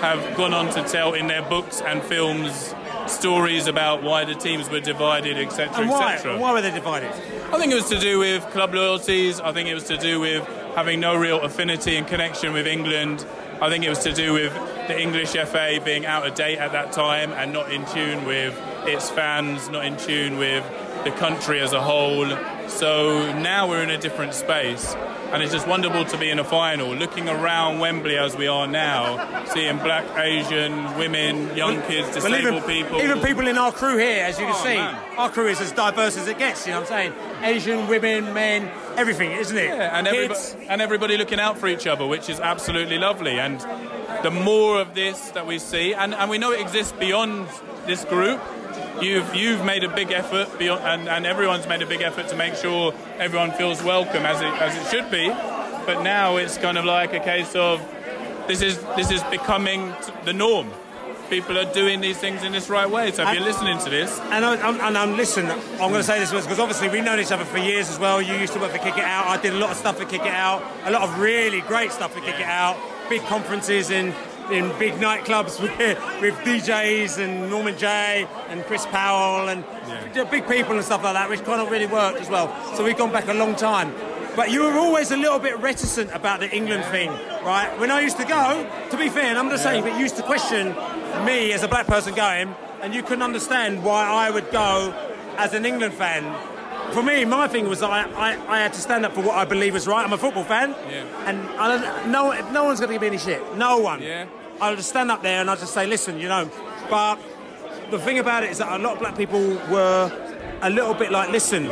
have 0.00 0.36
gone 0.36 0.54
on 0.54 0.72
to 0.74 0.82
tell 0.84 1.14
in 1.14 1.26
their 1.26 1.42
books 1.42 1.80
and 1.80 2.02
films 2.02 2.74
stories 3.06 3.66
about 3.66 4.02
why 4.02 4.24
the 4.24 4.34
teams 4.34 4.70
were 4.70 4.80
divided, 4.80 5.36
etc., 5.36 5.86
etc. 5.86 6.38
Why 6.38 6.52
were 6.52 6.62
they 6.62 6.70
divided? 6.70 7.10
I 7.52 7.58
think 7.58 7.72
it 7.72 7.76
was 7.76 7.88
to 7.88 7.98
do 7.98 8.18
with 8.18 8.44
club 8.50 8.74
loyalties. 8.74 9.40
I 9.40 9.52
think 9.52 9.68
it 9.68 9.74
was 9.74 9.84
to 9.84 9.96
do 9.96 10.20
with 10.20 10.46
having 10.74 11.00
no 11.00 11.16
real 11.16 11.40
affinity 11.40 11.96
and 11.96 12.06
connection 12.06 12.52
with 12.52 12.66
England. 12.66 13.26
I 13.60 13.68
think 13.68 13.84
it 13.84 13.90
was 13.90 13.98
to 14.00 14.12
do 14.12 14.32
with 14.32 14.54
the 14.86 14.98
English 14.98 15.32
FA 15.32 15.80
being 15.84 16.06
out 16.06 16.26
of 16.26 16.34
date 16.34 16.58
at 16.58 16.72
that 16.72 16.92
time 16.92 17.32
and 17.32 17.52
not 17.52 17.70
in 17.70 17.84
tune 17.86 18.24
with 18.24 18.58
its 18.86 19.10
fans, 19.10 19.68
not 19.68 19.84
in 19.84 19.96
tune 19.96 20.38
with 20.38 20.64
the 21.04 21.10
country 21.10 21.60
as 21.60 21.72
a 21.72 21.80
whole. 21.80 22.26
So 22.70 23.32
now 23.40 23.68
we're 23.68 23.82
in 23.82 23.90
a 23.90 23.98
different 23.98 24.32
space. 24.34 24.94
And 25.32 25.42
it's 25.44 25.52
just 25.52 25.68
wonderful 25.68 26.04
to 26.06 26.18
be 26.18 26.28
in 26.28 26.40
a 26.40 26.44
final, 26.44 26.92
looking 26.92 27.28
around 27.28 27.78
Wembley 27.78 28.16
as 28.16 28.36
we 28.36 28.48
are 28.48 28.66
now, 28.66 29.44
seeing 29.52 29.78
black, 29.78 30.04
Asian, 30.18 30.96
women, 30.98 31.56
young 31.56 31.80
kids, 31.82 32.08
Well, 32.08 32.30
disabled 32.32 32.54
even, 32.56 32.62
people. 32.62 33.00
Even 33.00 33.20
people 33.20 33.46
in 33.46 33.56
our 33.56 33.70
crew 33.70 33.96
here, 33.96 34.24
as 34.24 34.40
you 34.40 34.46
can 34.46 34.54
Oh, 34.56 34.64
see, 34.64 34.74
man. 34.74 34.96
our 35.18 35.30
crew 35.30 35.46
is 35.46 35.60
as 35.60 35.70
diverse 35.70 36.16
as 36.16 36.26
it 36.26 36.36
gets. 36.38 36.66
You 36.66 36.72
know 36.72 36.80
what 36.80 36.90
I'm 36.90 37.12
saying? 37.12 37.44
Asian, 37.44 37.86
women, 37.86 38.34
men, 38.34 38.72
everything, 38.96 39.30
isn't 39.30 39.56
it? 39.56 39.66
Yeah, 39.66 39.96
and 39.96 40.06
Kids. 40.08 40.48
everybody, 40.50 40.68
and 40.68 40.82
everybody 40.82 41.16
looking 41.16 41.38
out 41.38 41.58
for 41.58 41.68
each 41.68 41.86
other, 41.86 42.04
which 42.06 42.28
is 42.28 42.40
absolutely 42.40 42.98
lovely. 42.98 43.38
And 43.38 43.60
the 44.24 44.32
more 44.32 44.80
of 44.80 44.94
this 44.96 45.30
that 45.30 45.46
we 45.46 45.60
see, 45.60 45.94
and, 45.94 46.12
and 46.12 46.28
we 46.28 46.38
know 46.38 46.50
it 46.50 46.60
exists 46.60 46.92
beyond 46.98 47.46
this 47.86 48.04
group. 48.04 48.40
You've 49.00 49.34
you've 49.34 49.64
made 49.64 49.84
a 49.84 49.88
big 49.88 50.10
effort, 50.12 50.58
beyond, 50.58 50.82
and, 50.84 51.08
and 51.08 51.26
everyone's 51.26 51.66
made 51.66 51.82
a 51.82 51.86
big 51.86 52.02
effort 52.02 52.28
to 52.28 52.36
make 52.36 52.54
sure 52.54 52.92
everyone 53.18 53.52
feels 53.52 53.82
welcome 53.82 54.26
as 54.26 54.40
it 54.40 54.52
as 54.60 54.76
it 54.76 54.90
should 54.90 55.10
be. 55.10 55.28
But 55.86 56.02
now 56.02 56.36
it's 56.36 56.58
kind 56.58 56.76
of 56.76 56.84
like 56.84 57.12
a 57.14 57.20
case 57.20 57.54
of 57.54 57.80
this 58.46 58.60
is 58.62 58.78
this 58.96 59.10
is 59.10 59.22
becoming 59.24 59.94
the 60.24 60.32
norm. 60.32 60.70
People 61.30 61.56
are 61.56 61.72
doing 61.72 62.00
these 62.00 62.18
things 62.18 62.42
in 62.42 62.50
this 62.50 62.68
right 62.68 62.90
way. 62.90 63.12
So 63.12 63.22
if 63.22 63.28
And- 63.28 63.38
you're 63.38 63.46
listening 63.46 63.78
to 63.78 63.88
this, 63.90 64.18
And 64.32 64.44
I'm, 64.44 64.58
I'm, 64.66 64.80
and 64.80 64.98
I'm 64.98 65.16
listen. 65.16 65.48
I'm 65.48 65.78
going 65.78 65.94
to 65.94 66.02
say 66.02 66.18
this 66.18 66.32
because 66.32 66.58
obviously 66.58 66.88
we've 66.88 67.04
known 67.04 67.20
each 67.20 67.30
other 67.30 67.44
for 67.44 67.58
years 67.58 67.88
as 67.88 68.00
well. 68.00 68.20
You 68.20 68.34
used 68.34 68.52
to 68.54 68.58
work 68.58 68.72
for 68.72 68.78
Kick 68.78 68.98
It 68.98 69.04
Out. 69.04 69.28
I 69.28 69.36
did 69.40 69.52
a 69.52 69.56
lot 69.58 69.70
of 69.70 69.76
stuff 69.76 69.96
for 69.98 70.04
Kick 70.06 70.22
It 70.22 70.32
Out. 70.32 70.60
A 70.86 70.90
lot 70.90 71.02
of 71.02 71.20
really 71.20 71.60
great 71.60 71.92
stuff 71.92 72.14
for 72.14 72.20
Kick 72.20 72.34
It 72.34 72.46
Out. 72.46 72.76
Big 73.08 73.22
conferences 73.26 73.90
in 73.90 74.12
in 74.52 74.76
big 74.78 74.94
nightclubs 74.94 75.60
with, 75.60 75.76
with 76.20 76.34
DJs 76.46 77.18
and 77.18 77.48
Norman 77.50 77.76
Jay 77.78 78.26
and 78.48 78.62
Chris 78.64 78.86
Powell 78.86 79.48
and 79.48 79.64
big 80.30 80.46
people 80.48 80.76
and 80.76 80.84
stuff 80.84 81.02
like 81.04 81.14
that, 81.14 81.28
which 81.28 81.42
kind 81.44 81.60
of 81.60 81.70
really 81.70 81.86
worked 81.86 82.20
as 82.20 82.28
well. 82.28 82.48
So 82.74 82.84
we've 82.84 82.96
gone 82.98 83.12
back 83.12 83.28
a 83.28 83.34
long 83.34 83.54
time. 83.56 83.92
But 84.36 84.50
you 84.52 84.62
were 84.62 84.72
always 84.78 85.10
a 85.10 85.16
little 85.16 85.38
bit 85.40 85.58
reticent 85.58 86.10
about 86.12 86.38
the 86.40 86.48
England 86.54 86.84
thing, 86.86 87.10
right? 87.44 87.68
When 87.78 87.90
I 87.90 88.00
used 88.00 88.16
to 88.18 88.24
go, 88.24 88.68
to 88.90 88.96
be 88.96 89.08
fair, 89.08 89.24
and 89.24 89.38
I'm 89.38 89.50
just 89.50 89.62
saying, 89.64 89.82
but 89.82 89.94
you 89.94 89.98
used 90.00 90.16
to 90.16 90.22
question 90.22 90.68
me 91.24 91.52
as 91.52 91.62
a 91.64 91.68
black 91.68 91.86
person 91.88 92.14
going, 92.14 92.54
and 92.80 92.94
you 92.94 93.02
couldn't 93.02 93.22
understand 93.22 93.82
why 93.82 94.04
I 94.04 94.30
would 94.30 94.50
go 94.52 94.94
as 95.36 95.52
an 95.52 95.66
England 95.66 95.94
fan. 95.94 96.22
For 96.92 97.02
me, 97.02 97.24
my 97.24 97.48
thing 97.48 97.68
was 97.68 97.80
that 97.80 97.90
I, 97.90 98.04
I, 98.34 98.56
I 98.56 98.58
had 98.60 98.72
to 98.72 98.80
stand 98.80 99.04
up 99.04 99.12
for 99.14 99.20
what 99.20 99.36
I 99.36 99.44
believe 99.44 99.74
is 99.76 99.86
right. 99.86 100.04
I'm 100.04 100.12
a 100.12 100.18
football 100.18 100.44
fan, 100.44 100.70
Yeah. 100.88 101.04
and 101.26 101.38
I 101.58 101.68
don't, 101.76 102.10
no, 102.10 102.50
no 102.52 102.64
one's 102.64 102.80
going 102.80 102.88
to 102.88 102.94
give 102.94 103.02
me 103.02 103.08
any 103.08 103.18
shit. 103.18 103.42
No 103.56 103.78
one. 103.78 104.00
Yeah. 104.00 104.26
I'll 104.60 104.76
just 104.76 104.90
stand 104.90 105.10
up 105.10 105.22
there 105.22 105.40
and 105.40 105.48
I'll 105.48 105.56
just 105.56 105.74
say, 105.74 105.86
listen, 105.86 106.18
you 106.20 106.28
know. 106.28 106.50
But 106.88 107.18
the 107.90 107.98
thing 107.98 108.18
about 108.18 108.44
it 108.44 108.50
is 108.50 108.58
that 108.58 108.78
a 108.78 108.82
lot 108.82 108.94
of 108.94 108.98
black 108.98 109.16
people 109.16 109.40
were 109.70 110.12
a 110.62 110.70
little 110.70 110.94
bit 110.94 111.10
like, 111.10 111.30
listen, 111.30 111.68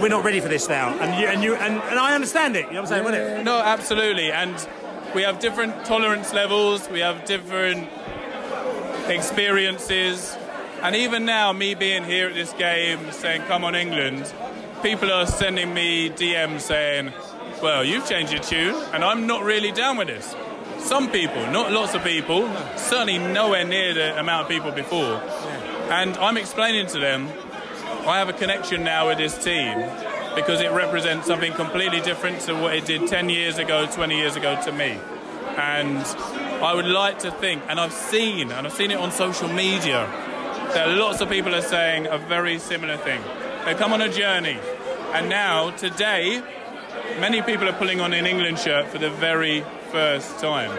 we're 0.00 0.08
not 0.08 0.24
ready 0.24 0.40
for 0.40 0.48
this 0.48 0.68
now, 0.68 0.90
and 1.00 1.20
you 1.20 1.26
and 1.26 1.42
you 1.42 1.54
and, 1.54 1.74
and 1.74 1.98
I 1.98 2.14
understand 2.14 2.56
it. 2.56 2.66
You 2.66 2.74
know 2.74 2.82
what 2.82 2.92
I'm 2.92 3.02
saying? 3.02 3.04
wasn't 3.04 3.40
it? 3.40 3.44
No, 3.44 3.58
absolutely. 3.58 4.30
And 4.30 4.54
we 5.14 5.22
have 5.22 5.40
different 5.40 5.84
tolerance 5.84 6.32
levels, 6.32 6.88
we 6.88 7.00
have 7.00 7.24
different 7.24 7.88
experiences. 9.08 10.36
And 10.82 10.94
even 10.94 11.24
now, 11.24 11.52
me 11.52 11.74
being 11.74 12.04
here 12.04 12.28
at 12.28 12.34
this 12.34 12.52
game 12.52 13.10
saying, 13.10 13.42
come 13.42 13.64
on, 13.64 13.74
England, 13.74 14.32
people 14.80 15.10
are 15.10 15.26
sending 15.26 15.74
me 15.74 16.10
DMs 16.10 16.60
saying, 16.60 17.12
well, 17.60 17.84
you've 17.84 18.08
changed 18.08 18.32
your 18.32 18.42
tune, 18.42 18.76
and 18.92 19.02
I'm 19.02 19.26
not 19.26 19.42
really 19.42 19.72
down 19.72 19.96
with 19.96 20.06
this. 20.06 20.36
Some 20.78 21.10
people, 21.10 21.46
not 21.50 21.70
lots 21.72 21.94
of 21.94 22.02
people, 22.02 22.48
certainly 22.76 23.18
nowhere 23.18 23.64
near 23.64 23.94
the 23.94 24.18
amount 24.18 24.42
of 24.42 24.48
people 24.48 24.70
before. 24.70 25.20
And 25.90 26.16
I'm 26.16 26.36
explaining 26.36 26.86
to 26.88 26.98
them, 26.98 27.28
I 28.06 28.18
have 28.18 28.28
a 28.28 28.32
connection 28.32 28.84
now 28.84 29.08
with 29.08 29.18
this 29.18 29.42
team 29.42 29.78
because 30.34 30.60
it 30.60 30.70
represents 30.70 31.26
something 31.26 31.52
completely 31.52 32.00
different 32.00 32.40
to 32.42 32.54
what 32.54 32.74
it 32.74 32.86
did 32.86 33.06
10 33.06 33.28
years 33.28 33.58
ago, 33.58 33.86
20 33.86 34.16
years 34.16 34.36
ago 34.36 34.60
to 34.64 34.72
me. 34.72 34.98
And 35.56 35.98
I 36.62 36.72
would 36.74 36.86
like 36.86 37.18
to 37.20 37.30
think, 37.30 37.62
and 37.68 37.80
I've 37.80 37.92
seen, 37.92 38.52
and 38.52 38.66
I've 38.66 38.72
seen 38.72 38.90
it 38.90 38.98
on 38.98 39.10
social 39.10 39.48
media, 39.48 40.06
that 40.74 40.88
lots 40.90 41.20
of 41.20 41.28
people 41.28 41.54
are 41.54 41.62
saying 41.62 42.06
a 42.06 42.18
very 42.18 42.58
similar 42.58 42.96
thing. 42.96 43.20
They 43.64 43.74
come 43.74 43.92
on 43.92 44.00
a 44.00 44.08
journey, 44.08 44.58
and 45.12 45.28
now, 45.28 45.70
today, 45.70 46.42
many 47.18 47.42
people 47.42 47.68
are 47.68 47.72
pulling 47.72 48.00
on 48.00 48.12
an 48.12 48.26
England 48.26 48.58
shirt 48.58 48.88
for 48.88 48.98
the 48.98 49.10
very 49.10 49.64
first 49.90 50.38
time. 50.38 50.70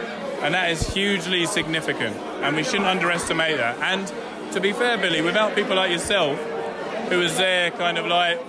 And 0.42 0.54
that 0.54 0.72
is 0.72 0.94
hugely 0.94 1.46
significant, 1.46 2.16
and 2.42 2.56
we 2.56 2.64
shouldn't 2.64 2.86
underestimate 2.86 3.58
that. 3.58 3.78
And 3.80 4.08
to 4.54 4.62
be 4.62 4.72
fair, 4.72 4.98
Billy, 4.98 5.22
without 5.22 5.54
people 5.56 5.76
like 5.76 5.92
yourself, 5.92 6.40
who 7.10 7.20
was 7.20 7.38
there 7.38 7.72
kind 7.72 7.98
of 7.98 8.06
like 8.06 8.40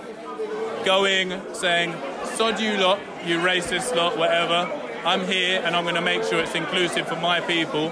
going, 0.85 1.41
saying, 1.53 1.93
sod 2.35 2.59
you 2.59 2.77
lot, 2.77 2.99
you 3.25 3.39
racist 3.39 3.95
lot, 3.95 4.17
whatever, 4.17 4.71
I'm 5.05 5.25
here 5.25 5.61
and 5.65 5.75
I'm 5.75 5.83
going 5.83 5.95
to 5.95 6.01
make 6.01 6.23
sure 6.23 6.39
it's 6.39 6.55
inclusive 6.55 7.07
for 7.07 7.15
my 7.15 7.39
people, 7.41 7.91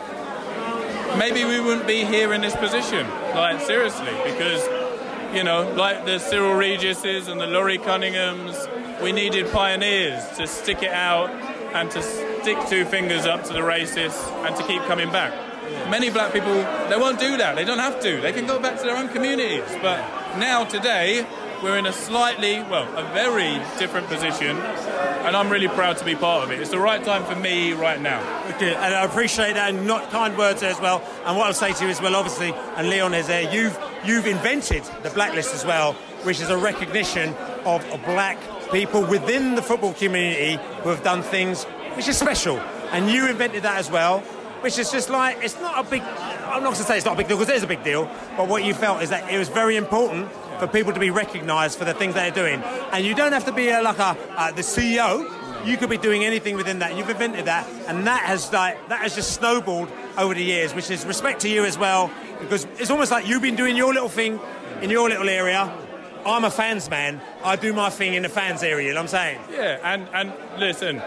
maybe 1.18 1.44
we 1.44 1.60
wouldn't 1.60 1.88
be 1.88 2.06
here 2.06 2.34
in 2.34 2.42
this 2.42 2.56
position. 2.56 3.08
Like, 3.36 3.60
seriously, 3.62 4.14
because, 4.24 4.64
you 5.36 5.44
know, 5.44 5.72
like 5.76 6.06
the 6.06 6.20
Cyril 6.20 6.54
Regises 6.54 7.28
and 7.28 7.40
the 7.40 7.48
Laurie 7.48 7.80
Cunninghams, 7.80 9.02
we 9.02 9.12
needed 9.12 9.52
pioneers 9.52 10.26
to 10.38 10.48
stick 10.48 10.84
it 10.84 10.92
out 10.92 11.30
and 11.74 11.90
to 11.92 12.02
stick 12.02 12.58
two 12.68 12.86
fingers 12.86 13.26
up 13.26 13.44
to 13.46 13.54
the 13.54 13.60
racists 13.60 14.28
and 14.46 14.56
to 14.56 14.64
keep 14.64 14.82
coming 14.84 15.12
back. 15.12 15.34
Many 15.90 16.10
black 16.10 16.34
people, 16.34 16.54
they 16.54 16.98
won't 16.98 17.20
do 17.20 17.38
that. 17.38 17.56
They 17.56 17.66
don't 17.66 17.80
have 17.80 18.00
to. 18.02 18.22
They 18.22 18.32
can 18.32 18.46
go 18.46 18.60
back 18.60 18.78
to 18.80 18.84
their 18.86 18.98
own 18.98 19.10
communities. 19.10 19.66
But 19.82 20.00
now, 20.38 20.64
today, 20.66 21.26
we're 21.64 21.78
in 21.78 21.86
a 21.86 21.94
slightly, 21.94 22.62
well, 22.64 22.88
a 22.98 23.04
very 23.14 23.60
different 23.78 24.08
position, 24.08 24.56
and 24.58 25.36
I'm 25.36 25.50
really 25.50 25.68
proud 25.68 25.98
to 25.98 26.06
be 26.06 26.16
part 26.16 26.44
of 26.44 26.52
it. 26.52 26.60
It's 26.60 26.70
the 26.70 26.80
right 26.80 27.04
time 27.04 27.26
for 27.26 27.36
me 27.36 27.74
right 27.74 28.00
now. 28.00 28.20
Good, 28.60 28.74
and 28.74 28.94
I 28.96 29.04
appreciate 29.04 29.54
that, 29.54 29.74
and 29.74 29.86
not 29.86 30.10
kind 30.10 30.38
words 30.38 30.64
as 30.64 30.80
well. 30.80 31.04
And 31.26 31.38
what 31.38 31.48
I'll 31.48 31.54
say 31.54 31.74
to 31.74 31.84
you 31.84 31.90
as 31.90 32.02
well, 32.02 32.16
obviously, 32.16 32.54
and 32.78 32.90
Leon 32.90 33.14
is 33.14 33.28
there. 33.28 33.52
You've 33.54 33.78
you've 34.06 34.26
invented 34.26 34.84
the 35.04 35.10
blacklist 35.10 35.54
as 35.54 35.66
well, 35.66 35.94
which 36.24 36.40
is 36.40 36.50
a 36.50 36.58
recognition 36.58 37.34
of 37.66 37.84
a 37.92 37.98
black 38.06 38.38
people 38.72 39.04
within 39.06 39.56
the 39.56 39.62
football 39.62 39.94
community 39.94 40.60
who 40.84 40.90
have 40.90 41.04
done 41.04 41.22
things 41.22 41.66
which 41.96 42.08
is 42.08 42.18
special, 42.18 42.58
and 42.92 43.10
you 43.10 43.28
invented 43.28 43.64
that 43.64 43.78
as 43.78 43.92
well. 43.92 44.20
Which 44.62 44.78
is 44.78 44.92
just 44.92 45.10
like 45.10 45.38
it's 45.42 45.60
not 45.60 45.86
a 45.86 45.90
big. 45.90 46.02
I'm 46.02 46.64
not 46.64 46.74
going 46.74 46.76
to 46.76 46.84
say 46.84 46.98
it's 46.98 47.06
not 47.06 47.16
a 47.16 47.18
big 47.18 47.28
deal 47.28 47.38
because 47.38 47.50
it 47.50 47.56
is 47.56 47.64
a 47.64 47.68
big 47.68 47.84
deal. 47.84 48.10
But 48.36 48.50
what 48.50 48.66
you 48.66 48.74
felt 48.74 49.02
is 49.02 49.10
that 49.10 49.32
it 49.32 49.38
was 49.38 49.48
very 49.48 49.78
important 49.78 50.30
for 50.60 50.68
people 50.68 50.92
to 50.92 51.00
be 51.00 51.10
recognised 51.10 51.78
for 51.78 51.86
the 51.86 51.94
things 51.94 52.14
they're 52.14 52.32
doing. 52.32 52.62
And 52.92 53.06
you 53.06 53.16
don't 53.16 53.32
have 53.32 53.46
to 53.46 53.54
be 53.54 53.70
a, 53.70 53.82
like 53.82 54.00
a 54.00 54.18
uh, 54.36 54.52
the 54.52 54.62
CEO. 54.62 55.30
You 55.66 55.78
could 55.78 55.90
be 55.90 55.98
doing 55.98 56.24
anything 56.24 56.56
within 56.56 56.80
that. 56.80 56.98
You've 56.98 57.10
invented 57.10 57.46
that, 57.46 57.68
and 57.88 58.06
that 58.08 58.24
has 58.24 58.52
like 58.52 58.90
that 58.90 59.02
has 59.02 59.16
just 59.16 59.34
snowballed 59.34 59.90
over 60.18 60.34
the 60.34 60.44
years. 60.44 60.74
Which 60.74 60.90
is 60.92 61.06
respect 61.06 61.42
to 61.42 61.50
you 61.50 61.64
as 61.64 61.78
well, 61.78 62.12
because 62.40 62.66
it's 62.78 62.92
almost 62.92 63.12
like 63.12 63.28
you've 63.28 63.42
been 63.42 63.56
doing 63.56 63.78
your 63.78 63.94
little 63.94 64.10
thing 64.10 64.40
in 64.82 64.90
your 64.90 65.10
little 65.10 65.30
area. 65.30 65.74
I'm 66.26 66.44
a 66.44 66.52
fans 66.52 66.90
man. 66.90 67.22
I 67.44 67.56
do 67.56 67.74
my 67.74 67.90
thing 67.90 68.14
in 68.14 68.24
the 68.24 68.30
fans 68.30 68.64
area. 68.64 68.88
You 68.88 68.94
know 68.94 69.02
what 69.02 69.14
I'm 69.14 69.38
saying? 69.38 69.40
Yeah, 69.52 69.80
and 69.84 70.08
and 70.14 70.34
listen, 70.60 71.02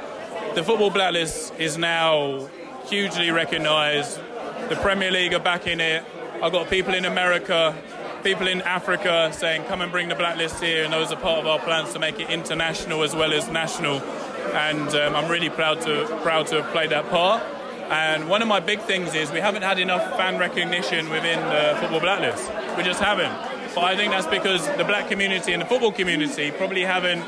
the 0.55 0.63
football 0.63 0.91
blacklist 0.91 1.55
is 1.59 1.79
now 1.79 2.49
hugely 2.87 3.31
recognised. 3.31 4.19
The 4.69 4.77
Premier 4.77 5.11
League 5.11 5.35
are 5.35 5.41
backing 5.41 5.81
it. 5.81 6.05
I've 6.43 6.53
got 6.53 6.69
people 6.71 6.95
in 6.95 7.05
America 7.05 7.77
people 8.23 8.47
in 8.47 8.63
Africa 8.63 9.31
saying, 9.33 9.65
come 9.65 9.81
and 9.81 9.91
bring 9.91 10.09
the 10.09 10.15
blacklist 10.15 10.63
here, 10.63 10.85
and 10.85 10.93
those 10.93 11.11
are 11.11 11.17
part 11.17 11.41
of 11.41 11.47
our 11.47 11.59
plans 11.59 11.93
to 11.93 11.99
make 11.99 12.21
it 12.21 12.31
international 12.31 13.03
as 13.03 13.15
well 13.15 13.33
as 13.33 13.49
national. 13.51 14.01
And 14.55 14.89
um, 14.95 15.17
I'm 15.17 15.31
really 15.31 15.51
proud 15.51 15.81
to 15.83 16.07
proud 16.23 16.47
to 16.49 16.63
have 16.63 16.73
played 16.73 16.91
that 16.91 17.09
part. 17.11 17.43
And 17.91 18.29
one 18.29 18.41
of 18.41 18.49
my 18.49 18.61
big 18.61 18.81
things 18.81 19.15
is 19.15 19.31
we 19.31 19.41
haven't 19.41 19.63
had 19.63 19.79
enough 19.79 20.17
fan 20.17 20.39
recognition 20.39 21.11
within 21.11 21.41
the 21.41 21.77
football 21.81 22.01
blacklist. 22.01 22.51
We 22.77 22.85
just 22.85 23.01
haven't. 23.01 23.52
But 23.75 23.85
I 23.85 23.97
think 23.97 24.13
that's 24.13 24.27
because 24.27 24.67
the 24.77 24.85
black 24.85 25.09
community 25.09 25.53
and 25.53 25.63
the 25.63 25.67
football 25.67 25.93
community 25.93 26.51
probably 26.51 26.83
haven't 26.83 27.25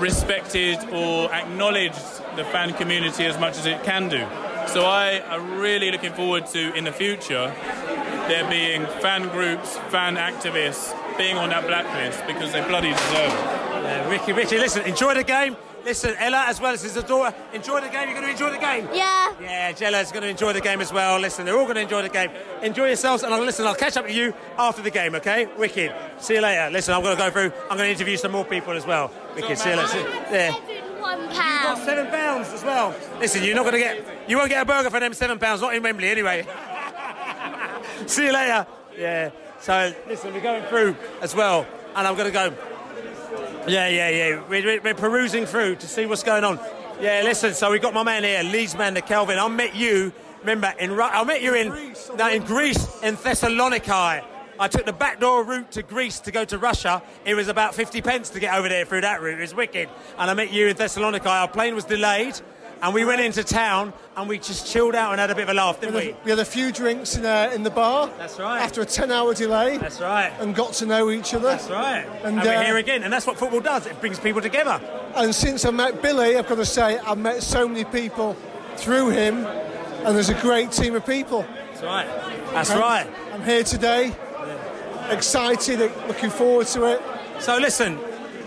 respected 0.00 0.78
or 0.90 1.32
acknowledged 1.32 2.02
the 2.36 2.44
fan 2.44 2.72
community 2.74 3.24
as 3.24 3.38
much 3.38 3.56
as 3.58 3.66
it 3.66 3.82
can 3.84 4.08
do. 4.08 4.26
So 4.66 4.84
I 4.84 5.22
am 5.26 5.58
really 5.58 5.90
looking 5.90 6.12
forward 6.12 6.46
to 6.48 6.74
in 6.74 6.84
the 6.84 6.92
future 6.92 7.54
there 8.28 8.48
being 8.48 8.86
fan 9.00 9.28
groups, 9.28 9.76
fan 9.90 10.16
activists 10.16 10.94
being 11.18 11.36
on 11.36 11.50
that 11.50 11.66
blacklist 11.66 12.26
because 12.26 12.52
they 12.52 12.60
bloody 12.62 12.90
deserve 12.90 13.32
it. 13.32 13.82
Yeah, 13.82 14.08
Ricky, 14.08 14.32
Ricky, 14.32 14.58
listen, 14.58 14.82
enjoy 14.84 15.14
the 15.14 15.24
game. 15.24 15.56
Listen, 15.84 16.14
Ella, 16.18 16.44
as 16.46 16.60
well 16.60 16.72
as 16.74 16.82
his 16.82 16.94
daughter, 17.02 17.34
enjoy 17.52 17.80
the 17.80 17.88
game. 17.88 18.08
You're 18.08 18.14
going 18.20 18.26
to 18.26 18.30
enjoy 18.30 18.50
the 18.50 18.58
game? 18.58 18.88
Yeah. 18.92 19.32
Yeah, 19.40 19.72
Jella's 19.72 20.12
going 20.12 20.22
to 20.22 20.28
enjoy 20.28 20.52
the 20.52 20.60
game 20.60 20.80
as 20.80 20.92
well. 20.92 21.18
Listen, 21.18 21.44
they're 21.44 21.56
all 21.58 21.64
going 21.64 21.74
to 21.76 21.80
enjoy 21.82 22.02
the 22.02 22.08
game. 22.08 22.30
Enjoy 22.62 22.86
yourselves, 22.86 23.22
and 23.24 23.34
I'll 23.34 23.40
listen. 23.40 23.66
I'll 23.66 23.74
catch 23.74 23.96
up 23.96 24.04
with 24.06 24.14
you 24.14 24.32
after 24.58 24.80
the 24.82 24.90
game, 24.90 25.14
okay? 25.16 25.46
Wicked. 25.58 25.92
See 26.18 26.34
you 26.34 26.40
later. 26.40 26.70
Listen, 26.70 26.94
I'm 26.94 27.02
going 27.02 27.16
to 27.16 27.22
go 27.22 27.30
through. 27.30 27.52
I'm 27.70 27.76
going 27.76 27.88
to 27.88 27.90
interview 27.90 28.16
some 28.16 28.30
more 28.32 28.44
people 28.44 28.74
as 28.74 28.86
well. 28.86 29.10
Wicked. 29.34 29.58
See 29.58 29.70
you 29.70 29.76
later. 29.76 29.98
Yeah. 30.30 30.52
One 31.00 31.20
You 31.22 31.26
got 31.28 31.34
pound. 31.34 31.78
seven 31.84 32.06
pounds 32.06 32.48
as 32.52 32.62
well. 32.62 32.94
Listen, 33.18 33.42
you're 33.42 33.56
not 33.56 33.62
going 33.64 33.74
to 33.74 33.78
get. 33.80 34.28
You 34.30 34.36
won't 34.36 34.50
get 34.50 34.62
a 34.62 34.64
burger 34.64 34.88
for 34.90 35.00
them 35.00 35.12
seven 35.14 35.38
pounds. 35.38 35.60
Not 35.60 35.74
in 35.74 35.82
Wembley, 35.82 36.08
anyway. 36.08 36.46
See 38.06 38.26
you 38.26 38.32
later. 38.32 38.66
Yeah. 38.96 39.30
So 39.60 39.92
listen, 40.08 40.32
we're 40.32 40.40
going 40.40 40.64
through 40.64 40.96
as 41.20 41.34
well, 41.34 41.66
and 41.96 42.06
I'm 42.06 42.14
going 42.16 42.26
to 42.26 42.32
go. 42.32 42.54
Yeah, 43.68 43.88
yeah, 43.88 44.08
yeah. 44.08 44.42
We're, 44.48 44.80
we're, 44.82 44.94
perusing 44.94 45.46
through 45.46 45.76
to 45.76 45.86
see 45.86 46.06
what's 46.06 46.24
going 46.24 46.42
on. 46.42 46.58
Yeah, 47.00 47.22
listen. 47.24 47.54
So 47.54 47.70
we 47.70 47.78
got 47.78 47.94
my 47.94 48.02
man 48.02 48.24
here, 48.24 48.42
Leeds 48.42 48.74
man, 48.76 48.94
the 48.94 49.02
Kelvin. 49.02 49.38
I 49.38 49.46
met 49.48 49.76
you. 49.76 50.12
Remember, 50.40 50.72
in 50.80 50.98
I 50.98 51.22
met 51.22 51.42
you 51.42 51.54
in 51.54 51.94
no, 52.16 52.28
in 52.28 52.42
Greece, 52.42 53.00
in 53.02 53.16
Thessaloniki. 53.16 54.24
I 54.58 54.68
took 54.68 54.84
the 54.84 54.92
backdoor 54.92 55.44
route 55.44 55.70
to 55.72 55.82
Greece 55.82 56.20
to 56.20 56.32
go 56.32 56.44
to 56.44 56.58
Russia. 56.58 57.02
It 57.24 57.34
was 57.34 57.48
about 57.48 57.74
50 57.74 58.02
pence 58.02 58.30
to 58.30 58.40
get 58.40 58.54
over 58.54 58.68
there 58.68 58.84
through 58.84 59.02
that 59.02 59.22
route. 59.22 59.38
It 59.38 59.42
was 59.42 59.54
wicked. 59.54 59.88
And 60.18 60.30
I 60.30 60.34
met 60.34 60.52
you 60.52 60.68
in 60.68 60.76
Thessaloniki. 60.76 61.26
Our 61.26 61.48
plane 61.48 61.74
was 61.74 61.84
delayed, 61.84 62.40
and 62.82 62.92
we 62.92 63.04
went 63.04 63.20
into 63.20 63.44
town 63.44 63.92
and 64.16 64.28
we 64.28 64.38
just 64.38 64.66
chilled 64.66 64.96
out 64.96 65.12
and 65.12 65.20
had 65.20 65.30
a 65.30 65.34
bit 65.36 65.44
of 65.44 65.50
a 65.50 65.54
laugh, 65.54 65.80
didn't 65.80 65.94
we? 65.94 66.16
We 66.24 66.30
had 66.30 66.40
a 66.40 66.44
few 66.44 66.72
drinks 66.72 67.16
in, 67.16 67.24
uh, 67.24 67.52
in 67.54 67.62
the 67.62 67.70
bar. 67.70 68.10
That's 68.18 68.38
right. 68.40 68.60
After 68.60 68.82
a 68.82 68.84
10 68.84 69.12
hour 69.12 69.32
delay. 69.34 69.78
That's 69.78 70.00
right. 70.00 70.32
And 70.40 70.52
got 70.54 70.72
to 70.74 70.86
know 70.86 71.10
each 71.10 71.32
other. 71.32 71.48
That's 71.48 71.70
right. 71.70 72.04
And, 72.24 72.38
And, 72.38 72.42
we're 72.42 72.56
uh, 72.56 72.64
here 72.64 72.76
again, 72.78 73.04
and 73.04 73.12
that's 73.12 73.26
what 73.26 73.38
football 73.38 73.60
does. 73.60 73.86
It 73.86 74.00
brings 74.00 74.18
people 74.18 74.42
together. 74.42 74.80
And 75.14 75.32
since 75.32 75.64
I 75.64 75.70
met 75.70 76.02
Billy, 76.02 76.36
I've 76.36 76.48
got 76.48 76.56
to 76.56 76.66
say, 76.66 76.98
I've 76.98 77.18
met 77.18 77.42
so 77.42 77.68
many 77.68 77.84
people 77.84 78.36
through 78.76 79.10
him, 79.10 79.46
and 79.46 80.16
there's 80.16 80.30
a 80.30 80.40
great 80.40 80.72
team 80.72 80.96
of 80.96 81.06
people. 81.06 81.46
That's 81.70 81.82
right. 81.82 82.06
That's 82.52 82.70
And 82.70 82.80
right. 82.80 83.06
I'm 83.32 83.44
here 83.44 83.62
today, 83.62 84.12
excited, 85.08 85.78
looking 86.08 86.30
forward 86.30 86.66
to 86.68 86.86
it. 86.86 87.02
So 87.40 87.58
listen, 87.58 87.98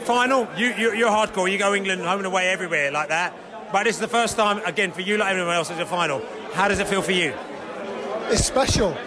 final. 0.04 0.48
You, 0.58 0.74
you 0.74 0.94
you're 0.94 1.10
hardcore. 1.10 1.52
You 1.52 1.58
go 1.58 1.74
England 1.74 2.02
home 2.02 2.20
and 2.20 2.26
away 2.28 2.50
everywhere 2.50 2.92
like 2.92 3.10
that. 3.10 3.34
But 3.72 3.84
this 3.84 3.96
is 3.96 4.02
the 4.02 4.08
first 4.08 4.38
time 4.38 4.60
again 4.66 4.92
for 4.92 5.02
you, 5.02 5.18
like 5.18 5.32
everyone 5.32 5.56
else, 5.56 5.72
as 5.72 5.80
a 5.80 5.86
final. 5.86 6.22
How 6.54 6.68
does 6.68 6.80
it 6.80 6.88
feel 6.88 7.02
for 7.02 7.12
you? 7.12 7.34
It's 8.30 8.46
special. 8.46 8.98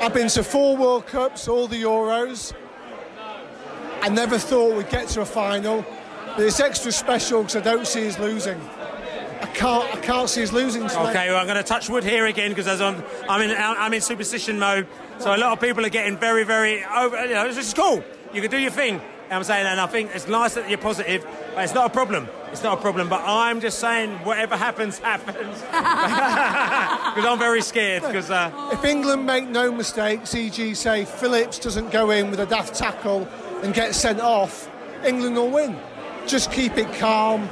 I've 0.00 0.12
been 0.12 0.28
to 0.28 0.44
four 0.44 0.76
World 0.76 1.06
Cups, 1.06 1.48
all 1.48 1.66
the 1.68 1.82
Euros. 1.82 2.52
I 4.02 4.08
never 4.08 4.38
thought 4.38 4.76
we'd 4.76 4.90
get 4.90 5.08
to 5.08 5.20
a 5.20 5.24
final, 5.24 5.84
but 6.36 6.40
it's 6.40 6.58
extra 6.60 6.90
special 6.90 7.42
because 7.42 7.56
I 7.56 7.60
don't 7.60 7.86
see 7.86 8.08
us 8.08 8.18
losing. 8.18 8.60
I 9.40 9.46
can't, 9.54 9.94
I 9.94 10.00
can't 10.00 10.28
see 10.28 10.42
us 10.42 10.52
losing. 10.52 10.88
tonight. 10.88 11.10
Okay, 11.10 11.28
well, 11.30 11.38
I'm 11.38 11.46
going 11.46 11.56
to 11.56 11.62
touch 11.62 11.88
wood 11.88 12.04
here 12.04 12.26
again 12.26 12.50
because 12.50 12.66
as 12.66 12.80
I'm, 12.80 13.02
I'm 13.28 13.42
in, 13.42 13.56
I'm 13.56 13.92
in 13.94 14.00
superstition 14.00 14.58
mode. 14.58 14.86
So 15.18 15.34
a 15.34 15.38
lot 15.38 15.52
of 15.52 15.60
people 15.60 15.84
are 15.86 15.90
getting 15.90 16.16
very, 16.16 16.44
very 16.44 16.84
over. 16.84 17.24
You 17.24 17.34
know, 17.34 17.46
this 17.46 17.58
is 17.58 17.72
cool. 17.72 18.02
You 18.34 18.40
can 18.40 18.50
do 18.50 18.58
your 18.58 18.70
thing. 18.72 19.00
I'm 19.30 19.44
saying, 19.44 19.66
and 19.66 19.80
I 19.80 19.86
think 19.86 20.10
it's 20.14 20.28
nice 20.28 20.54
that 20.54 20.68
you're 20.68 20.78
positive, 20.78 21.26
but 21.54 21.64
it's 21.64 21.74
not 21.74 21.86
a 21.86 21.90
problem. 21.90 22.28
It's 22.52 22.62
not 22.62 22.78
a 22.78 22.80
problem. 22.80 23.08
But 23.08 23.22
I'm 23.24 23.60
just 23.60 23.78
saying, 23.78 24.10
whatever 24.24 24.56
happens, 24.56 24.98
happens. 24.98 25.62
Because 27.12 27.28
I'm 27.28 27.38
very 27.38 27.60
scared. 27.60 28.02
Because 28.02 28.30
uh, 28.30 28.50
If 28.72 28.84
England 28.84 29.26
make 29.26 29.46
no 29.46 29.70
mistakes, 29.70 30.34
e.g., 30.34 30.74
say 30.74 31.04
Phillips 31.04 31.58
doesn't 31.58 31.90
go 31.90 32.10
in 32.10 32.30
with 32.30 32.40
a 32.40 32.46
daft 32.46 32.74
tackle 32.74 33.28
and 33.62 33.74
get 33.74 33.94
sent 33.94 34.20
off, 34.20 34.70
England 35.04 35.36
will 35.36 35.50
win. 35.50 35.76
Just 36.26 36.50
keep 36.50 36.78
it 36.78 36.90
calm. 36.94 37.50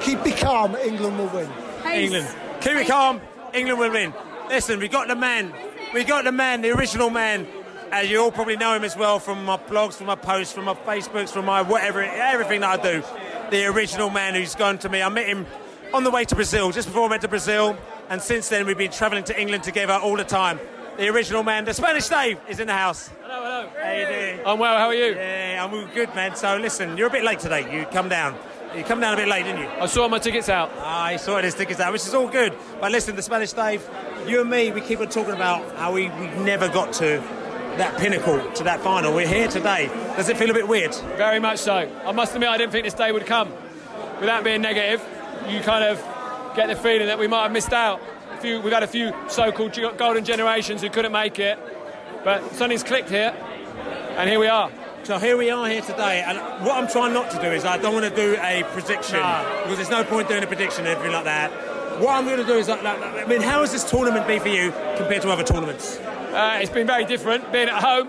Keep 0.00 0.24
it 0.26 0.38
calm, 0.38 0.76
England 0.76 1.18
will 1.18 1.28
win. 1.28 1.50
England. 1.84 2.28
Keep 2.62 2.72
it 2.72 2.88
calm. 2.88 3.20
England 3.52 3.78
will 3.78 3.90
win. 3.92 4.14
Listen, 4.48 4.80
we 4.80 4.88
got 4.88 5.08
the 5.08 5.16
man. 5.16 5.52
We 5.92 6.04
got 6.04 6.24
the 6.24 6.32
man, 6.32 6.62
the 6.62 6.70
original 6.70 7.10
man. 7.10 7.46
As 7.92 8.08
you 8.08 8.22
all 8.22 8.32
probably 8.32 8.56
know 8.56 8.72
him 8.74 8.84
as 8.84 8.96
well 8.96 9.18
from 9.18 9.44
my 9.44 9.56
blogs, 9.58 9.94
from 9.94 10.06
my 10.06 10.14
posts, 10.14 10.54
from 10.54 10.64
my 10.64 10.74
Facebooks, 10.74 11.30
from 11.30 11.44
my 11.44 11.60
whatever, 11.60 12.02
everything 12.02 12.60
that 12.60 12.80
I 12.80 12.82
do. 12.82 13.02
The 13.50 13.66
original 13.66 14.10
man 14.10 14.36
who's 14.36 14.54
gone 14.54 14.78
to 14.78 14.88
me. 14.88 15.02
I 15.02 15.08
met 15.08 15.26
him 15.26 15.44
on 15.92 16.04
the 16.04 16.10
way 16.10 16.24
to 16.24 16.36
Brazil, 16.36 16.70
just 16.70 16.86
before 16.86 17.06
I 17.06 17.10
went 17.10 17.22
to 17.22 17.28
Brazil. 17.28 17.76
And 18.08 18.22
since 18.22 18.48
then, 18.48 18.64
we've 18.64 18.78
been 18.78 18.92
travelling 18.92 19.24
to 19.24 19.40
England 19.40 19.64
together 19.64 19.94
all 19.94 20.16
the 20.16 20.22
time. 20.22 20.60
The 20.96 21.08
original 21.08 21.42
man, 21.42 21.64
the 21.64 21.74
Spanish 21.74 22.08
Dave, 22.08 22.38
is 22.48 22.60
in 22.60 22.68
the 22.68 22.74
house. 22.74 23.10
Hello, 23.22 23.42
hello. 23.42 23.68
How 23.82 23.92
you 23.92 24.06
doing? 24.06 24.46
I'm 24.46 24.58
well, 24.60 24.78
how 24.78 24.86
are 24.86 24.94
you? 24.94 25.16
Yeah, 25.16 25.64
I'm 25.64 25.74
all 25.74 25.88
good, 25.92 26.14
man. 26.14 26.36
So 26.36 26.58
listen, 26.58 26.96
you're 26.96 27.08
a 27.08 27.10
bit 27.10 27.24
late 27.24 27.40
today. 27.40 27.76
You 27.76 27.86
come 27.86 28.08
down. 28.08 28.36
You 28.76 28.84
come 28.84 29.00
down 29.00 29.14
a 29.14 29.16
bit 29.16 29.26
late, 29.26 29.42
didn't 29.42 29.62
you? 29.62 29.68
I 29.68 29.86
saw 29.86 30.06
my 30.06 30.20
tickets 30.20 30.48
out. 30.48 30.70
Ah, 30.76 31.06
I 31.06 31.16
saw 31.16 31.40
his 31.40 31.54
tickets 31.54 31.80
out, 31.80 31.92
which 31.92 32.02
is 32.02 32.14
all 32.14 32.28
good. 32.28 32.54
But 32.80 32.92
listen, 32.92 33.16
the 33.16 33.22
Spanish 33.22 33.52
Dave, 33.52 33.82
you 34.28 34.42
and 34.42 34.48
me, 34.48 34.70
we 34.70 34.80
keep 34.80 35.00
on 35.00 35.08
talking 35.08 35.34
about 35.34 35.76
how 35.76 35.92
we, 35.92 36.08
we 36.08 36.26
never 36.44 36.68
got 36.68 36.92
to 36.94 37.20
that 37.78 37.98
pinnacle, 37.98 38.50
to 38.52 38.64
that 38.64 38.80
final. 38.80 39.14
We're 39.14 39.26
here 39.26 39.48
today. 39.48 39.86
Does 40.16 40.28
it 40.28 40.36
feel 40.36 40.50
a 40.50 40.54
bit 40.54 40.68
weird? 40.68 40.94
Very 41.16 41.38
much 41.40 41.58
so. 41.58 41.90
I 42.04 42.12
must 42.12 42.34
admit, 42.34 42.48
I 42.48 42.58
didn't 42.58 42.72
think 42.72 42.84
this 42.84 42.94
day 42.94 43.12
would 43.12 43.26
come. 43.26 43.52
Without 44.20 44.44
being 44.44 44.60
negative, 44.62 45.02
you 45.48 45.60
kind 45.60 45.84
of 45.84 45.98
get 46.56 46.68
the 46.68 46.76
feeling 46.76 47.06
that 47.06 47.18
we 47.18 47.26
might 47.26 47.44
have 47.44 47.52
missed 47.52 47.72
out. 47.72 48.00
A 48.32 48.36
few, 48.38 48.60
we've 48.60 48.72
had 48.72 48.82
a 48.82 48.86
few 48.86 49.12
so-called 49.28 49.78
golden 49.96 50.24
generations 50.24 50.82
who 50.82 50.90
couldn't 50.90 51.12
make 51.12 51.38
it, 51.38 51.58
but 52.24 52.54
something's 52.54 52.82
clicked 52.82 53.08
here, 53.08 53.34
and 54.16 54.28
here 54.28 54.38
we 54.38 54.48
are. 54.48 54.70
So 55.04 55.18
here 55.18 55.36
we 55.38 55.50
are 55.50 55.66
here 55.66 55.80
today, 55.80 56.22
and 56.26 56.38
what 56.64 56.76
I'm 56.76 56.86
trying 56.88 57.14
not 57.14 57.30
to 57.30 57.40
do 57.40 57.46
is 57.46 57.64
I 57.64 57.78
don't 57.78 57.94
want 57.94 58.04
to 58.04 58.14
do 58.14 58.36
a 58.40 58.62
prediction 58.72 59.18
No. 59.18 59.60
because 59.62 59.78
there's 59.78 59.90
no 59.90 60.04
point 60.04 60.28
doing 60.28 60.42
a 60.42 60.46
prediction 60.46 60.86
and 60.86 60.88
everything 60.94 61.14
like 61.14 61.24
that. 61.24 61.50
What 62.00 62.14
I'm 62.14 62.24
going 62.26 62.36
to 62.38 62.44
do 62.44 62.54
is, 62.54 62.68
like, 62.68 62.82
like, 62.82 63.00
I 63.00 63.24
mean, 63.26 63.40
how 63.40 63.60
has 63.60 63.72
this 63.72 63.88
tournament 63.88 64.26
been 64.26 64.40
for 64.40 64.48
you 64.48 64.72
compared 64.96 65.22
to 65.22 65.30
other 65.30 65.42
tournaments? 65.44 65.98
Uh, 66.32 66.58
it's 66.60 66.70
been 66.70 66.86
very 66.86 67.04
different. 67.04 67.50
Being 67.52 67.68
at 67.68 67.82
home 67.82 68.08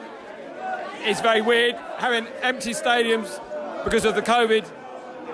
is 1.06 1.20
very 1.22 1.42
weird. 1.42 1.76
Having 1.98 2.28
empty 2.42 2.72
stadiums 2.72 3.40
because 3.84 4.06
of 4.06 4.16
the 4.16 4.22
COVID 4.22 4.66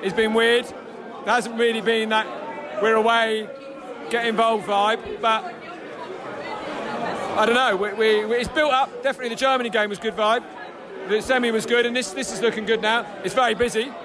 has 0.03 0.13
been 0.13 0.33
weird. 0.33 0.65
There 0.65 1.33
hasn't 1.33 1.57
really 1.59 1.81
been 1.81 2.09
that 2.09 2.25
we're 2.81 2.95
away, 2.95 3.49
get 4.09 4.25
involved 4.25 4.65
vibe, 4.67 5.19
but 5.21 5.53
I 7.38 7.45
don't 7.45 7.55
know. 7.55 7.75
We, 7.75 7.93
we, 7.93 8.25
we- 8.25 8.35
it's 8.38 8.49
built 8.49 8.71
up. 8.71 9.03
Definitely 9.03 9.29
the 9.29 9.35
Germany 9.35 9.69
game 9.69 9.89
was 9.89 9.99
good 9.99 10.15
vibe. 10.15 10.43
The 11.09 11.21
semi 11.21 11.51
was 11.51 11.65
good, 11.65 11.85
and 11.85 11.95
this 11.95 12.11
this 12.11 12.33
is 12.33 12.41
looking 12.41 12.65
good 12.65 12.81
now. 12.81 13.05
It's 13.23 13.33
very 13.35 13.53
busy. 13.55 13.91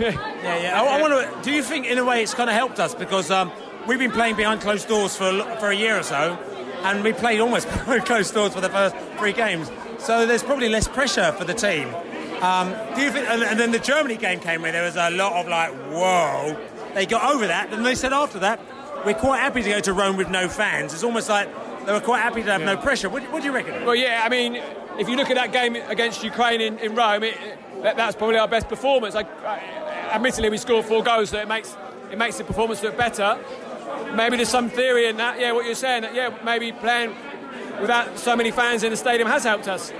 Yeah, 0.00 0.10
yeah. 0.42 0.80
I, 0.82 0.98
I 0.98 1.00
want 1.02 1.12
to. 1.12 1.42
Do 1.42 1.54
you 1.54 1.62
think, 1.62 1.86
in 1.86 1.98
a 1.98 2.04
way, 2.04 2.22
it's 2.22 2.32
kind 2.34 2.48
of 2.48 2.56
helped 2.56 2.80
us 2.80 2.94
because 2.94 3.30
um, 3.30 3.52
we've 3.86 3.98
been 3.98 4.10
playing 4.10 4.36
behind 4.36 4.60
closed 4.62 4.88
doors 4.88 5.14
for 5.16 5.30
for 5.60 5.68
a 5.70 5.74
year 5.76 5.98
or 5.98 6.02
so, 6.02 6.36
and 6.84 7.04
we 7.04 7.12
played 7.12 7.40
almost 7.40 7.66
behind 7.70 8.04
closed 8.04 8.34
doors 8.34 8.54
for 8.54 8.60
the 8.60 8.68
first 8.68 8.96
three 9.18 9.32
games. 9.32 9.70
So 9.98 10.26
there's 10.26 10.42
probably 10.42 10.68
less 10.68 10.88
pressure 10.88 11.32
for 11.32 11.44
the 11.44 11.54
team. 11.54 11.94
Um, 12.42 12.74
do 12.96 13.02
you 13.02 13.10
think? 13.10 13.28
And, 13.28 13.42
and 13.42 13.58
then 13.58 13.70
the 13.70 13.78
Germany 13.78 14.16
game 14.16 14.40
came 14.40 14.62
where 14.62 14.72
there 14.72 14.82
was 14.82 14.96
a 14.96 15.10
lot 15.10 15.40
of 15.40 15.48
like, 15.48 15.72
whoa. 15.92 16.56
They 16.94 17.06
got 17.06 17.34
over 17.34 17.46
that, 17.46 17.72
and 17.72 17.86
they 17.86 17.94
said 17.94 18.12
after 18.12 18.40
that, 18.40 18.60
we're 19.06 19.14
quite 19.14 19.38
happy 19.38 19.62
to 19.62 19.68
go 19.68 19.80
to 19.80 19.92
Rome 19.92 20.16
with 20.16 20.28
no 20.28 20.48
fans. 20.48 20.92
It's 20.92 21.04
almost 21.04 21.28
like 21.28 21.48
they 21.86 21.92
were 21.92 22.00
quite 22.00 22.20
happy 22.20 22.42
to 22.42 22.52
have 22.52 22.62
no 22.62 22.76
pressure. 22.76 23.08
What, 23.08 23.22
what 23.32 23.40
do 23.40 23.46
you 23.46 23.54
reckon? 23.54 23.84
Well, 23.86 23.94
yeah, 23.94 24.22
I 24.24 24.28
mean, 24.28 24.56
if 24.98 25.08
you 25.08 25.16
look 25.16 25.30
at 25.30 25.36
that 25.36 25.52
game 25.52 25.76
against 25.76 26.22
Ukraine 26.22 26.60
in, 26.60 26.78
in 26.78 26.94
Rome, 26.94 27.22
it, 27.22 27.36
that, 27.82 27.96
that's 27.96 28.14
probably 28.16 28.38
our 28.38 28.48
best 28.48 28.68
performance. 28.68 29.14
Like, 29.14 29.28
uh, 29.44 29.58
admittedly, 30.12 30.50
we 30.50 30.58
scored 30.58 30.84
four 30.84 31.02
goals, 31.02 31.30
so 31.30 31.38
it 31.38 31.48
makes 31.48 31.76
it 32.10 32.18
makes 32.18 32.36
the 32.36 32.44
performance 32.44 32.82
look 32.82 32.96
better. 32.96 33.38
Maybe 34.14 34.36
there's 34.36 34.48
some 34.48 34.68
theory 34.68 35.06
in 35.06 35.16
that. 35.16 35.40
Yeah, 35.40 35.52
what 35.52 35.64
you're 35.64 35.74
saying. 35.74 36.02
That, 36.02 36.14
yeah, 36.14 36.36
maybe 36.44 36.72
playing 36.72 37.14
without 37.80 38.18
so 38.18 38.36
many 38.36 38.50
fans 38.50 38.82
in 38.82 38.90
the 38.90 38.96
stadium 38.96 39.28
has 39.28 39.44
helped 39.44 39.68
us. 39.68 39.92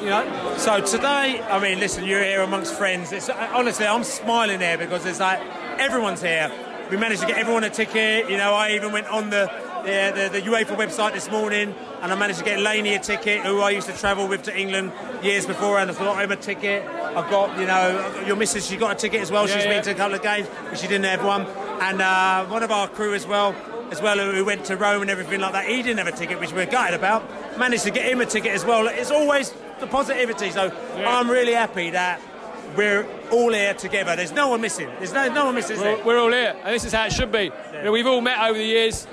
You 0.00 0.10
know. 0.10 0.54
So 0.58 0.80
today, 0.80 1.40
I 1.42 1.58
mean, 1.58 1.78
listen, 1.80 2.04
you're 2.04 2.22
here 2.22 2.42
amongst 2.42 2.74
friends. 2.74 3.12
It's, 3.12 3.28
uh, 3.28 3.50
honestly, 3.54 3.86
I'm 3.86 4.04
smiling 4.04 4.60
here 4.60 4.76
because 4.76 5.06
it's 5.06 5.20
like 5.20 5.40
everyone's 5.78 6.20
here. 6.20 6.52
We 6.90 6.96
managed 6.96 7.22
to 7.22 7.26
get 7.26 7.38
everyone 7.38 7.64
a 7.64 7.70
ticket. 7.70 8.30
You 8.30 8.36
know, 8.36 8.52
I 8.54 8.72
even 8.72 8.92
went 8.92 9.06
on 9.08 9.30
the 9.30 9.50
the, 9.86 10.28
the, 10.32 10.40
the 10.40 10.46
UEFA 10.46 10.76
website 10.76 11.12
this 11.12 11.30
morning 11.30 11.72
and 12.02 12.12
I 12.12 12.14
managed 12.16 12.40
to 12.40 12.44
get 12.44 12.60
Laney 12.60 12.94
a 12.94 12.98
ticket, 12.98 13.44
who 13.44 13.60
I 13.60 13.70
used 13.70 13.88
to 13.88 13.96
travel 13.96 14.28
with 14.28 14.42
to 14.44 14.56
England 14.56 14.92
years 15.22 15.46
before, 15.46 15.78
and 15.78 15.90
I 15.90 15.94
got 15.94 16.22
him 16.22 16.30
a 16.30 16.36
ticket. 16.36 16.84
I've 16.86 17.30
got, 17.30 17.58
you 17.58 17.66
know, 17.66 18.22
your 18.26 18.36
missus, 18.36 18.66
she 18.66 18.76
got 18.76 18.92
a 18.92 18.94
ticket 18.94 19.20
as 19.20 19.30
well. 19.30 19.48
Yeah, 19.48 19.54
She's 19.54 19.64
yeah. 19.64 19.74
been 19.74 19.82
to 19.84 19.90
a 19.92 19.94
couple 19.94 20.14
of 20.14 20.22
games, 20.22 20.48
but 20.68 20.78
she 20.78 20.86
didn't 20.86 21.04
have 21.04 21.24
one. 21.24 21.46
And 21.80 22.02
uh, 22.02 22.44
one 22.46 22.62
of 22.62 22.70
our 22.70 22.88
crew 22.88 23.14
as 23.14 23.26
well, 23.26 23.54
as 23.90 24.02
well, 24.02 24.18
who 24.18 24.44
went 24.44 24.64
to 24.66 24.76
Rome 24.76 25.02
and 25.02 25.10
everything 25.10 25.40
like 25.40 25.52
that, 25.52 25.66
he 25.66 25.82
didn't 25.82 25.98
have 25.98 26.08
a 26.08 26.16
ticket, 26.16 26.40
which 26.40 26.52
we're 26.52 26.66
gutted 26.66 26.94
about. 26.94 27.58
Managed 27.58 27.84
to 27.84 27.90
get 27.90 28.10
him 28.10 28.20
a 28.20 28.26
ticket 28.26 28.52
as 28.52 28.64
well. 28.64 28.88
It's 28.88 29.10
always 29.10 29.54
the 29.80 29.86
positivity. 29.86 30.50
So 30.50 30.70
I'm 30.96 31.30
really 31.30 31.54
happy 31.54 31.90
that 31.90 32.20
we're 32.76 33.06
all 33.30 33.52
here 33.52 33.74
together. 33.74 34.16
There's 34.16 34.32
no 34.32 34.48
one 34.48 34.60
missing. 34.60 34.88
There's 34.98 35.12
no, 35.12 35.32
no 35.32 35.46
one 35.46 35.54
missing. 35.54 35.80
We're, 35.80 36.04
we're 36.04 36.18
all 36.18 36.32
here, 36.32 36.54
and 36.62 36.74
this 36.74 36.84
is 36.84 36.92
how 36.92 37.06
it 37.06 37.12
should 37.12 37.32
be. 37.32 37.44
You 37.72 37.82
know, 37.84 37.92
we've 37.92 38.06
all 38.06 38.20
met 38.20 38.38
over 38.38 38.58
the 38.58 38.64
years, 38.64 39.06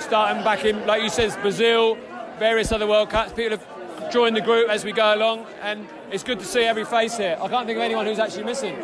starting 0.00 0.42
back 0.42 0.64
in, 0.64 0.86
like 0.86 1.02
you 1.02 1.10
said, 1.10 1.36
Brazil, 1.42 1.96
various 2.38 2.72
other 2.72 2.86
World 2.86 3.10
Cups. 3.10 3.32
People 3.32 3.58
have 3.58 4.12
joined 4.12 4.36
the 4.36 4.40
group 4.40 4.68
as 4.68 4.84
we 4.84 4.92
go 4.92 5.14
along, 5.14 5.46
and 5.62 5.86
it's 6.10 6.24
good 6.24 6.38
to 6.40 6.44
see 6.44 6.62
every 6.62 6.84
face 6.84 7.16
here. 7.16 7.38
I 7.40 7.48
can't 7.48 7.66
think 7.66 7.76
of 7.76 7.82
anyone 7.82 8.06
who's 8.06 8.18
actually 8.18 8.44
missing, 8.44 8.74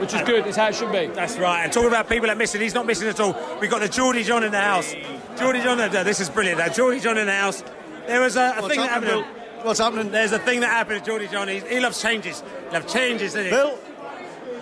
which 0.00 0.14
is 0.14 0.22
good. 0.22 0.46
It's 0.46 0.56
how 0.56 0.68
it 0.68 0.74
should 0.74 0.92
be. 0.92 1.06
That's 1.06 1.36
right. 1.38 1.64
And 1.64 1.72
talking 1.72 1.88
about 1.88 2.08
people 2.08 2.28
that 2.28 2.38
missing, 2.38 2.60
he's 2.60 2.74
not 2.74 2.86
missing 2.86 3.08
at 3.08 3.20
all. 3.20 3.36
We've 3.60 3.70
got 3.70 3.80
the 3.80 3.88
Geordie 3.88 4.24
John 4.24 4.44
in 4.44 4.52
the 4.52 4.60
house. 4.60 4.94
Geordie 5.38 5.60
John, 5.60 5.80
uh, 5.80 6.02
this 6.02 6.20
is 6.20 6.30
brilliant. 6.30 6.60
Uh, 6.60 6.68
Geordie 6.68 7.00
John 7.00 7.18
in 7.18 7.26
the 7.26 7.32
house. 7.32 7.62
There 8.06 8.20
was 8.20 8.36
a, 8.36 8.40
a 8.40 8.62
What's 8.62 8.68
thing 8.68 8.80
that 8.80 8.90
happening, 8.90 9.22
happened. 9.24 9.64
What's 9.64 9.78
happening? 9.80 10.10
There's 10.10 10.32
a 10.32 10.38
thing 10.38 10.60
that 10.60 10.70
happened 10.70 11.00
to 11.00 11.04
Geordie 11.04 11.28
John. 11.28 11.48
He, 11.48 11.60
he 11.60 11.80
loves 11.80 12.00
changes. 12.00 12.42
He 12.68 12.72
loves 12.72 12.92
changes, 12.92 13.34
doesn't 13.34 13.44
he? 13.44 13.50
Bill, 13.50 13.78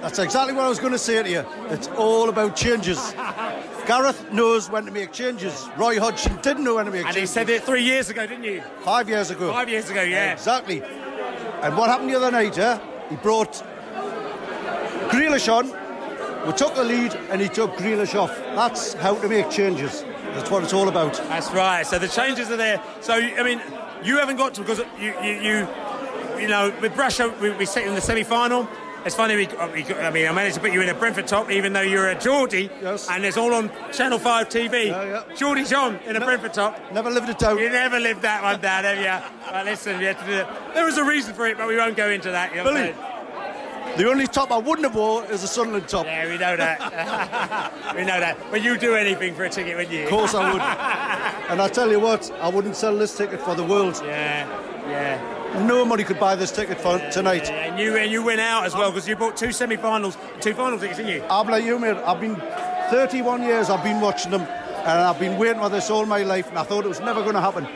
that's 0.02 0.18
exactly 0.18 0.54
what 0.54 0.64
I 0.64 0.68
was 0.68 0.78
going 0.78 0.92
to 0.92 0.98
say 0.98 1.22
to 1.22 1.30
you. 1.30 1.44
It's 1.68 1.88
all 1.88 2.28
about 2.28 2.56
changes. 2.56 3.14
Gareth 3.90 4.30
knows 4.30 4.70
when 4.70 4.84
to 4.84 4.92
make 4.92 5.10
changes. 5.10 5.68
Roy 5.76 5.98
Hodgson 5.98 6.36
didn't 6.42 6.62
know 6.62 6.76
when 6.76 6.84
to 6.84 6.92
make 6.92 7.02
changes. 7.06 7.16
And 7.16 7.20
he 7.22 7.26
said 7.26 7.50
it 7.50 7.64
three 7.64 7.82
years 7.82 8.08
ago, 8.08 8.24
didn't 8.24 8.44
you? 8.44 8.62
Five 8.82 9.08
years 9.08 9.32
ago. 9.32 9.50
Five 9.50 9.68
years 9.68 9.90
ago, 9.90 10.00
yeah. 10.00 10.32
Exactly. 10.32 10.80
And 10.80 11.76
what 11.76 11.90
happened 11.90 12.08
the 12.08 12.14
other 12.14 12.30
night, 12.30 12.56
eh? 12.56 12.78
He 13.08 13.16
brought 13.16 13.64
Grealish 15.10 15.52
on, 15.52 15.66
we 16.46 16.52
took 16.52 16.76
the 16.76 16.84
lead, 16.84 17.14
and 17.30 17.40
he 17.40 17.48
took 17.48 17.72
Grealish 17.72 18.14
off. 18.14 18.32
That's 18.54 18.92
how 18.92 19.16
to 19.16 19.28
make 19.28 19.50
changes. 19.50 20.04
That's 20.34 20.52
what 20.52 20.62
it's 20.62 20.72
all 20.72 20.88
about. 20.88 21.14
That's 21.14 21.50
right. 21.50 21.84
So 21.84 21.98
the 21.98 22.06
changes 22.06 22.48
are 22.48 22.56
there. 22.56 22.80
So 23.00 23.14
I 23.14 23.42
mean, 23.42 23.60
you 24.04 24.18
haven't 24.18 24.36
got 24.36 24.54
to 24.54 24.60
because 24.60 24.82
you 25.00 25.12
you 25.20 25.32
you, 25.32 25.68
you 26.38 26.46
know 26.46 26.72
with 26.80 26.96
Russia 26.96 27.34
we, 27.40 27.50
we 27.50 27.66
sit 27.66 27.88
in 27.88 27.96
the 27.96 28.00
semi-final. 28.00 28.68
It's 29.04 29.14
funny. 29.14 29.34
We, 29.34 29.46
uh, 29.46 29.68
we, 29.72 29.84
I 29.94 30.10
mean, 30.10 30.28
I 30.28 30.32
managed 30.32 30.56
to 30.56 30.60
put 30.60 30.72
you 30.72 30.82
in 30.82 30.88
a 30.90 30.94
Brentford 30.94 31.26
top, 31.26 31.50
even 31.50 31.72
though 31.72 31.80
you're 31.80 32.08
a 32.08 32.18
Geordie, 32.18 32.68
and 33.10 33.24
it's 33.24 33.38
all 33.38 33.54
on 33.54 33.70
Channel 33.92 34.18
Five 34.18 34.48
TV. 34.48 35.36
Geordie 35.36 35.64
John 35.64 35.96
in 36.06 36.16
a 36.16 36.20
Brentford 36.20 36.52
top. 36.52 36.78
Never 36.92 37.10
lived 37.10 37.30
it 37.30 37.38
down. 37.38 37.58
You 37.58 37.70
never 37.70 37.98
lived 37.98 38.22
that 38.22 38.42
one 38.42 38.60
down, 38.60 38.84
have 38.84 38.98
you? 38.98 39.30
Well, 39.50 39.64
listen, 39.64 39.98
we 39.98 40.04
had 40.04 40.16
to 40.20 40.26
do 40.26 40.32
it. 40.32 40.46
There 40.74 40.84
was 40.84 40.96
a 40.96 41.02
reason 41.02 41.34
for 41.34 41.44
it, 41.44 41.58
but 41.58 41.66
we 41.66 41.76
won't 41.76 41.96
go 41.96 42.08
into 42.08 42.30
that. 42.30 42.52
You 42.52 42.58
know 42.58 42.64
Billy, 42.72 42.94
the 43.96 44.08
only 44.08 44.28
top 44.28 44.52
I 44.52 44.58
wouldn't 44.58 44.86
have 44.86 44.94
wore 44.94 45.24
is 45.24 45.42
a 45.42 45.48
Sunderland 45.48 45.88
top. 45.88 46.06
Yeah, 46.06 46.28
we 46.28 46.38
know 46.38 46.56
that. 46.56 47.94
we 47.96 48.04
know 48.04 48.20
that. 48.20 48.38
But 48.52 48.62
you 48.62 48.78
do 48.78 48.94
anything 48.94 49.34
for 49.34 49.42
a 49.44 49.50
ticket, 49.50 49.76
wouldn't 49.76 49.92
you? 49.92 50.04
Of 50.04 50.10
course 50.10 50.34
I 50.34 50.52
would. 50.52 50.62
and 51.50 51.60
I 51.60 51.68
tell 51.68 51.90
you 51.90 51.98
what, 51.98 52.30
I 52.40 52.48
wouldn't 52.48 52.76
sell 52.76 52.96
this 52.96 53.16
ticket 53.16 53.40
for 53.40 53.56
the 53.56 53.64
world. 53.64 54.00
Yeah, 54.04 54.46
yeah. 54.88 55.39
Nobody 55.54 56.04
could 56.04 56.20
buy 56.20 56.36
this 56.36 56.52
ticket 56.52 56.80
for 56.80 56.98
tonight. 57.10 57.50
And 57.50 57.78
you 57.78 57.96
and 57.96 58.10
you 58.10 58.22
went 58.22 58.40
out 58.40 58.64
as 58.64 58.74
well 58.74 58.90
because 58.90 59.08
you 59.08 59.16
bought 59.16 59.36
two 59.36 59.50
semi-finals, 59.50 60.16
two 60.40 60.54
final 60.54 60.78
tickets, 60.78 60.98
didn't 60.98 61.12
you? 61.12 61.24
I'm 61.28 61.48
like 61.48 61.64
you, 61.64 61.78
mate. 61.78 61.96
I've 61.96 62.20
been 62.20 62.36
31 62.90 63.42
years. 63.42 63.68
I've 63.68 63.82
been 63.82 64.00
watching 64.00 64.30
them, 64.30 64.42
and 64.42 64.88
I've 64.88 65.18
been 65.18 65.38
waiting 65.38 65.60
for 65.60 65.68
this 65.68 65.90
all 65.90 66.06
my 66.06 66.22
life, 66.22 66.48
and 66.48 66.58
I 66.58 66.62
thought 66.62 66.84
it 66.84 66.88
was 66.88 67.00
never 67.00 67.22
going 67.22 67.34
to 67.34 67.40
happen. 67.40 67.66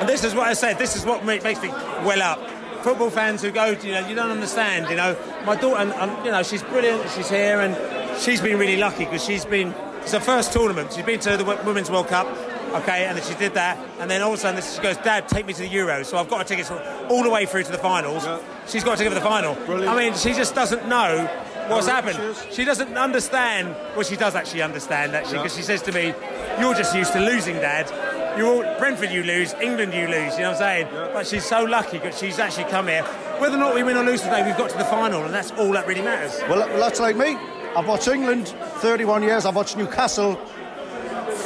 And 0.00 0.08
this 0.08 0.24
is 0.24 0.34
what 0.34 0.46
I 0.46 0.54
said. 0.54 0.78
This 0.78 0.96
is 0.96 1.04
what 1.04 1.24
makes 1.24 1.44
me 1.44 1.68
well 1.68 2.22
up. 2.22 2.38
Football 2.82 3.10
fans 3.10 3.42
who 3.42 3.50
go, 3.50 3.66
you 3.66 3.92
know, 3.92 4.06
you 4.08 4.14
don't 4.14 4.30
understand. 4.30 4.88
You 4.88 4.96
know, 4.96 5.16
my 5.44 5.56
daughter, 5.56 5.80
and, 5.80 5.92
and 5.92 6.24
you 6.24 6.30
know, 6.30 6.42
she's 6.42 6.62
brilliant. 6.62 7.10
She's 7.10 7.28
here, 7.28 7.60
and 7.60 7.76
she's 8.20 8.40
been 8.40 8.58
really 8.58 8.76
lucky 8.76 9.04
because 9.04 9.24
she's 9.24 9.44
been. 9.44 9.74
It's 10.00 10.12
her 10.12 10.20
first 10.20 10.52
tournament. 10.52 10.92
She's 10.92 11.04
been 11.04 11.20
to 11.20 11.36
the 11.36 11.44
Women's 11.44 11.90
World 11.90 12.08
Cup. 12.08 12.26
Okay, 12.74 13.06
and 13.06 13.16
then 13.16 13.24
she 13.24 13.34
did 13.34 13.54
that, 13.54 13.78
and 14.00 14.10
then 14.10 14.22
all 14.22 14.32
of 14.32 14.38
a 14.38 14.42
sudden 14.42 14.60
she 14.60 14.80
goes, 14.82 14.96
"Dad, 14.98 15.28
take 15.28 15.46
me 15.46 15.52
to 15.54 15.62
the 15.62 15.68
Euros." 15.68 16.06
So 16.06 16.18
I've 16.18 16.28
got 16.28 16.46
tickets 16.46 16.68
for- 16.68 16.82
all 17.08 17.22
the 17.22 17.30
way 17.30 17.46
through 17.46 17.62
to 17.62 17.72
the 17.72 17.78
finals. 17.78 18.26
She's 18.66 18.84
got 18.84 18.94
a 18.94 18.96
ticket 18.96 19.12
for 19.12 19.18
the 19.20 19.24
final. 19.24 19.56
I 19.88 19.96
mean, 19.96 20.14
she 20.14 20.32
just 20.34 20.54
doesn't 20.54 20.86
know 20.86 21.28
what's 21.68 21.86
How 21.86 21.96
happened. 22.02 22.18
She 22.50 22.64
doesn't 22.64 22.96
understand. 22.96 23.74
Well, 23.94 24.04
she 24.04 24.16
does 24.16 24.34
actually 24.34 24.62
understand 24.62 25.14
actually 25.14 25.38
because 25.38 25.56
she 25.56 25.62
says 25.62 25.80
to 25.82 25.92
me, 25.92 26.12
"You're 26.60 26.74
just 26.74 26.94
used 26.94 27.12
to 27.14 27.20
losing, 27.20 27.56
Dad. 27.56 27.90
You 28.36 28.46
all, 28.48 28.64
Brentford, 28.78 29.10
you 29.10 29.22
lose. 29.22 29.54
England, 29.60 29.94
you 29.94 30.08
lose." 30.08 30.34
You 30.34 30.42
know 30.42 30.52
what 30.52 30.60
I'm 30.62 30.86
saying? 30.86 30.88
But 31.14 31.26
she's 31.26 31.44
so 31.46 31.62
lucky 31.64 31.98
because 31.98 32.18
she's 32.18 32.38
actually 32.38 32.64
come 32.64 32.88
here. 32.88 33.02
Whether 33.38 33.56
or 33.56 33.60
not 33.60 33.74
we 33.74 33.82
win 33.82 33.96
or 33.96 34.04
lose 34.04 34.20
today, 34.22 34.42
we've 34.44 34.56
got 34.56 34.70
to 34.70 34.78
the 34.78 34.84
final, 34.84 35.24
and 35.24 35.32
that's 35.32 35.52
all 35.52 35.72
that 35.72 35.86
really 35.86 36.02
matters. 36.02 36.40
Well, 36.48 36.58
well, 36.68 36.80
that's 36.80 37.00
like 37.00 37.16
me. 37.16 37.38
I've 37.76 37.86
watched 37.86 38.08
England 38.08 38.48
31 38.78 39.22
years. 39.22 39.46
I've 39.46 39.54
watched 39.56 39.76
Newcastle 39.76 40.38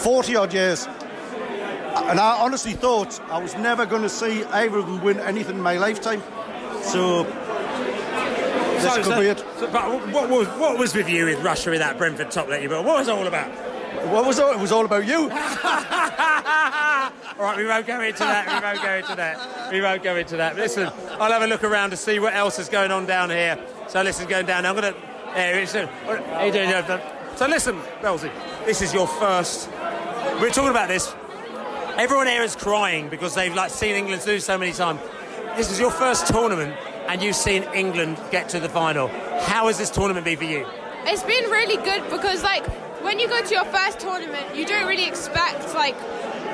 40 0.02 0.36
odd 0.36 0.52
years. 0.54 0.88
And 2.08 2.18
I 2.18 2.40
honestly 2.40 2.72
thought 2.72 3.20
I 3.30 3.38
was 3.40 3.54
never 3.54 3.86
going 3.86 4.02
to 4.02 4.08
see 4.08 4.44
either 4.44 4.78
of 4.78 4.86
them 4.86 5.00
win 5.02 5.20
anything 5.20 5.56
in 5.56 5.62
my 5.62 5.76
lifetime. 5.76 6.22
So, 6.82 7.24
this 7.24 8.82
So- 8.84 8.94
could 8.96 9.04
so- 9.04 9.20
be 9.20 9.26
it. 9.26 9.38
so- 9.58 9.66
but 9.68 9.84
what 10.08 10.28
was 10.28 10.48
what 10.58 10.78
was 10.78 10.94
with 10.94 11.08
you 11.08 11.26
with 11.26 11.42
Russia 11.42 11.70
with 11.70 11.80
that 11.80 11.98
Brentford 11.98 12.30
top 12.30 12.48
that 12.48 12.62
you 12.62 12.68
built? 12.68 12.84
What 12.84 12.98
was 12.98 13.08
it 13.08 13.12
all 13.12 13.26
about? 13.26 13.48
What 14.08 14.24
was 14.24 14.38
it? 14.38 14.46
It 14.46 14.58
was 14.58 14.72
all 14.72 14.84
about 14.84 15.04
you. 15.06 15.30
All 17.40 17.46
right, 17.46 17.56
we 17.56 17.64
won't 17.66 17.86
go 17.86 17.98
into 18.02 18.18
that. 18.18 18.46
We 18.46 18.60
won't 18.66 18.82
go 18.82 18.94
into 18.96 19.14
that. 19.16 19.72
We 19.72 19.80
won't 19.80 20.02
go 20.02 20.16
into 20.16 20.36
that. 20.36 20.56
Listen, 20.56 20.90
I'll 21.18 21.32
have 21.32 21.40
a 21.40 21.46
look 21.46 21.64
around 21.64 21.88
to 21.90 21.96
see 21.96 22.18
what 22.18 22.34
else 22.34 22.58
is 22.58 22.68
going 22.68 22.90
on 22.90 23.06
down 23.06 23.30
here. 23.30 23.58
So 23.88 24.02
listen, 24.02 24.28
going 24.28 24.44
down. 24.44 24.66
I'm 24.66 24.76
going 24.76 24.92
to. 24.92 25.00
Yeah, 25.34 25.56
it's, 25.56 25.74
uh, 25.74 25.86
what 26.04 26.20
are 26.20 26.46
you 26.46 26.52
doing? 26.52 26.70
So 27.36 27.46
listen, 27.46 27.80
Belzy, 28.02 28.30
this 28.66 28.82
is 28.82 28.92
your 28.92 29.06
first. 29.06 29.70
We're 30.40 30.50
talking 30.50 30.68
about 30.70 30.88
this. 30.88 31.14
Everyone 32.00 32.28
here 32.28 32.40
is 32.42 32.56
crying 32.56 33.10
because 33.10 33.34
they've 33.34 33.54
like 33.54 33.70
seen 33.70 33.94
England 33.94 34.26
lose 34.26 34.42
so 34.42 34.56
many 34.56 34.72
times. 34.72 35.02
This 35.54 35.70
is 35.70 35.78
your 35.78 35.90
first 35.90 36.26
tournament, 36.26 36.74
and 37.06 37.22
you've 37.22 37.36
seen 37.36 37.62
England 37.74 38.18
get 38.30 38.48
to 38.48 38.58
the 38.58 38.70
final. 38.70 39.08
How 39.42 39.66
has 39.66 39.76
this 39.76 39.90
tournament 39.90 40.24
been 40.24 40.38
for 40.38 40.44
you? 40.44 40.66
It's 41.04 41.22
been 41.22 41.44
really 41.50 41.76
good 41.76 42.02
because, 42.08 42.42
like, 42.42 42.66
when 43.04 43.18
you 43.18 43.28
go 43.28 43.44
to 43.44 43.54
your 43.54 43.66
first 43.66 44.00
tournament, 44.00 44.56
you 44.56 44.64
don't 44.64 44.88
really 44.88 45.06
expect 45.06 45.74
like 45.74 45.94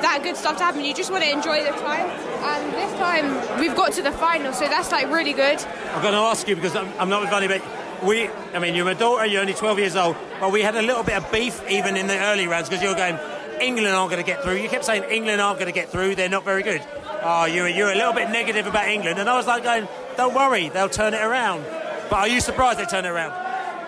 that 0.01 0.19
good 0.21 0.35
stuff 0.35 0.57
to 0.57 0.65
happen. 0.65 0.83
You 0.83 0.93
just 0.93 1.11
want 1.11 1.23
to 1.23 1.31
enjoy 1.31 1.63
the 1.63 1.71
time. 1.79 2.09
And 2.43 2.73
this 2.73 2.91
time 2.99 3.57
we've 3.57 3.73
got 3.73 3.93
to 3.93 4.01
the 4.01 4.11
final, 4.11 4.51
so 4.51 4.67
that's 4.67 4.91
like 4.91 5.09
really 5.09 5.31
good. 5.31 5.63
I'm 5.93 6.01
going 6.01 6.13
to 6.13 6.19
ask 6.19 6.45
you 6.49 6.55
because 6.57 6.75
I'm, 6.75 6.91
I'm 6.99 7.07
not 7.07 7.21
with 7.21 7.47
but 7.47 8.05
we, 8.05 8.27
I 8.53 8.59
mean, 8.59 8.75
you're 8.75 8.83
my 8.83 8.95
daughter, 8.95 9.25
you're 9.25 9.39
only 9.39 9.53
12 9.53 9.79
years 9.79 9.95
old, 9.95 10.17
but 10.41 10.51
we 10.51 10.61
had 10.61 10.75
a 10.75 10.81
little 10.81 11.03
bit 11.03 11.15
of 11.15 11.31
beef 11.31 11.63
even 11.69 11.95
in 11.95 12.07
the 12.07 12.19
early 12.19 12.47
rounds 12.47 12.67
because 12.67 12.83
you 12.83 12.89
were 12.89 12.95
going, 12.95 13.17
England 13.61 13.95
aren't 13.95 14.11
going 14.11 14.23
to 14.23 14.27
get 14.29 14.43
through. 14.43 14.57
You 14.57 14.69
kept 14.69 14.85
saying 14.85 15.03
England 15.09 15.41
aren't 15.41 15.59
going 15.59 15.71
to 15.71 15.77
get 15.77 15.89
through, 15.89 16.15
they're 16.15 16.29
not 16.29 16.45
very 16.45 16.63
good. 16.63 16.81
Oh, 17.23 17.45
you 17.45 17.63
were, 17.63 17.69
you 17.69 17.83
were 17.85 17.91
a 17.91 17.95
little 17.95 18.13
bit 18.13 18.29
negative 18.29 18.67
about 18.67 18.87
England, 18.87 19.19
and 19.19 19.29
I 19.29 19.35
was 19.35 19.47
like 19.47 19.63
going, 19.63 19.87
don't 20.15 20.33
worry, 20.33 20.69
they'll 20.69 20.89
turn 20.89 21.13
it 21.13 21.21
around. 21.21 21.63
But 22.09 22.19
are 22.19 22.27
you 22.27 22.39
surprised 22.39 22.79
they 22.79 22.85
turn 22.85 23.05
it 23.05 23.09
around? 23.09 23.31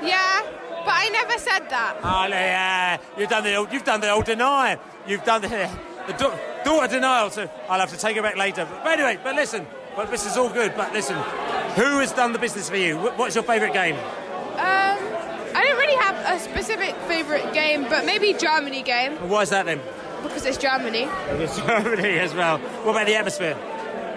Yeah, 0.06 0.42
but 0.86 0.94
I 0.94 1.10
never 1.10 1.38
said 1.38 1.70
that. 1.70 1.98
Oh, 2.04 2.28
yeah, 2.28 2.98
you've 3.18 3.30
done 3.30 3.44
the 3.44 3.56
old, 3.56 3.72
you've 3.72 3.84
done 3.84 4.02
the 4.02 4.10
old 4.10 4.26
deny. 4.26 4.78
You've 5.08 5.24
done 5.24 5.42
the, 5.42 5.48
the 6.08 6.14
da- 6.14 6.38
daughter 6.64 6.88
denial. 6.88 7.30
So 7.30 7.50
I'll 7.70 7.80
have 7.80 7.92
to 7.92 7.98
take 7.98 8.18
it 8.18 8.24
back 8.24 8.38
later. 8.38 8.68
But 8.84 9.00
anyway, 9.00 9.20
but 9.24 9.36
listen, 9.36 9.66
but 9.96 10.10
this 10.12 10.26
is 10.26 10.38
all 10.38 10.50
good. 10.50 10.74
But 10.76 10.94
listen, 10.94 11.16
who 11.76 12.00
has 12.00 12.12
done 12.12 12.34
the 12.34 12.40
business 12.40 12.70
for 12.70 12.78
you? 12.78 12.98
What's 12.98 13.36
your 13.36 13.44
favourite 13.44 13.74
game? 13.74 13.96
Um, 13.96 14.98
I 15.56 15.64
don't 15.66 15.78
really 15.78 15.96
have 15.98 16.16
a 16.30 16.40
specific 16.40 16.96
favourite 17.08 17.54
game, 17.54 17.84
but 17.90 18.06
maybe 18.06 18.34
Germany 18.34 18.82
game 18.84 19.14
why 19.30 19.42
is 19.42 19.50
that 19.50 19.66
then? 19.66 19.82
because 20.24 20.46
it's 20.46 20.58
Germany. 20.58 21.08
It's 21.30 21.58
Germany 21.66 22.20
as 22.20 22.34
well. 22.34 22.58
What 22.58 22.92
about 22.92 23.08
the 23.08 23.16
atmosphere? 23.16 23.58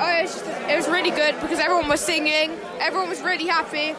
Oh, 0.00 0.18
it 0.18 0.22
was, 0.22 0.34
just, 0.34 0.46
it 0.68 0.76
was 0.76 0.88
really 0.88 1.10
good 1.10 1.40
because 1.40 1.58
everyone 1.60 1.88
was 1.88 2.00
singing, 2.00 2.50
everyone 2.80 3.08
was 3.08 3.22
really 3.22 3.46
happy. 3.46 3.94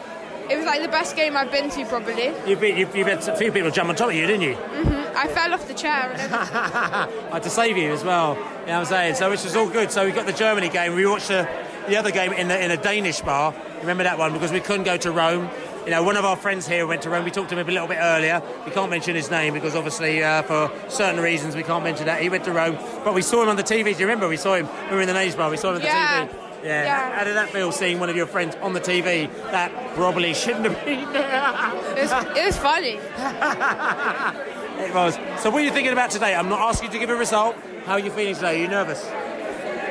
It 0.50 0.56
was 0.58 0.66
like 0.66 0.82
the 0.82 0.88
best 0.88 1.16
game 1.16 1.34
I've 1.34 1.50
been 1.50 1.70
to, 1.70 1.86
probably. 1.86 2.26
You've, 2.46 2.60
been, 2.60 2.76
you've, 2.76 2.94
you've 2.94 3.06
had 3.06 3.26
a 3.26 3.36
few 3.36 3.50
people 3.50 3.70
jump 3.70 3.88
on 3.88 3.96
top 3.96 4.10
of 4.10 4.14
you, 4.14 4.26
didn't 4.26 4.42
you? 4.42 4.54
hmm 4.54 5.04
I 5.16 5.28
fell 5.28 5.54
off 5.54 5.66
the 5.68 5.74
chair. 5.74 6.14
I 6.18 7.08
had 7.32 7.42
to 7.44 7.50
save 7.50 7.78
you 7.78 7.92
as 7.92 8.04
well. 8.04 8.34
You 8.34 8.40
know 8.42 8.50
what 8.50 8.68
I'm 8.68 8.84
saying? 8.86 9.14
So 9.14 9.30
which 9.30 9.44
was 9.44 9.56
all 9.56 9.70
good. 9.70 9.90
So 9.90 10.04
we 10.04 10.12
got 10.12 10.26
the 10.26 10.32
Germany 10.32 10.68
game. 10.68 10.94
We 10.94 11.06
watched 11.06 11.28
the, 11.28 11.48
the 11.88 11.96
other 11.96 12.10
game 12.10 12.32
in, 12.32 12.48
the, 12.48 12.62
in 12.62 12.70
a 12.72 12.76
Danish 12.76 13.20
bar. 13.20 13.54
Remember 13.80 14.02
that 14.02 14.18
one? 14.18 14.32
Because 14.34 14.52
we 14.52 14.60
couldn't 14.60 14.84
go 14.84 14.96
to 14.98 15.12
Rome. 15.12 15.48
You 15.84 15.90
know, 15.90 16.02
one 16.02 16.16
of 16.16 16.24
our 16.24 16.36
friends 16.36 16.66
here 16.66 16.86
went 16.86 17.02
to 17.02 17.10
Rome. 17.10 17.24
We 17.26 17.30
talked 17.30 17.50
to 17.50 17.58
him 17.58 17.68
a 17.68 17.70
little 17.70 17.86
bit 17.88 17.98
earlier. 18.00 18.40
We 18.64 18.72
can't 18.72 18.90
mention 18.90 19.14
his 19.14 19.30
name 19.30 19.52
because 19.52 19.74
obviously 19.74 20.22
uh, 20.22 20.40
for 20.42 20.70
certain 20.88 21.20
reasons 21.22 21.54
we 21.54 21.62
can't 21.62 21.84
mention 21.84 22.06
that. 22.06 22.22
He 22.22 22.30
went 22.30 22.44
to 22.44 22.52
Rome. 22.52 22.78
But 23.04 23.12
we 23.12 23.20
saw 23.20 23.42
him 23.42 23.50
on 23.50 23.56
the 23.56 23.62
TV. 23.62 23.84
Do 23.84 23.90
you 24.00 24.06
remember? 24.06 24.26
We 24.26 24.38
saw 24.38 24.54
him. 24.54 24.66
We 24.88 24.96
were 24.96 25.02
in 25.02 25.08
the 25.08 25.12
Danish 25.12 25.34
bar. 25.34 25.50
We 25.50 25.58
saw 25.58 25.68
him 25.70 25.74
on 25.76 25.80
the 25.82 25.86
Yeah. 25.88 26.26
TV. 26.26 26.34
Yeah. 26.64 26.84
yeah. 26.84 27.18
How 27.18 27.24
did 27.24 27.36
that 27.36 27.50
feel 27.50 27.70
seeing 27.70 28.00
one 28.00 28.08
of 28.08 28.16
your 28.16 28.24
friends 28.26 28.56
on 28.62 28.72
the 28.72 28.80
TV 28.80 29.30
that 29.50 29.70
probably 29.94 30.32
shouldn't 30.32 30.64
have 30.64 30.82
been 30.86 31.12
there? 31.12 31.52
It 31.98 32.10
was, 32.10 32.36
it 32.38 32.46
was 32.46 32.56
funny. 32.56 32.98
It 34.74 34.92
was. 34.92 35.14
So 35.40 35.50
what 35.50 35.62
are 35.62 35.64
you 35.64 35.70
thinking 35.70 35.92
about 35.92 36.10
today? 36.10 36.34
I'm 36.34 36.48
not 36.48 36.58
asking 36.60 36.88
you 36.88 36.92
to 36.94 36.98
give 36.98 37.08
a 37.08 37.14
result. 37.14 37.54
How 37.86 37.92
are 37.92 38.00
you 38.00 38.10
feeling 38.10 38.34
today? 38.34 38.58
Are 38.58 38.62
you 38.62 38.66
nervous? 38.68 39.04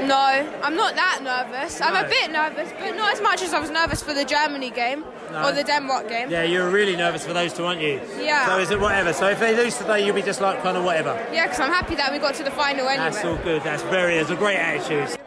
No, 0.05 0.17
I'm 0.61 0.75
not 0.75 0.95
that 0.95 1.21
nervous. 1.23 1.79
I'm 1.79 1.95
a 1.95 2.07
bit 2.07 2.29
nervous, 2.31 2.69
but 2.77 2.93
not 2.97 3.13
as 3.13 3.21
much 3.21 3.41
as 3.41 3.53
I 3.53 3.59
was 3.61 3.69
nervous 3.69 4.03
for 4.03 4.13
the 4.13 4.25
Germany 4.25 4.69
game 4.71 5.05
No. 5.31 5.49
or 5.49 5.51
the 5.51 5.63
Denmark 5.63 6.09
game. 6.09 6.29
Yeah, 6.29 6.43
you're 6.43 6.69
really 6.69 6.95
nervous 6.95 7.25
for 7.25 7.33
those 7.33 7.53
two, 7.53 7.65
aren't 7.65 7.81
you? 7.81 8.01
Yeah. 8.19 8.45
So 8.47 8.59
is 8.59 8.71
it 8.71 8.79
whatever? 8.79 9.13
So 9.13 9.27
if 9.29 9.39
they 9.39 9.55
lose 9.55 9.77
today, 9.77 10.05
you'll 10.05 10.15
be 10.15 10.21
just 10.21 10.41
like 10.41 10.61
kind 10.61 10.77
of 10.77 10.83
whatever. 10.83 11.13
Yeah, 11.31 11.45
because 11.45 11.59
I'm 11.59 11.71
happy 11.71 11.95
that 11.95 12.11
we 12.11 12.19
got 12.19 12.35
to 12.35 12.43
the 12.43 12.51
final 12.51 12.87
anyway. 12.87 13.11
That's 13.11 13.25
all 13.25 13.37
good. 13.37 13.63
That's 13.63 13.83
very. 13.83 14.15
It's 14.15 14.29
a 14.29 14.35
great 14.35 14.57
attitude. 14.57 15.17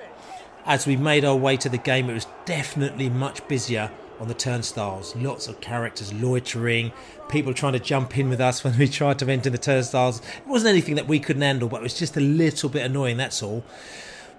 As 0.64 0.86
we 0.86 0.96
made 0.96 1.24
our 1.24 1.36
way 1.36 1.56
to 1.58 1.68
the 1.68 1.78
game, 1.78 2.10
it 2.10 2.14
was 2.14 2.26
definitely 2.44 3.08
much 3.08 3.46
busier 3.48 3.90
on 4.18 4.28
the 4.28 4.34
turnstiles. 4.34 5.14
Lots 5.16 5.46
of 5.48 5.60
characters 5.60 6.12
loitering, 6.14 6.92
people 7.28 7.54
trying 7.54 7.74
to 7.74 7.78
jump 7.78 8.16
in 8.18 8.28
with 8.28 8.40
us 8.40 8.64
when 8.64 8.76
we 8.78 8.88
tried 8.88 9.18
to 9.20 9.28
enter 9.28 9.50
the 9.50 9.58
turnstiles. 9.58 10.20
It 10.20 10.46
wasn't 10.46 10.70
anything 10.70 10.96
that 10.96 11.06
we 11.06 11.20
couldn't 11.20 11.42
handle, 11.42 11.68
but 11.68 11.80
it 11.80 11.82
was 11.82 11.98
just 11.98 12.16
a 12.16 12.20
little 12.20 12.68
bit 12.68 12.84
annoying, 12.84 13.16
that's 13.16 13.42
all. 13.42 13.64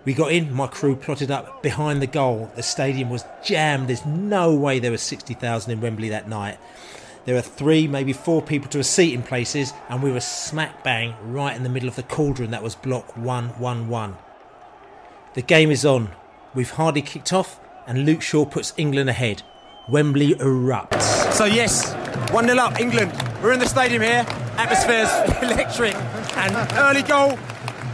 We 0.08 0.14
got 0.14 0.32
in, 0.32 0.54
my 0.54 0.68
crew 0.68 0.96
plotted 0.96 1.32
up 1.32 1.62
behind 1.62 2.02
the 2.02 2.08
goal. 2.08 2.50
The 2.56 2.64
stadium 2.64 3.10
was 3.10 3.26
jammed. 3.44 3.90
There's 3.90 4.06
no 4.06 4.56
way 4.56 4.80
there 4.80 4.90
was 4.90 5.02
60,000 5.02 5.70
in 5.70 5.82
Wembley 5.82 6.08
that 6.08 6.30
night. 6.30 6.58
There 7.26 7.36
were 7.36 7.42
three, 7.42 7.90
maybe 7.90 8.14
four 8.14 8.42
people 8.42 8.70
to 8.70 8.80
a 8.80 8.86
seat 8.86 9.14
in 9.14 9.22
places, 9.22 9.74
and 9.90 10.02
we 10.02 10.10
were 10.10 10.22
smack 10.22 10.82
bang 10.82 11.14
right 11.24 11.54
in 11.54 11.64
the 11.64 11.70
middle 11.70 11.90
of 11.90 11.98
the 11.98 12.04
cauldron 12.04 12.52
that 12.52 12.64
was 12.64 12.74
block 12.74 13.18
111. 13.18 14.16
The 15.34 15.42
game 15.42 15.72
is 15.72 15.86
on. 15.86 16.12
We've 16.56 16.72
hardly 16.72 17.02
kicked 17.02 17.34
off, 17.34 17.60
and 17.86 18.06
Luke 18.06 18.22
Shaw 18.22 18.46
puts 18.46 18.74
England 18.78 19.10
ahead. 19.10 19.44
Wembley 19.90 20.36
erupts. 20.36 21.34
So 21.34 21.44
yes, 21.44 21.92
one 22.32 22.48
0 22.48 22.58
up, 22.60 22.80
England. 22.80 23.12
We're 23.44 23.52
in 23.52 23.60
the 23.60 23.68
stadium 23.68 24.04
here. 24.04 24.26
Atmosphere's 24.56 25.12
electric, 25.44 25.96
and 26.38 26.72
early 26.78 27.02
goal. 27.02 27.38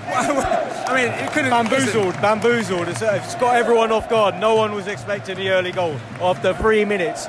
I 0.88 0.94
mean, 0.96 1.12
it 1.12 1.32
couldn't 1.32 1.50
bamboozled, 1.50 2.14
bamboozled. 2.22 2.88
It's, 2.90 3.02
uh, 3.02 3.22
it's 3.24 3.36
got 3.36 3.56
everyone 3.56 3.92
off 3.92 4.10
guard. 4.10 4.36
No 4.40 4.56
one 4.56 4.74
was 4.76 4.88
expecting 4.88 5.38
the 5.38 5.50
early 5.50 5.72
goal 5.72 5.98
after 6.22 6.54
three 6.54 6.86
minutes. 6.86 7.28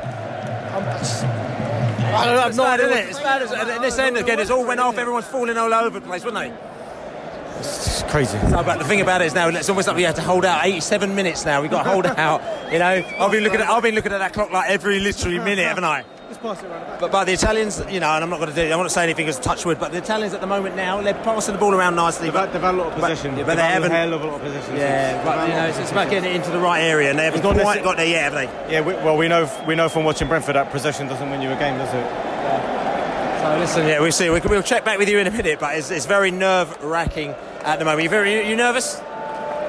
I 2.15 2.27
don't 2.27 2.37
know, 2.37 2.47
it's 2.49 2.57
bad, 2.57 2.81
isn't 2.81 2.93
it? 2.93 3.09
It's 3.09 3.21
bad. 3.21 3.43
At 3.43 3.69
at 3.69 3.81
this 3.81 3.99
end 3.99 4.17
again, 4.17 4.39
it's 4.41 4.51
all 4.51 4.67
went 4.67 4.81
off. 4.81 4.99
Everyone's 4.99 5.27
falling 5.27 5.57
all 5.57 5.73
over 5.73 6.01
the 6.01 6.07
place, 6.07 6.25
wasn't 6.25 6.53
they? 6.53 7.59
It's 7.59 8.03
crazy. 8.05 8.39
No, 8.49 8.63
but 8.63 8.79
the 8.79 8.85
thing 8.85 9.01
about 9.01 9.23
it 9.23 9.27
is 9.27 9.35
now 9.35 9.49
it's 9.49 9.69
almost 9.69 9.89
like 9.89 9.97
we 9.97 10.03
have 10.03 10.17
to 10.17 10.23
hold 10.23 10.45
out 10.45 10.65
87 10.65 11.15
minutes 11.15 11.45
now. 11.45 11.63
We've 11.63 11.71
got 11.71 11.85
to 11.85 11.91
hold 11.91 12.07
out. 12.19 12.43
You 12.73 12.79
know, 12.79 13.05
I've 13.19 13.31
been 13.31 13.45
looking 13.45 13.61
at 13.61 13.69
I've 13.69 13.83
been 13.83 13.95
looking 13.95 14.13
at 14.13 14.19
that 14.19 14.33
clock 14.33 14.51
like 14.51 14.69
every 14.69 15.01
literally 15.01 15.39
minute, 15.39 15.65
haven't 15.67 15.85
I? 15.85 16.05
But, 16.45 17.11
but 17.11 17.25
the 17.25 17.33
Italians, 17.33 17.83
you 17.89 18.01
know, 18.01 18.11
and 18.11 18.23
I'm 18.23 18.29
not 18.29 18.39
going 18.39 18.51
to 18.51 18.55
do, 18.55 18.71
I 18.71 18.77
won't 18.77 18.91
say 18.91 19.03
anything 19.03 19.27
as 19.29 19.41
touch 19.41 19.65
wood, 19.65 19.81
but 19.81 19.93
the 19.93 19.99
Italians 19.99 20.35
at 20.35 20.43
the 20.43 20.47
moment 20.47 20.77
now, 20.77 21.01
they're 21.01 21.15
passing 21.15 21.55
the 21.55 21.59
ball 21.59 21.75
around 21.75 21.95
nicely. 21.97 22.31
But, 22.31 22.53
they've 22.53 22.61
had 22.61 22.75
a 22.75 22.77
lot 22.77 22.89
of 22.89 22.95
possession. 22.95 23.35
But, 23.35 23.47
but 23.47 23.55
they 23.55 23.63
haven't. 23.63 23.91
hell 23.93 24.13
of 24.13 24.23
a 24.23 24.27
lot 24.27 24.35
of 24.35 24.43
possession. 24.43 24.77
Yeah, 24.77 25.25
but 25.25 25.49
you 25.49 25.55
know, 25.55 25.65
it's, 25.65 25.79
it's 25.79 25.91
about 25.91 26.11
getting 26.11 26.31
it 26.31 26.37
into 26.37 26.51
the 26.51 26.59
right 26.59 26.81
area, 26.83 27.09
and 27.09 27.19
they 27.19 27.25
haven't 27.25 27.41
quite 27.41 27.57
necess- 27.57 27.83
got 27.83 27.97
there 27.97 28.07
yet, 28.07 28.31
have 28.31 28.35
they? 28.35 28.73
Yeah, 28.73 28.83
we, 28.83 28.93
well, 28.93 29.17
we 29.17 29.27
know 29.27 29.51
we 29.67 29.75
know 29.75 29.89
from 29.89 30.05
watching 30.05 30.29
Brentford 30.29 30.57
that 30.57 30.71
possession 30.71 31.07
doesn't 31.07 31.31
win 31.31 31.41
you 31.41 31.51
a 31.51 31.57
game, 31.57 31.79
does 31.79 31.89
it? 31.89 31.97
Yeah. 31.97 33.43
So 33.43 33.59
listen, 33.61 33.89
yeah, 33.89 34.01
we'll 34.01 34.13
see. 34.13 34.29
We- 34.29 34.41
We'll 34.41 34.63
check 34.63 34.85
back 34.85 34.99
with 34.99 35.09
you 35.09 35.19
in 35.21 35.27
a 35.27 35.31
minute, 35.31 35.59
but 35.59 35.79
it's, 35.79 35.91
it's 35.91 36.05
very 36.07 36.31
nerve 36.31 36.77
wracking 36.85 37.31
at 37.63 37.79
the 37.79 37.87
moment. 37.87 38.03
You 38.03 38.11
very, 38.11 38.47
you 38.47 38.55
nervous? 38.55 39.01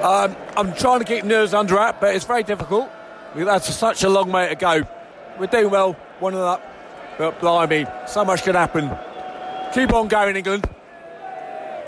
Um, 0.02 0.36
I'm 0.58 0.74
trying 0.74 1.00
to 1.00 1.06
keep 1.06 1.24
nerves 1.24 1.54
under 1.54 1.76
wrap, 1.76 2.02
but 2.02 2.14
it's 2.14 2.26
very 2.26 2.44
difficult. 2.44 2.90
We've 3.34 3.48
such 3.64 4.04
a 4.04 4.10
long 4.10 4.30
way 4.32 4.50
to 4.50 4.56
go. 4.56 4.84
We're 5.40 5.48
doing 5.48 5.70
well, 5.70 5.96
one 6.20 6.34
and 6.34 6.44
up, 6.44 6.62
but 7.18 7.40
blimey, 7.40 7.86
so 8.08 8.24
much 8.26 8.44
could 8.44 8.56
happen. 8.56 8.90
Keep 9.74 9.94
on 9.94 10.08
going, 10.08 10.36
England. 10.36 10.70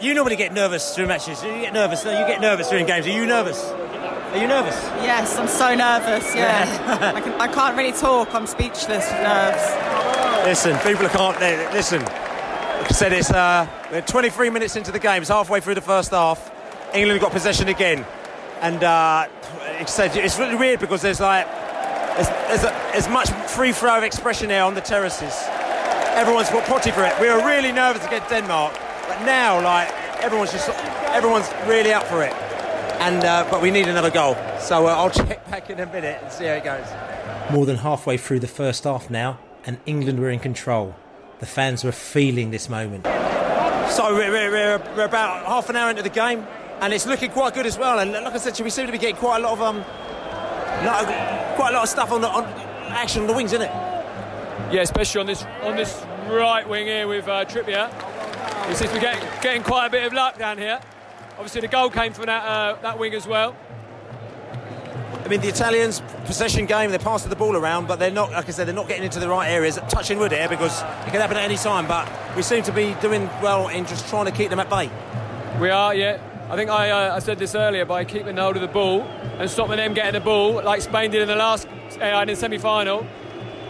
You 0.01 0.13
normally 0.13 0.36
get 0.36 0.53
nervous 0.53 0.95
through 0.95 1.07
matches. 1.07 1.43
You 1.43 1.49
get 1.53 1.73
nervous. 1.73 2.03
You 2.03 2.11
get 2.11 2.39
nervous 2.41 2.69
during 2.69 2.86
games. 2.86 3.07
Are 3.07 3.11
you 3.11 3.25
nervous? 3.25 3.63
Are 3.63 4.38
you 4.38 4.47
nervous? 4.47 4.75
Yes, 5.01 5.38
I'm 5.38 5.47
so 5.47 5.73
nervous. 5.73 6.36
Yeah, 6.36 7.11
I, 7.15 7.21
can, 7.21 7.34
I 7.41 7.47
can't 7.47 7.78
really 7.78 7.93
talk. 7.93 8.34
I'm 8.36 8.45
speechless 8.45 8.88
with 9.09 9.21
nerves. 9.23 10.45
Listen, 10.45 10.78
people 10.80 11.07
can't. 11.09 11.39
they- 11.39 11.71
Listen, 11.73 12.01
like 12.01 12.91
I 12.91 12.93
said, 12.93 13.13
it's 13.13 13.32
uh, 13.32 13.67
we're 13.91 14.01
23 14.01 14.49
minutes 14.51 14.75
into 14.75 14.91
the 14.91 14.99
game. 14.99 15.21
It's 15.21 15.32
halfway 15.32 15.61
through 15.61 15.75
the 15.75 15.82
first 15.82 16.11
half. 16.11 16.51
England 16.93 17.21
got 17.21 17.32
possession 17.32 17.67
again, 17.67 18.05
and 18.61 18.84
uh, 18.84 19.25
like 19.67 19.82
I 19.82 19.86
said, 19.86 20.15
it's 20.15 20.38
really 20.38 20.55
weird 20.55 20.80
because 20.80 21.01
there's 21.01 21.19
like 21.19 21.47
there's, 22.18 22.30
there's 22.30 22.63
a, 22.63 22.74
as 22.95 23.07
much 23.07 23.30
free 23.51 23.72
flow 23.72 23.97
of 23.97 24.03
expression 24.03 24.49
here 24.49 24.63
on 24.63 24.74
the 24.74 24.82
terraces. 24.82 25.34
Everyone's 26.15 26.49
got 26.49 26.65
potty 26.65 26.89
for 26.91 27.03
it. 27.03 27.13
We 27.22 27.30
were 27.30 27.45
really 27.45 27.72
nervous 27.72 28.03
against 28.05 28.30
Denmark, 28.30 28.74
but 29.07 29.24
now 29.24 29.61
like 29.61 29.89
everyone's 30.24 30.51
just 30.51 30.68
everyone's 31.13 31.47
really 31.68 31.93
up 31.93 32.03
for 32.05 32.24
it. 32.24 32.34
And 32.99 33.24
uh, 33.24 33.47
but 33.51 33.61
we 33.61 33.70
need 33.70 33.88
another 33.88 34.09
goal, 34.09 34.36
so 34.59 34.88
uh, 34.88 34.95
I'll 34.95 35.09
check 35.28 35.47
back 35.51 35.70
in 35.70 35.80
a 35.80 35.86
minute 35.86 36.20
and 36.24 36.32
see 36.32 36.45
how 36.45 36.53
it 36.53 36.63
goes. 36.63 36.88
More 37.51 37.68
than 37.68 37.78
halfway 37.78 38.18
through 38.18 38.39
the 38.39 38.47
first 38.47 38.86
half 38.86 39.11
now, 39.11 39.38
and 39.65 39.78
England 39.86 40.20
were 40.20 40.32
in 40.32 40.39
control. 40.39 40.95
The 41.39 41.45
fans 41.45 41.84
were 41.84 41.91
feeling 41.91 42.49
this 42.49 42.68
moment. 42.68 43.05
So 43.91 44.15
we're, 44.15 44.32
we're, 44.32 44.51
we're, 44.51 44.95
we're 44.97 45.05
about 45.05 45.45
half 45.45 45.70
an 45.70 45.76
hour 45.76 45.91
into 45.91 46.01
the 46.01 46.09
game, 46.09 46.47
and 46.82 46.91
it's 46.91 47.05
looking 47.05 47.30
quite 47.30 47.53
good 47.53 47.68
as 47.68 47.78
well. 47.78 47.99
And 47.99 48.11
like 48.11 48.34
I 48.34 48.38
said, 48.38 48.59
we 48.59 48.72
seem 48.72 48.88
to 48.88 48.91
be 48.91 48.97
getting 48.97 49.15
quite 49.18 49.38
a 49.38 49.43
lot 49.43 49.53
of 49.53 49.61
um, 49.61 49.78
lot 50.84 51.03
of- 51.03 51.46
quite 51.57 51.71
a 51.71 51.73
lot 51.73 51.83
of 51.83 51.89
stuff 51.89 52.11
on 52.11 52.21
the 52.21 52.29
on 52.29 52.43
action 52.91 53.21
on 53.21 53.27
the 53.27 53.33
wings, 53.33 53.51
isn't 53.51 53.63
it? 53.63 53.71
Yeah, 54.71 54.81
especially 54.81 55.21
on 55.21 55.25
this 55.25 55.43
on 55.63 55.75
this 55.75 56.05
right 56.29 56.67
wing 56.69 56.85
here 56.85 57.07
with 57.07 57.27
uh, 57.27 57.45
Trippier. 57.45 57.89
He 58.69 58.75
seems 58.75 58.91
to 58.91 58.97
be 58.97 59.01
getting, 59.01 59.27
getting 59.41 59.63
quite 59.63 59.87
a 59.87 59.89
bit 59.89 60.05
of 60.05 60.13
luck 60.13 60.37
down 60.37 60.59
here. 60.59 60.79
Obviously, 61.31 61.61
the 61.61 61.67
goal 61.67 61.89
came 61.89 62.13
from 62.13 62.27
that 62.27 62.43
uh, 62.43 62.79
that 62.83 62.99
wing 62.99 63.15
as 63.15 63.25
well. 63.25 63.55
I 65.25 65.29
mean, 65.29 65.41
the 65.41 65.47
Italians 65.47 66.01
possession 66.25 66.67
game, 66.67 66.91
they're 66.91 66.99
passing 66.99 67.29
the 67.29 67.35
ball 67.35 67.57
around, 67.57 67.87
but 67.87 67.97
they're 67.97 68.11
not, 68.11 68.31
like 68.31 68.47
I 68.47 68.51
said, 68.51 68.67
they're 68.67 68.75
not 68.75 68.87
getting 68.87 69.03
into 69.03 69.19
the 69.19 69.27
right 69.27 69.49
areas. 69.49 69.79
Touching 69.89 70.19
wood 70.19 70.31
here 70.31 70.47
because 70.47 70.81
it 70.81 71.11
can 71.11 71.19
happen 71.19 71.37
at 71.37 71.43
any 71.43 71.57
time. 71.57 71.87
But 71.87 72.07
we 72.35 72.43
seem 72.43 72.63
to 72.63 72.71
be 72.71 72.95
doing 73.01 73.25
well 73.41 73.67
in 73.67 73.85
just 73.85 74.07
trying 74.07 74.25
to 74.25 74.31
keep 74.31 74.51
them 74.51 74.59
at 74.59 74.69
bay. 74.69 74.89
We 75.59 75.69
are, 75.69 75.93
yeah. 75.93 76.21
I 76.49 76.55
think 76.55 76.69
I, 76.69 76.91
uh, 76.91 77.15
I 77.15 77.19
said 77.19 77.39
this 77.39 77.55
earlier 77.55 77.83
by 77.83 78.05
keeping 78.05 78.37
hold 78.37 78.55
of 78.55 78.61
the 78.61 78.69
ball 78.69 79.05
and 79.38 79.49
stopping 79.49 79.77
them 79.77 79.93
getting 79.93 80.13
the 80.13 80.19
ball, 80.19 80.63
like 80.63 80.81
Spain 80.81 81.11
did 81.11 81.21
in 81.21 81.27
the 81.27 81.35
last 81.35 81.67
uh, 82.01 82.05
in 82.21 82.27
the 82.27 82.35
semi-final. 82.35 83.07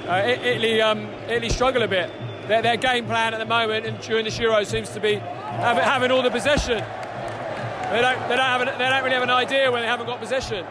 Uh, 0.07 0.23
Italy, 0.25 0.81
um, 0.81 1.07
Italy 1.27 1.49
struggle 1.49 1.83
a 1.83 1.87
bit. 1.87 2.09
Their, 2.47 2.61
their 2.61 2.77
game 2.77 3.05
plan 3.05 3.33
at 3.33 3.39
the 3.39 3.45
moment 3.45 3.85
and 3.85 3.99
during 3.99 4.23
this 4.23 4.39
Euro 4.39 4.63
seems 4.63 4.89
to 4.91 5.01
be 5.01 5.15
having, 5.15 5.83
having 5.83 6.11
all 6.11 6.23
the 6.23 6.31
possession. 6.31 6.77
They 6.77 8.01
don't, 8.01 8.29
they 8.29 8.35
don't, 8.35 8.67
an, 8.67 8.77
they 8.77 8.89
don't 8.89 9.03
really 9.03 9.15
have 9.15 9.23
an 9.23 9.29
idea 9.29 9.71
when 9.71 9.81
they 9.81 9.87
haven't 9.87 10.07
got 10.07 10.19
possession. 10.19 10.65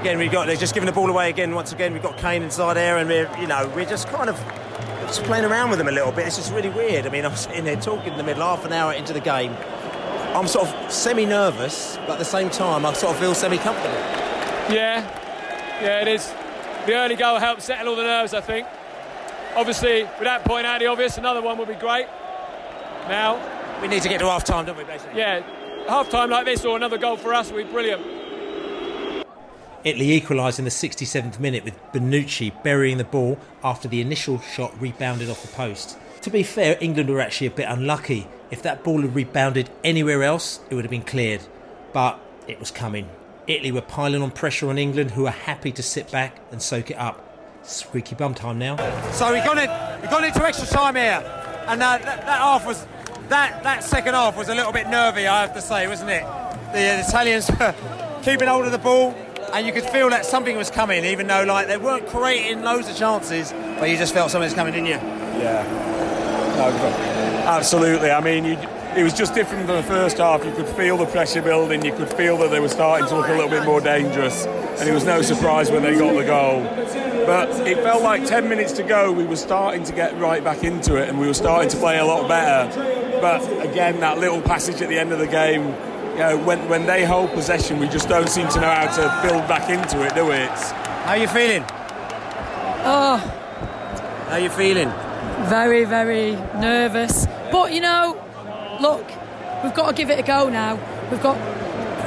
Again, 0.00 0.18
we've 0.18 0.30
got 0.30 0.46
they're 0.46 0.56
just 0.56 0.74
giving 0.74 0.86
the 0.86 0.92
ball 0.92 1.10
away 1.10 1.30
again. 1.30 1.54
Once 1.54 1.72
again, 1.72 1.92
we've 1.92 2.02
got 2.02 2.16
Kane 2.16 2.42
inside 2.42 2.74
there, 2.74 2.98
and 2.98 3.08
we're 3.08 3.28
you 3.40 3.48
know 3.48 3.70
we're 3.74 3.84
just 3.84 4.06
kind 4.08 4.30
of 4.30 4.36
just 5.06 5.24
playing 5.24 5.44
around 5.44 5.70
with 5.70 5.78
them 5.78 5.88
a 5.88 5.92
little 5.92 6.12
bit. 6.12 6.26
It's 6.28 6.36
just 6.36 6.52
really 6.52 6.68
weird. 6.68 7.06
I 7.06 7.10
mean, 7.10 7.24
I'm 7.24 7.34
sitting 7.34 7.64
there 7.64 7.74
talking 7.74 8.12
in 8.12 8.18
the 8.18 8.22
middle, 8.22 8.44
half 8.44 8.64
an 8.64 8.72
hour 8.72 8.92
into 8.92 9.12
the 9.12 9.20
game. 9.20 9.56
I'm 10.34 10.46
sort 10.46 10.68
of 10.68 10.92
semi-nervous, 10.92 11.96
but 12.06 12.12
at 12.12 12.18
the 12.18 12.24
same 12.24 12.50
time, 12.50 12.84
I 12.84 12.92
sort 12.92 13.14
of 13.14 13.20
feel 13.20 13.34
semi-comfortable. 13.34 13.96
Yeah, 14.72 15.02
yeah, 15.82 16.02
it 16.02 16.08
is. 16.08 16.32
The 16.86 16.94
early 16.94 17.16
goal 17.16 17.38
helped 17.38 17.62
settle 17.62 17.88
all 17.88 17.96
the 17.96 18.02
nerves, 18.02 18.34
I 18.34 18.40
think. 18.40 18.66
Obviously, 19.56 20.04
without 20.18 20.44
pointing 20.44 20.66
out 20.66 20.78
the 20.80 20.86
obvious, 20.86 21.18
another 21.18 21.42
one 21.42 21.58
would 21.58 21.68
be 21.68 21.74
great. 21.74 22.06
Now, 23.08 23.40
we 23.80 23.88
need 23.88 24.02
to 24.02 24.08
get 24.08 24.18
to 24.20 24.26
half 24.26 24.44
time, 24.44 24.66
don't 24.66 24.76
we, 24.76 24.84
basically? 24.84 25.18
Yeah, 25.18 25.42
half 25.88 26.10
time 26.10 26.30
like 26.30 26.44
this 26.44 26.64
or 26.64 26.76
another 26.76 26.98
goal 26.98 27.16
for 27.16 27.32
us 27.32 27.50
would 27.50 27.66
be 27.66 27.72
brilliant. 27.72 28.04
Italy 29.84 30.12
equalised 30.12 30.58
in 30.58 30.64
the 30.64 30.70
67th 30.70 31.38
minute 31.38 31.64
with 31.64 31.74
Bonucci 31.92 32.62
burying 32.62 32.98
the 32.98 33.04
ball 33.04 33.38
after 33.64 33.88
the 33.88 34.00
initial 34.00 34.40
shot 34.40 34.78
rebounded 34.80 35.30
off 35.30 35.40
the 35.42 35.48
post. 35.48 35.96
To 36.22 36.30
be 36.30 36.42
fair, 36.42 36.76
England 36.80 37.10
were 37.10 37.20
actually 37.20 37.46
a 37.46 37.52
bit 37.52 37.66
unlucky. 37.68 38.26
If 38.50 38.62
that 38.62 38.82
ball 38.82 39.02
had 39.02 39.14
rebounded 39.14 39.70
anywhere 39.84 40.22
else, 40.22 40.60
it 40.68 40.74
would 40.74 40.84
have 40.84 40.90
been 40.90 41.02
cleared. 41.02 41.42
But 41.92 42.18
it 42.46 42.58
was 42.58 42.70
coming. 42.70 43.08
Italy 43.46 43.72
were 43.72 43.80
piling 43.82 44.22
on 44.22 44.30
pressure 44.30 44.68
on 44.68 44.78
England, 44.78 45.12
who 45.12 45.22
were 45.22 45.30
happy 45.30 45.72
to 45.72 45.82
sit 45.82 46.10
back 46.10 46.38
and 46.50 46.60
soak 46.60 46.90
it 46.90 46.98
up. 46.98 47.24
Squeaky 47.62 48.14
bum 48.14 48.34
time 48.34 48.58
now. 48.58 48.76
So 49.12 49.32
we've 49.32 49.44
gone, 49.44 49.58
in, 49.58 49.70
we've 50.00 50.10
gone 50.10 50.24
into 50.24 50.44
extra 50.44 50.66
time 50.66 50.96
here, 50.96 51.22
and 51.66 51.82
uh, 51.82 51.98
that, 51.98 52.04
that 52.04 52.38
half 52.38 52.66
was 52.66 52.86
that 53.28 53.62
that 53.62 53.84
second 53.84 54.14
half 54.14 54.36
was 54.36 54.48
a 54.48 54.54
little 54.54 54.72
bit 54.72 54.88
nervy, 54.88 55.26
I 55.26 55.42
have 55.42 55.54
to 55.54 55.60
say, 55.60 55.86
wasn't 55.86 56.10
it? 56.10 56.22
The, 56.72 56.78
the 56.78 57.04
Italians 57.06 57.50
were 57.60 57.74
keeping 58.22 58.48
hold 58.48 58.64
of 58.64 58.72
the 58.72 58.78
ball, 58.78 59.14
and 59.52 59.66
you 59.66 59.72
could 59.72 59.84
feel 59.84 60.08
that 60.10 60.24
something 60.24 60.56
was 60.56 60.70
coming, 60.70 61.04
even 61.04 61.26
though 61.26 61.44
like 61.44 61.66
they 61.66 61.76
weren't 61.76 62.06
creating 62.06 62.62
loads 62.62 62.88
of 62.88 62.96
chances, 62.96 63.52
but 63.78 63.90
you 63.90 63.96
just 63.96 64.14
felt 64.14 64.30
something 64.30 64.46
was 64.46 64.54
coming, 64.54 64.72
didn't 64.72 64.88
you? 64.88 64.94
Yeah, 65.38 65.87
no, 66.58 67.44
absolutely. 67.46 68.10
I 68.10 68.20
mean, 68.20 68.44
you, 68.44 68.58
it 68.96 69.04
was 69.04 69.14
just 69.14 69.34
different 69.34 69.66
from 69.66 69.76
the 69.76 69.82
first 69.82 70.18
half. 70.18 70.44
You 70.44 70.52
could 70.52 70.68
feel 70.68 70.96
the 70.96 71.06
pressure 71.06 71.42
building. 71.42 71.84
You 71.84 71.92
could 71.92 72.12
feel 72.12 72.36
that 72.38 72.50
they 72.50 72.60
were 72.60 72.68
starting 72.68 73.08
to 73.08 73.16
look 73.16 73.28
a 73.28 73.32
little 73.32 73.48
bit 73.48 73.64
more 73.64 73.80
dangerous, 73.80 74.44
and 74.46 74.88
it 74.88 74.92
was 74.92 75.04
no 75.04 75.22
surprise 75.22 75.70
when 75.70 75.82
they 75.82 75.96
got 75.96 76.14
the 76.14 76.24
goal. 76.24 76.62
But 77.26 77.50
it 77.68 77.76
felt 77.78 78.02
like 78.02 78.24
10 78.26 78.48
minutes 78.48 78.72
to 78.72 78.82
go, 78.82 79.12
we 79.12 79.24
were 79.24 79.36
starting 79.36 79.84
to 79.84 79.92
get 79.92 80.18
right 80.18 80.42
back 80.42 80.64
into 80.64 80.96
it, 80.96 81.08
and 81.08 81.20
we 81.20 81.26
were 81.26 81.34
starting 81.34 81.70
to 81.70 81.76
play 81.76 81.98
a 81.98 82.04
lot 82.04 82.26
better. 82.26 83.20
But 83.20 83.42
again, 83.64 84.00
that 84.00 84.18
little 84.18 84.40
passage 84.40 84.80
at 84.80 84.88
the 84.88 84.98
end 84.98 85.12
of 85.12 85.18
the 85.18 85.26
game, 85.26 85.62
you 86.12 86.18
know, 86.18 86.38
when 86.44 86.68
when 86.68 86.86
they 86.86 87.04
hold 87.04 87.30
possession, 87.30 87.78
we 87.78 87.88
just 87.88 88.08
don't 88.08 88.28
seem 88.28 88.48
to 88.48 88.60
know 88.60 88.70
how 88.70 88.86
to 88.86 89.28
build 89.28 89.46
back 89.46 89.70
into 89.70 90.04
it, 90.04 90.14
do 90.14 90.24
we? 90.24 90.32
It's, 90.32 90.70
How 90.70 91.14
you 91.14 91.28
feeling? 91.28 91.64
Oh, 92.84 93.18
How 94.26 94.32
are 94.32 94.40
you 94.40 94.50
feeling? 94.50 94.88
Very, 95.48 95.84
very 95.84 96.32
nervous. 96.60 97.26
But 97.50 97.72
you 97.72 97.80
know, 97.80 98.20
look, 98.80 99.06
we've 99.62 99.74
got 99.74 99.88
to 99.88 99.94
give 99.94 100.10
it 100.10 100.18
a 100.18 100.22
go 100.22 100.48
now. 100.48 100.78
We've 101.10 101.22
got 101.22 101.36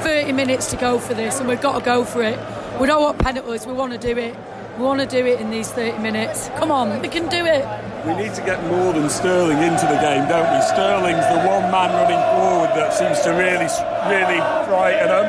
30 0.03 0.31
minutes 0.33 0.69
to 0.71 0.77
go 0.77 0.99
for 0.99 1.13
this, 1.13 1.39
and 1.39 1.47
we've 1.47 1.61
got 1.61 1.79
to 1.79 1.85
go 1.85 2.03
for 2.03 2.21
it. 2.23 2.39
We 2.79 2.87
don't 2.87 3.01
want 3.01 3.19
penalties. 3.19 3.65
We 3.65 3.73
want 3.73 3.91
to 3.93 3.97
do 3.97 4.17
it. 4.17 4.35
We 4.77 4.85
want 4.85 5.01
to 5.01 5.05
do 5.05 5.25
it 5.25 5.39
in 5.41 5.51
these 5.51 5.69
30 5.69 5.99
minutes. 5.99 6.49
Come 6.55 6.71
on, 6.71 7.01
we 7.01 7.07
can 7.07 7.27
do 7.29 7.45
it. 7.45 7.65
we 8.05 8.15
need 8.15 8.33
to 8.35 8.41
get 8.41 8.63
more 8.65 8.93
than 8.93 9.09
Sterling 9.09 9.57
into 9.57 9.85
the 9.85 9.99
game, 10.01 10.27
don't 10.27 10.47
we? 10.53 10.61
Sterling's 10.61 11.27
the 11.27 11.43
one 11.45 11.69
man 11.69 11.91
running 11.91 12.21
forward 12.33 12.73
that 12.75 12.93
seems 12.93 13.19
to 13.21 13.31
really, 13.31 13.67
really 14.09 14.39
frighten 14.65 15.09
them. 15.09 15.25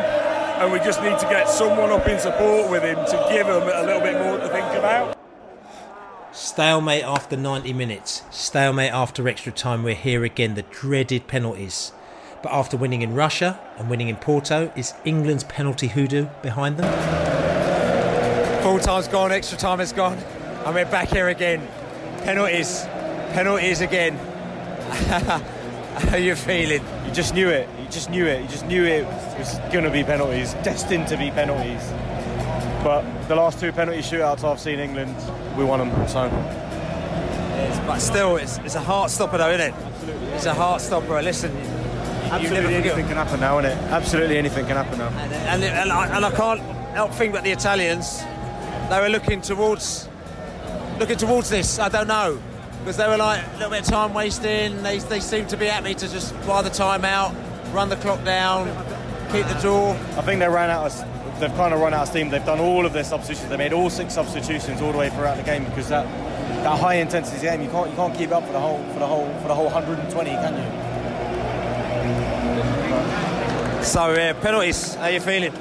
And 0.63 0.73
we 0.73 0.79
just 0.79 1.03
need 1.03 1.19
to 1.19 1.27
get 1.27 1.49
someone 1.49 1.91
up 1.91 2.07
in 2.07 2.21
support 2.21 2.71
with 2.71 2.85
him 2.85 2.97
to 2.97 3.27
give 3.31 3.49
them 3.49 3.63
a 3.63 3.83
little 3.85 4.01
bit 4.01 4.15
more 4.15 4.39
to 4.39 4.49
think 4.49 4.69
about. 4.79 5.22
Stalemate 6.33 7.05
after 7.05 7.37
90 7.37 7.75
minutes. 7.75 8.23
Stalemate 8.31 8.91
after 8.91 9.29
extra 9.29 9.53
time. 9.53 9.83
We're 9.83 9.95
here 9.95 10.25
again. 10.25 10.55
The 10.55 10.63
dreaded 10.63 11.27
penalties. 11.27 11.93
But 12.43 12.53
after 12.53 12.79
winning 12.79 13.03
in 13.03 13.15
Russia 13.15 13.61
and 13.77 13.91
winning 13.91 14.09
in 14.09 14.17
Porto, 14.17 14.73
is 14.75 14.95
England's 15.05 15.45
penalty 15.45 15.89
hoodoo 15.89 16.29
behind 16.41 16.79
them? 16.79 16.91
Full 18.63 18.79
time's 18.79 19.09
gone, 19.09 19.31
extra 19.31 19.59
time 19.59 19.81
is 19.81 19.93
gone, 19.93 20.17
and 20.65 20.75
we're 20.75 20.87
back 20.87 21.09
here 21.09 21.29
again. 21.29 21.69
Penalties, 22.25 22.85
penalties 23.35 23.83
again. 23.83 24.17
How 24.89 26.13
are 26.13 26.19
you 26.19 26.35
feeling? 26.35 26.83
You 27.07 27.13
just 27.13 27.35
knew 27.35 27.51
it. 27.51 27.69
You 27.79 27.87
just 27.91 28.09
knew 28.09 28.27
it. 28.27 28.41
You 28.41 28.49
just 28.49 28.65
knew 28.65 28.85
it 28.85 29.05
was 29.39 29.59
going 29.71 29.85
to 29.85 29.91
be 29.91 30.03
penalties, 30.03 30.55
destined 30.65 31.09
to 31.09 31.19
be 31.19 31.31
penalties. 31.31 31.93
But 32.83 33.29
the 33.29 33.37
last 33.37 33.61
two 33.61 33.73
penalty 33.73 34.01
shootouts 34.01 34.45
I've 34.45 34.61
seen 34.61 34.79
England, 34.79 35.15
we 35.57 35.65
won 35.65 35.79
them. 35.79 36.09
So 36.09 36.29
but 37.87 37.99
still, 37.99 38.37
it's, 38.37 38.59
it's 38.59 38.75
a 38.75 38.81
heart 38.81 39.11
stopper, 39.11 39.39
though, 39.39 39.51
isn't 39.51 39.73
it? 39.73 39.75
Absolutely. 39.75 40.29
It's 40.29 40.47
a 40.47 40.55
heart 40.55 40.81
stopper. 40.81 41.23
Listen, 41.23 41.57
absolutely 42.31 42.75
anything 42.75 43.07
can 43.07 43.17
happen 43.17 43.41
now, 43.41 43.59
isn't 43.59 43.71
it? 43.71 43.77
Absolutely 43.91 44.39
anything 44.39 44.67
can 44.67 44.77
happen 44.77 44.99
now. 44.99 45.09
And, 45.09 45.63
and, 45.65 45.93
I, 45.93 46.17
and 46.17 46.25
I 46.25 46.31
can't 46.31 46.61
help 46.95 47.13
think 47.13 47.35
that 47.35 47.45
the 47.45 47.51
Italians, 47.51 48.23
they 48.89 49.01
were 49.01 49.09
looking 49.09 49.41
towards, 49.41 50.09
looking 50.99 51.19
towards 51.19 51.51
this. 51.51 51.79
I 51.79 51.89
don't 51.89 52.09
know 52.09 52.41
because 52.79 52.97
they 52.97 53.07
were 53.07 53.17
like 53.17 53.45
a 53.47 53.53
little 53.55 53.71
bit 53.71 53.81
of 53.81 53.87
time 53.87 54.13
wasting. 54.15 54.83
They, 54.83 54.99
they 54.99 55.21
seemed 55.21 55.49
to 55.51 55.57
be 55.57 55.69
at 55.69 55.85
me 55.85 55.95
to 55.95 56.09
just 56.09 56.35
buy 56.47 56.63
the 56.63 56.71
time 56.71 57.05
out, 57.05 57.35
run 57.73 57.89
the 57.89 57.97
clock 57.97 58.25
down, 58.25 58.67
keep 59.31 59.47
the 59.47 59.59
draw. 59.61 59.91
I 59.91 60.23
think 60.23 60.41
they 60.41 60.49
ran 60.49 60.71
out 60.71 60.87
of. 60.87 61.12
They've 61.43 61.53
kind 61.55 61.75
of 61.75 61.81
run 61.81 61.93
out 61.93 62.03
of 62.03 62.09
steam. 62.09 62.31
They've 62.31 62.47
done 62.47 62.61
all 62.61 62.87
of 62.87 62.93
their 62.93 63.03
substitutions. 63.03 63.51
They 63.51 63.57
made 63.57 63.73
all 63.73 63.91
six 63.91 64.15
substitutions 64.15 64.81
all 64.81 64.93
the 64.93 64.99
way 64.99 65.11
throughout 65.11 65.37
the 65.37 65.43
game 65.43 65.65
because 65.65 65.89
that 65.89 66.07
that 66.63 66.79
high 66.79 66.95
intensity 66.95 67.43
game 67.43 67.61
you 67.61 67.69
can't 67.69 67.91
you 67.91 67.97
can't 67.97 68.17
keep 68.17 68.31
up 68.31 68.47
for 68.47 68.53
the 68.53 68.61
whole 68.61 68.79
for 68.93 69.01
the 69.01 69.07
whole 69.09 69.27
for 69.41 69.49
the 69.49 69.55
whole 69.57 69.65
120, 69.65 70.31
can 70.31 70.55
you? 73.81 73.85
So 73.85 74.13
uh, 74.13 74.35
penalties. 74.35 74.95
How 74.95 75.09
you 75.09 75.19
feeling? 75.19 75.53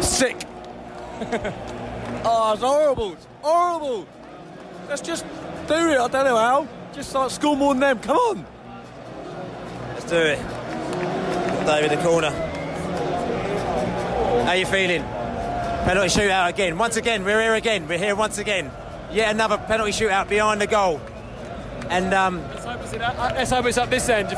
Sick. 0.00 0.42
oh, 2.24 2.52
it's 2.54 2.62
horrible. 2.62 3.12
It's 3.12 3.26
horrible. 3.42 4.08
Let's 4.88 5.02
just 5.02 5.26
do 5.66 5.74
it. 5.74 5.98
I 5.98 6.08
don't 6.08 6.24
know 6.24 6.38
how. 6.38 6.66
Just 6.94 7.14
like 7.14 7.30
score 7.32 7.54
more 7.54 7.74
than 7.74 7.80
them. 7.80 7.98
Come 7.98 8.16
on. 8.16 8.46
Let's 9.92 10.06
do 10.06 10.16
it. 10.16 10.38
Dave 11.66 11.92
in 11.92 11.98
the 11.98 12.02
corner. 12.02 12.47
How 14.28 14.52
you 14.52 14.66
feeling? 14.66 15.02
Penalty 15.02 16.08
shootout 16.08 16.50
again. 16.50 16.76
Once 16.76 16.96
again, 16.96 17.24
we're 17.24 17.40
here 17.40 17.54
again. 17.54 17.88
We're 17.88 17.98
here 17.98 18.14
once 18.14 18.38
again. 18.38 18.70
Yet 19.10 19.30
another 19.30 19.56
penalty 19.56 19.92
shootout 19.92 20.28
behind 20.28 20.60
the 20.60 20.66
goal. 20.66 21.00
And 21.88 22.12
um, 22.12 22.42
Let's 22.48 22.64
hope 22.64 22.80
it's, 22.82 22.92
in, 22.92 23.02
uh, 23.02 23.32
let's 23.34 23.50
hope 23.50 23.66
it's 23.66 23.78
up 23.78 23.88
this 23.88 24.08
end. 24.08 24.28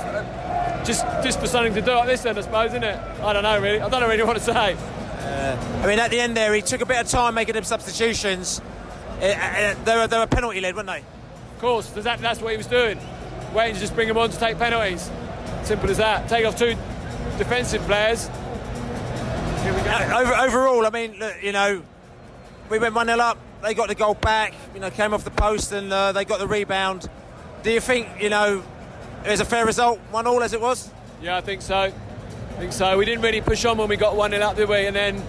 Just, 0.86 1.04
just 1.24 1.40
for 1.40 1.46
something 1.46 1.74
to 1.74 1.82
do 1.82 1.90
at 1.90 2.06
this 2.06 2.24
end, 2.24 2.38
I 2.38 2.42
suppose, 2.42 2.70
isn't 2.70 2.84
it? 2.84 2.96
I 3.22 3.32
don't 3.32 3.42
know 3.42 3.60
really. 3.60 3.80
I 3.80 3.88
don't 3.88 4.00
know 4.00 4.08
really 4.08 4.22
what 4.22 4.34
to 4.34 4.40
say. 4.40 4.76
I 5.82 5.86
mean, 5.86 5.98
at 5.98 6.10
the 6.10 6.20
end 6.20 6.36
there, 6.36 6.54
he 6.54 6.62
took 6.62 6.80
a 6.80 6.86
bit 6.86 7.00
of 7.00 7.08
time 7.08 7.34
making 7.34 7.54
them 7.54 7.64
substitutions. 7.64 8.60
Uh, 9.20 9.24
uh, 9.24 9.74
they, 9.84 9.96
were, 9.96 10.06
they 10.06 10.18
were 10.18 10.26
penalty 10.26 10.60
led, 10.60 10.74
weren't 10.76 10.86
they? 10.86 10.98
Of 10.98 11.60
course, 11.60 11.90
that, 11.90 12.20
that's 12.20 12.40
what 12.40 12.52
he 12.52 12.56
was 12.56 12.66
doing. 12.66 12.98
Waiting 13.52 13.74
to 13.74 13.80
just 13.80 13.94
bring 13.94 14.08
them 14.08 14.16
on 14.18 14.30
to 14.30 14.38
take 14.38 14.56
penalties. 14.58 15.10
Simple 15.64 15.90
as 15.90 15.98
that. 15.98 16.28
Take 16.28 16.46
off 16.46 16.56
two 16.56 16.76
defensive 17.38 17.82
players. 17.82 18.30
Over, 19.60 20.34
overall, 20.34 20.86
I 20.86 20.90
mean, 20.90 21.18
look, 21.18 21.42
you 21.42 21.52
know, 21.52 21.82
we 22.68 22.78
went 22.78 22.94
1 22.94 23.06
0 23.06 23.18
up, 23.18 23.38
they 23.62 23.74
got 23.74 23.88
the 23.88 23.94
goal 23.94 24.14
back, 24.14 24.54
you 24.74 24.80
know, 24.80 24.90
came 24.90 25.12
off 25.12 25.24
the 25.24 25.30
post 25.30 25.72
and 25.72 25.92
uh, 25.92 26.12
they 26.12 26.24
got 26.24 26.38
the 26.38 26.46
rebound. 26.46 27.08
Do 27.62 27.70
you 27.70 27.80
think, 27.80 28.08
you 28.20 28.30
know, 28.30 28.62
it 29.24 29.30
was 29.30 29.40
a 29.40 29.44
fair 29.44 29.66
result, 29.66 29.98
1 30.10 30.26
all 30.26 30.42
as 30.42 30.52
it 30.52 30.60
was? 30.60 30.90
Yeah, 31.22 31.36
I 31.36 31.40
think 31.40 31.62
so. 31.62 31.76
I 31.76 31.92
think 32.58 32.72
so. 32.72 32.96
We 32.96 33.04
didn't 33.04 33.22
really 33.22 33.40
push 33.40 33.64
on 33.64 33.78
when 33.78 33.88
we 33.88 33.96
got 33.96 34.16
one 34.16 34.30
0 34.30 34.42
up, 34.42 34.56
did 34.56 34.68
we? 34.68 34.86
And 34.86 34.96
then, 34.96 35.22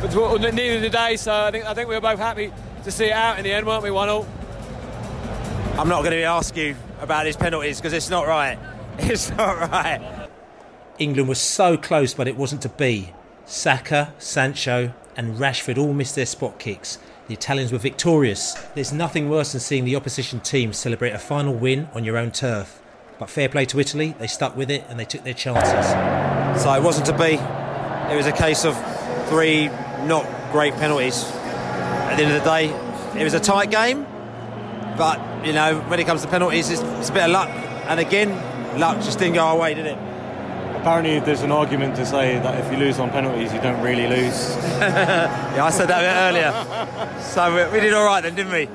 but 0.00 0.14
neither 0.52 0.80
did 0.80 0.92
they. 0.92 1.16
So 1.16 1.32
I 1.32 1.50
think 1.50 1.64
I 1.64 1.74
think 1.74 1.88
we 1.88 1.94
were 1.94 2.00
both 2.00 2.18
happy 2.18 2.52
to 2.84 2.90
see 2.90 3.06
it 3.06 3.12
out 3.12 3.38
in 3.38 3.44
the 3.44 3.52
end, 3.52 3.66
weren't 3.66 3.82
we? 3.82 3.90
One 3.90 4.08
all. 4.08 4.26
I'm 5.78 5.88
not 5.88 6.00
going 6.00 6.12
to 6.12 6.22
ask 6.22 6.56
you 6.56 6.76
about 7.00 7.24
these 7.24 7.36
penalties 7.36 7.78
because 7.78 7.92
it's 7.92 8.10
not 8.10 8.26
right. 8.26 8.58
It's 8.98 9.30
not 9.30 9.70
right. 9.70 10.28
England 10.98 11.28
was 11.28 11.40
so 11.40 11.78
close, 11.78 12.12
but 12.12 12.28
it 12.28 12.36
wasn't 12.36 12.62
to 12.62 12.68
be. 12.68 13.14
Saka, 13.50 14.14
Sancho, 14.18 14.94
and 15.16 15.34
Rashford 15.34 15.76
all 15.76 15.92
missed 15.92 16.14
their 16.14 16.24
spot 16.24 16.60
kicks. 16.60 16.98
The 17.26 17.34
Italians 17.34 17.72
were 17.72 17.78
victorious. 17.78 18.54
There's 18.76 18.92
nothing 18.92 19.28
worse 19.28 19.50
than 19.50 19.60
seeing 19.60 19.84
the 19.84 19.96
opposition 19.96 20.38
team 20.38 20.72
celebrate 20.72 21.10
a 21.10 21.18
final 21.18 21.52
win 21.52 21.88
on 21.92 22.04
your 22.04 22.16
own 22.16 22.30
turf. 22.30 22.80
But 23.18 23.28
fair 23.28 23.48
play 23.48 23.64
to 23.64 23.80
Italy, 23.80 24.14
they 24.20 24.28
stuck 24.28 24.56
with 24.56 24.70
it 24.70 24.84
and 24.88 25.00
they 25.00 25.04
took 25.04 25.24
their 25.24 25.34
chances. 25.34 26.62
So 26.62 26.72
it 26.74 26.82
wasn't 26.82 27.06
to 27.06 27.18
be. 27.18 27.34
It 28.12 28.16
was 28.16 28.26
a 28.26 28.32
case 28.32 28.64
of 28.64 28.76
three 29.28 29.66
not 30.06 30.24
great 30.52 30.74
penalties. 30.74 31.24
At 31.24 32.18
the 32.18 32.22
end 32.22 32.32
of 32.32 32.44
the 32.44 32.48
day, 32.48 33.20
it 33.20 33.24
was 33.24 33.34
a 33.34 33.40
tight 33.40 33.72
game. 33.72 34.04
But, 34.96 35.44
you 35.44 35.52
know, 35.52 35.80
when 35.88 35.98
it 35.98 36.06
comes 36.06 36.22
to 36.22 36.28
penalties, 36.28 36.70
it's, 36.70 36.82
it's 36.82 37.10
a 37.10 37.12
bit 37.12 37.24
of 37.24 37.32
luck. 37.32 37.48
And 37.48 37.98
again, 37.98 38.78
luck 38.78 38.98
just 38.98 39.18
didn't 39.18 39.34
go 39.34 39.44
our 39.44 39.58
way, 39.58 39.74
did 39.74 39.86
it? 39.86 40.09
Apparently 40.80 41.20
there's 41.20 41.42
an 41.42 41.52
argument 41.52 41.94
to 41.96 42.06
say 42.06 42.38
that 42.38 42.58
if 42.64 42.72
you 42.72 42.78
lose 42.78 42.98
on 42.98 43.10
penalties, 43.10 43.52
you 43.52 43.60
don't 43.60 43.80
really 43.82 44.06
lose. 44.06 44.56
yeah, 44.80 45.60
I 45.62 45.70
said 45.70 45.88
that 45.88 46.00
a 46.00 46.06
bit 46.08 46.16
earlier. 46.26 47.20
So 47.20 47.54
we, 47.54 47.72
we 47.72 47.80
did 47.80 47.92
all 47.92 48.04
right 48.04 48.22
then, 48.22 48.34
didn't 48.34 48.52
we? 48.52 48.68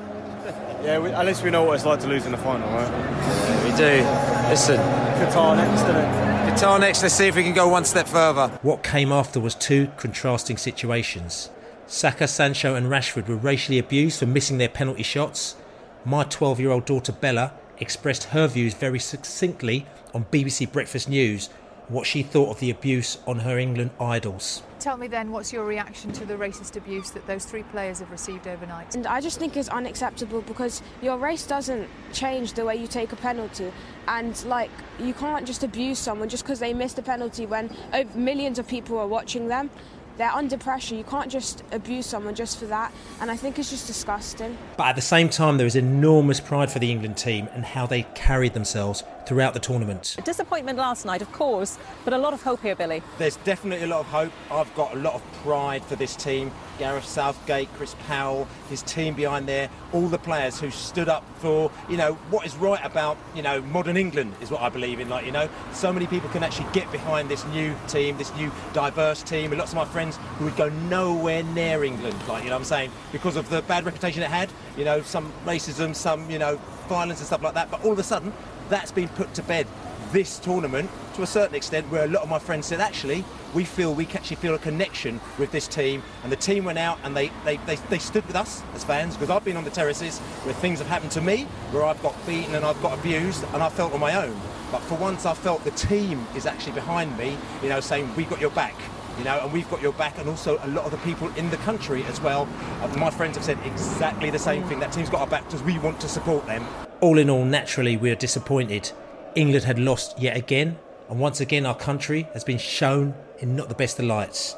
Yeah, 0.84 1.00
we, 1.00 1.10
at 1.10 1.26
least 1.26 1.42
we 1.42 1.50
know 1.50 1.64
what 1.64 1.74
it's 1.74 1.84
like 1.84 1.98
to 2.00 2.06
lose 2.06 2.24
in 2.26 2.32
the 2.32 2.38
final, 2.38 2.68
right? 2.70 2.88
Yeah, 2.88 3.64
we 3.64 3.70
do. 3.76 4.48
Listen. 4.48 4.76
Qatar 5.16 5.56
next, 5.56 5.82
isn't 5.82 5.96
it? 5.96 6.54
Qatar 6.54 6.78
next, 6.78 7.02
let's 7.02 7.14
see 7.14 7.26
if 7.26 7.34
we 7.34 7.42
can 7.42 7.54
go 7.54 7.66
one 7.66 7.84
step 7.84 8.06
further. 8.06 8.48
What 8.62 8.84
came 8.84 9.10
after 9.10 9.40
was 9.40 9.54
two 9.54 9.88
contrasting 9.96 10.58
situations. 10.58 11.50
Saka, 11.88 12.28
Sancho, 12.28 12.74
and 12.74 12.86
Rashford 12.86 13.26
were 13.26 13.36
racially 13.36 13.78
abused 13.78 14.20
for 14.20 14.26
missing 14.26 14.58
their 14.58 14.68
penalty 14.68 15.02
shots. 15.02 15.56
My 16.04 16.22
12 16.22 16.60
year 16.60 16.70
old 16.70 16.84
daughter 16.84 17.12
Bella 17.12 17.52
expressed 17.78 18.24
her 18.24 18.46
views 18.46 18.74
very 18.74 19.00
succinctly 19.00 19.86
on 20.14 20.24
BBC 20.26 20.70
Breakfast 20.70 21.08
News 21.08 21.50
what 21.88 22.06
she 22.06 22.22
thought 22.22 22.50
of 22.50 22.60
the 22.60 22.70
abuse 22.70 23.18
on 23.26 23.40
her 23.40 23.58
England 23.58 23.90
idols. 24.00 24.62
Tell 24.80 24.96
me 24.96 25.08
then, 25.08 25.30
what's 25.30 25.52
your 25.52 25.64
reaction 25.64 26.12
to 26.12 26.24
the 26.24 26.34
racist 26.34 26.76
abuse 26.76 27.10
that 27.12 27.26
those 27.26 27.44
three 27.44 27.62
players 27.64 28.00
have 28.00 28.10
received 28.10 28.46
overnight? 28.46 28.94
And 28.94 29.06
I 29.06 29.20
just 29.20 29.38
think 29.38 29.56
it's 29.56 29.68
unacceptable 29.68 30.42
because 30.42 30.82
your 31.00 31.16
race 31.16 31.46
doesn't 31.46 31.88
change 32.12 32.52
the 32.52 32.64
way 32.64 32.76
you 32.76 32.86
take 32.86 33.12
a 33.12 33.16
penalty. 33.16 33.72
And, 34.06 34.44
like, 34.44 34.70
you 35.00 35.14
can't 35.14 35.46
just 35.46 35.64
abuse 35.64 35.98
someone 35.98 36.28
just 36.28 36.44
because 36.44 36.60
they 36.60 36.74
missed 36.74 36.98
a 36.98 37.02
penalty 37.02 37.46
when 37.46 37.74
oh, 37.92 38.04
millions 38.14 38.58
of 38.58 38.68
people 38.68 38.98
are 38.98 39.08
watching 39.08 39.48
them 39.48 39.70
they're 40.16 40.30
under 40.30 40.56
pressure. 40.56 40.94
You 40.94 41.04
can't 41.04 41.30
just 41.30 41.62
abuse 41.72 42.06
someone 42.06 42.34
just 42.34 42.58
for 42.58 42.66
that. 42.66 42.92
And 43.20 43.30
I 43.30 43.36
think 43.36 43.58
it's 43.58 43.70
just 43.70 43.86
disgusting. 43.86 44.56
But 44.76 44.88
at 44.88 44.96
the 44.96 45.02
same 45.02 45.28
time, 45.28 45.56
there 45.58 45.66
is 45.66 45.76
enormous 45.76 46.40
pride 46.40 46.70
for 46.70 46.78
the 46.78 46.90
England 46.90 47.16
team 47.16 47.48
and 47.52 47.64
how 47.64 47.86
they 47.86 48.02
carried 48.14 48.54
themselves 48.54 49.02
throughout 49.26 49.54
the 49.54 49.60
tournament. 49.60 50.14
A 50.18 50.22
disappointment 50.22 50.78
last 50.78 51.04
night, 51.04 51.20
of 51.20 51.30
course, 51.32 51.78
but 52.04 52.14
a 52.14 52.18
lot 52.18 52.32
of 52.32 52.42
hope 52.42 52.62
here, 52.62 52.76
Billy. 52.76 53.02
There's 53.18 53.36
definitely 53.38 53.84
a 53.84 53.88
lot 53.88 54.00
of 54.00 54.06
hope. 54.06 54.32
I've 54.50 54.72
got 54.74 54.94
a 54.94 54.98
lot 54.98 55.14
of 55.14 55.32
pride 55.42 55.84
for 55.84 55.96
this 55.96 56.14
team. 56.14 56.52
Gareth 56.78 57.06
Southgate, 57.06 57.68
Chris 57.74 57.96
Powell, 58.06 58.46
his 58.68 58.82
team 58.82 59.14
behind 59.14 59.48
there, 59.48 59.70
all 59.92 60.08
the 60.08 60.18
players 60.18 60.60
who 60.60 60.70
stood 60.70 61.08
up 61.08 61.24
for, 61.38 61.72
you 61.88 61.96
know, 61.96 62.14
what 62.30 62.46
is 62.46 62.54
right 62.56 62.80
about, 62.84 63.16
you 63.34 63.42
know, 63.42 63.62
modern 63.62 63.96
England 63.96 64.34
is 64.40 64.50
what 64.50 64.60
I 64.60 64.68
believe 64.68 65.00
in. 65.00 65.08
Like, 65.08 65.24
you 65.24 65.32
know, 65.32 65.48
so 65.72 65.92
many 65.92 66.06
people 66.06 66.28
can 66.30 66.42
actually 66.42 66.70
get 66.72 66.90
behind 66.92 67.30
this 67.30 67.44
new 67.46 67.74
team, 67.88 68.18
this 68.18 68.34
new 68.36 68.52
diverse 68.74 69.22
team. 69.22 69.52
And 69.52 69.58
lots 69.58 69.72
of 69.72 69.76
my 69.76 69.86
friends 69.86 70.05
who 70.14 70.44
would 70.44 70.56
go 70.56 70.68
nowhere 70.68 71.42
near 71.42 71.82
England, 71.82 72.16
like, 72.28 72.44
you 72.44 72.50
know 72.50 72.56
what 72.56 72.60
I'm 72.60 72.64
saying, 72.64 72.92
because 73.10 73.36
of 73.36 73.48
the 73.50 73.62
bad 73.62 73.84
reputation 73.84 74.22
it 74.22 74.30
had, 74.30 74.48
you 74.76 74.84
know, 74.84 75.02
some 75.02 75.32
racism, 75.44 75.94
some, 75.94 76.30
you 76.30 76.38
know, 76.38 76.56
violence 76.88 77.18
and 77.18 77.26
stuff 77.26 77.42
like 77.42 77.54
that. 77.54 77.70
But 77.70 77.84
all 77.84 77.92
of 77.92 77.98
a 77.98 78.04
sudden, 78.04 78.32
that's 78.68 78.92
been 78.92 79.08
put 79.08 79.34
to 79.34 79.42
bed 79.42 79.66
this 80.12 80.38
tournament 80.38 80.90
to 81.14 81.22
a 81.22 81.26
certain 81.26 81.54
extent 81.54 81.90
where 81.90 82.04
a 82.04 82.08
lot 82.08 82.22
of 82.22 82.28
my 82.28 82.38
friends 82.38 82.66
said 82.66 82.80
actually 82.80 83.24
we 83.54 83.64
feel 83.64 83.94
we 83.94 84.06
actually 84.08 84.36
feel 84.36 84.54
a 84.54 84.58
connection 84.58 85.20
with 85.38 85.50
this 85.50 85.66
team. 85.66 86.02
And 86.22 86.30
the 86.30 86.36
team 86.36 86.64
went 86.64 86.78
out 86.78 86.98
and 87.04 87.16
they, 87.16 87.30
they, 87.44 87.56
they, 87.58 87.76
they 87.76 87.98
stood 87.98 88.26
with 88.26 88.36
us 88.36 88.62
as 88.74 88.84
fans 88.84 89.14
because 89.14 89.30
I've 89.30 89.44
been 89.44 89.56
on 89.56 89.64
the 89.64 89.70
terraces 89.70 90.18
where 90.18 90.54
things 90.54 90.78
have 90.78 90.88
happened 90.88 91.12
to 91.12 91.20
me 91.20 91.44
where 91.70 91.84
I've 91.84 92.02
got 92.02 92.14
beaten 92.26 92.54
and 92.54 92.64
I've 92.64 92.80
got 92.82 92.98
abused 92.98 93.44
and 93.52 93.62
I 93.62 93.68
felt 93.68 93.92
on 93.92 94.00
my 94.00 94.14
own. 94.14 94.38
But 94.70 94.80
for 94.80 94.96
once 94.96 95.26
I 95.26 95.34
felt 95.34 95.64
the 95.64 95.70
team 95.72 96.26
is 96.34 96.46
actually 96.46 96.72
behind 96.72 97.16
me 97.16 97.36
you 97.62 97.68
know 97.68 97.80
saying 97.80 98.14
we 98.14 98.24
got 98.24 98.40
your 98.40 98.50
back 98.50 98.74
you 99.18 99.24
know, 99.24 99.40
and 99.40 99.52
we've 99.52 99.68
got 99.70 99.80
your 99.80 99.92
back, 99.92 100.18
and 100.18 100.28
also 100.28 100.58
a 100.62 100.68
lot 100.68 100.84
of 100.84 100.90
the 100.90 100.98
people 100.98 101.28
in 101.36 101.50
the 101.50 101.56
country 101.58 102.04
as 102.04 102.20
well. 102.20 102.48
Uh, 102.80 102.88
my 102.98 103.10
friends 103.10 103.36
have 103.36 103.44
said 103.44 103.58
exactly 103.64 104.30
the 104.30 104.38
same 104.38 104.64
thing. 104.64 104.78
That 104.80 104.92
team's 104.92 105.10
got 105.10 105.20
our 105.20 105.26
back 105.26 105.44
because 105.44 105.62
we 105.62 105.78
want 105.78 106.00
to 106.00 106.08
support 106.08 106.46
them. 106.46 106.66
All 107.00 107.18
in 107.18 107.30
all, 107.30 107.44
naturally, 107.44 107.96
we 107.96 108.10
are 108.10 108.16
disappointed. 108.16 108.92
England 109.34 109.64
had 109.64 109.78
lost 109.78 110.18
yet 110.18 110.36
again, 110.36 110.78
and 111.08 111.20
once 111.20 111.40
again, 111.40 111.66
our 111.66 111.74
country 111.74 112.28
has 112.32 112.44
been 112.44 112.58
shown 112.58 113.14
in 113.38 113.54
not 113.56 113.68
the 113.68 113.74
best 113.74 113.98
of 113.98 114.06
lights. 114.06 114.56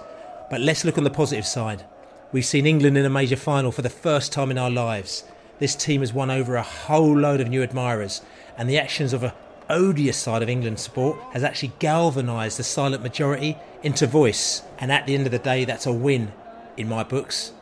But 0.50 0.60
let's 0.60 0.84
look 0.84 0.98
on 0.98 1.04
the 1.04 1.10
positive 1.10 1.46
side. 1.46 1.84
We've 2.32 2.44
seen 2.44 2.66
England 2.66 2.96
in 2.96 3.04
a 3.04 3.10
major 3.10 3.36
final 3.36 3.72
for 3.72 3.82
the 3.82 3.90
first 3.90 4.32
time 4.32 4.50
in 4.50 4.58
our 4.58 4.70
lives. 4.70 5.24
This 5.58 5.74
team 5.74 6.00
has 6.00 6.12
won 6.12 6.30
over 6.30 6.56
a 6.56 6.62
whole 6.62 7.16
load 7.16 7.40
of 7.40 7.48
new 7.48 7.62
admirers, 7.62 8.22
and 8.56 8.68
the 8.68 8.78
actions 8.78 9.12
of 9.12 9.22
a 9.22 9.34
odious 9.70 10.16
side 10.16 10.42
of 10.42 10.48
England 10.48 10.80
sport 10.80 11.18
has 11.32 11.44
actually 11.44 11.72
galvanised 11.78 12.58
the 12.58 12.64
silent 12.64 13.02
majority 13.02 13.56
into 13.82 14.06
voice. 14.06 14.62
And 14.78 14.90
at 14.90 15.06
the 15.06 15.14
end 15.14 15.26
of 15.26 15.32
the 15.32 15.38
day, 15.38 15.64
that's 15.64 15.86
a 15.86 15.92
win 15.92 16.32
in 16.76 16.88
my 16.88 17.04
books. 17.04 17.52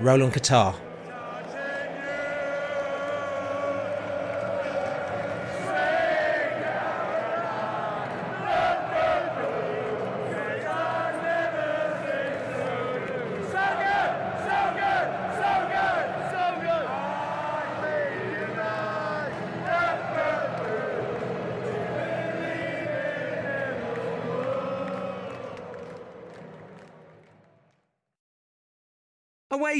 Roland 0.00 0.32
Qatar. 0.32 0.74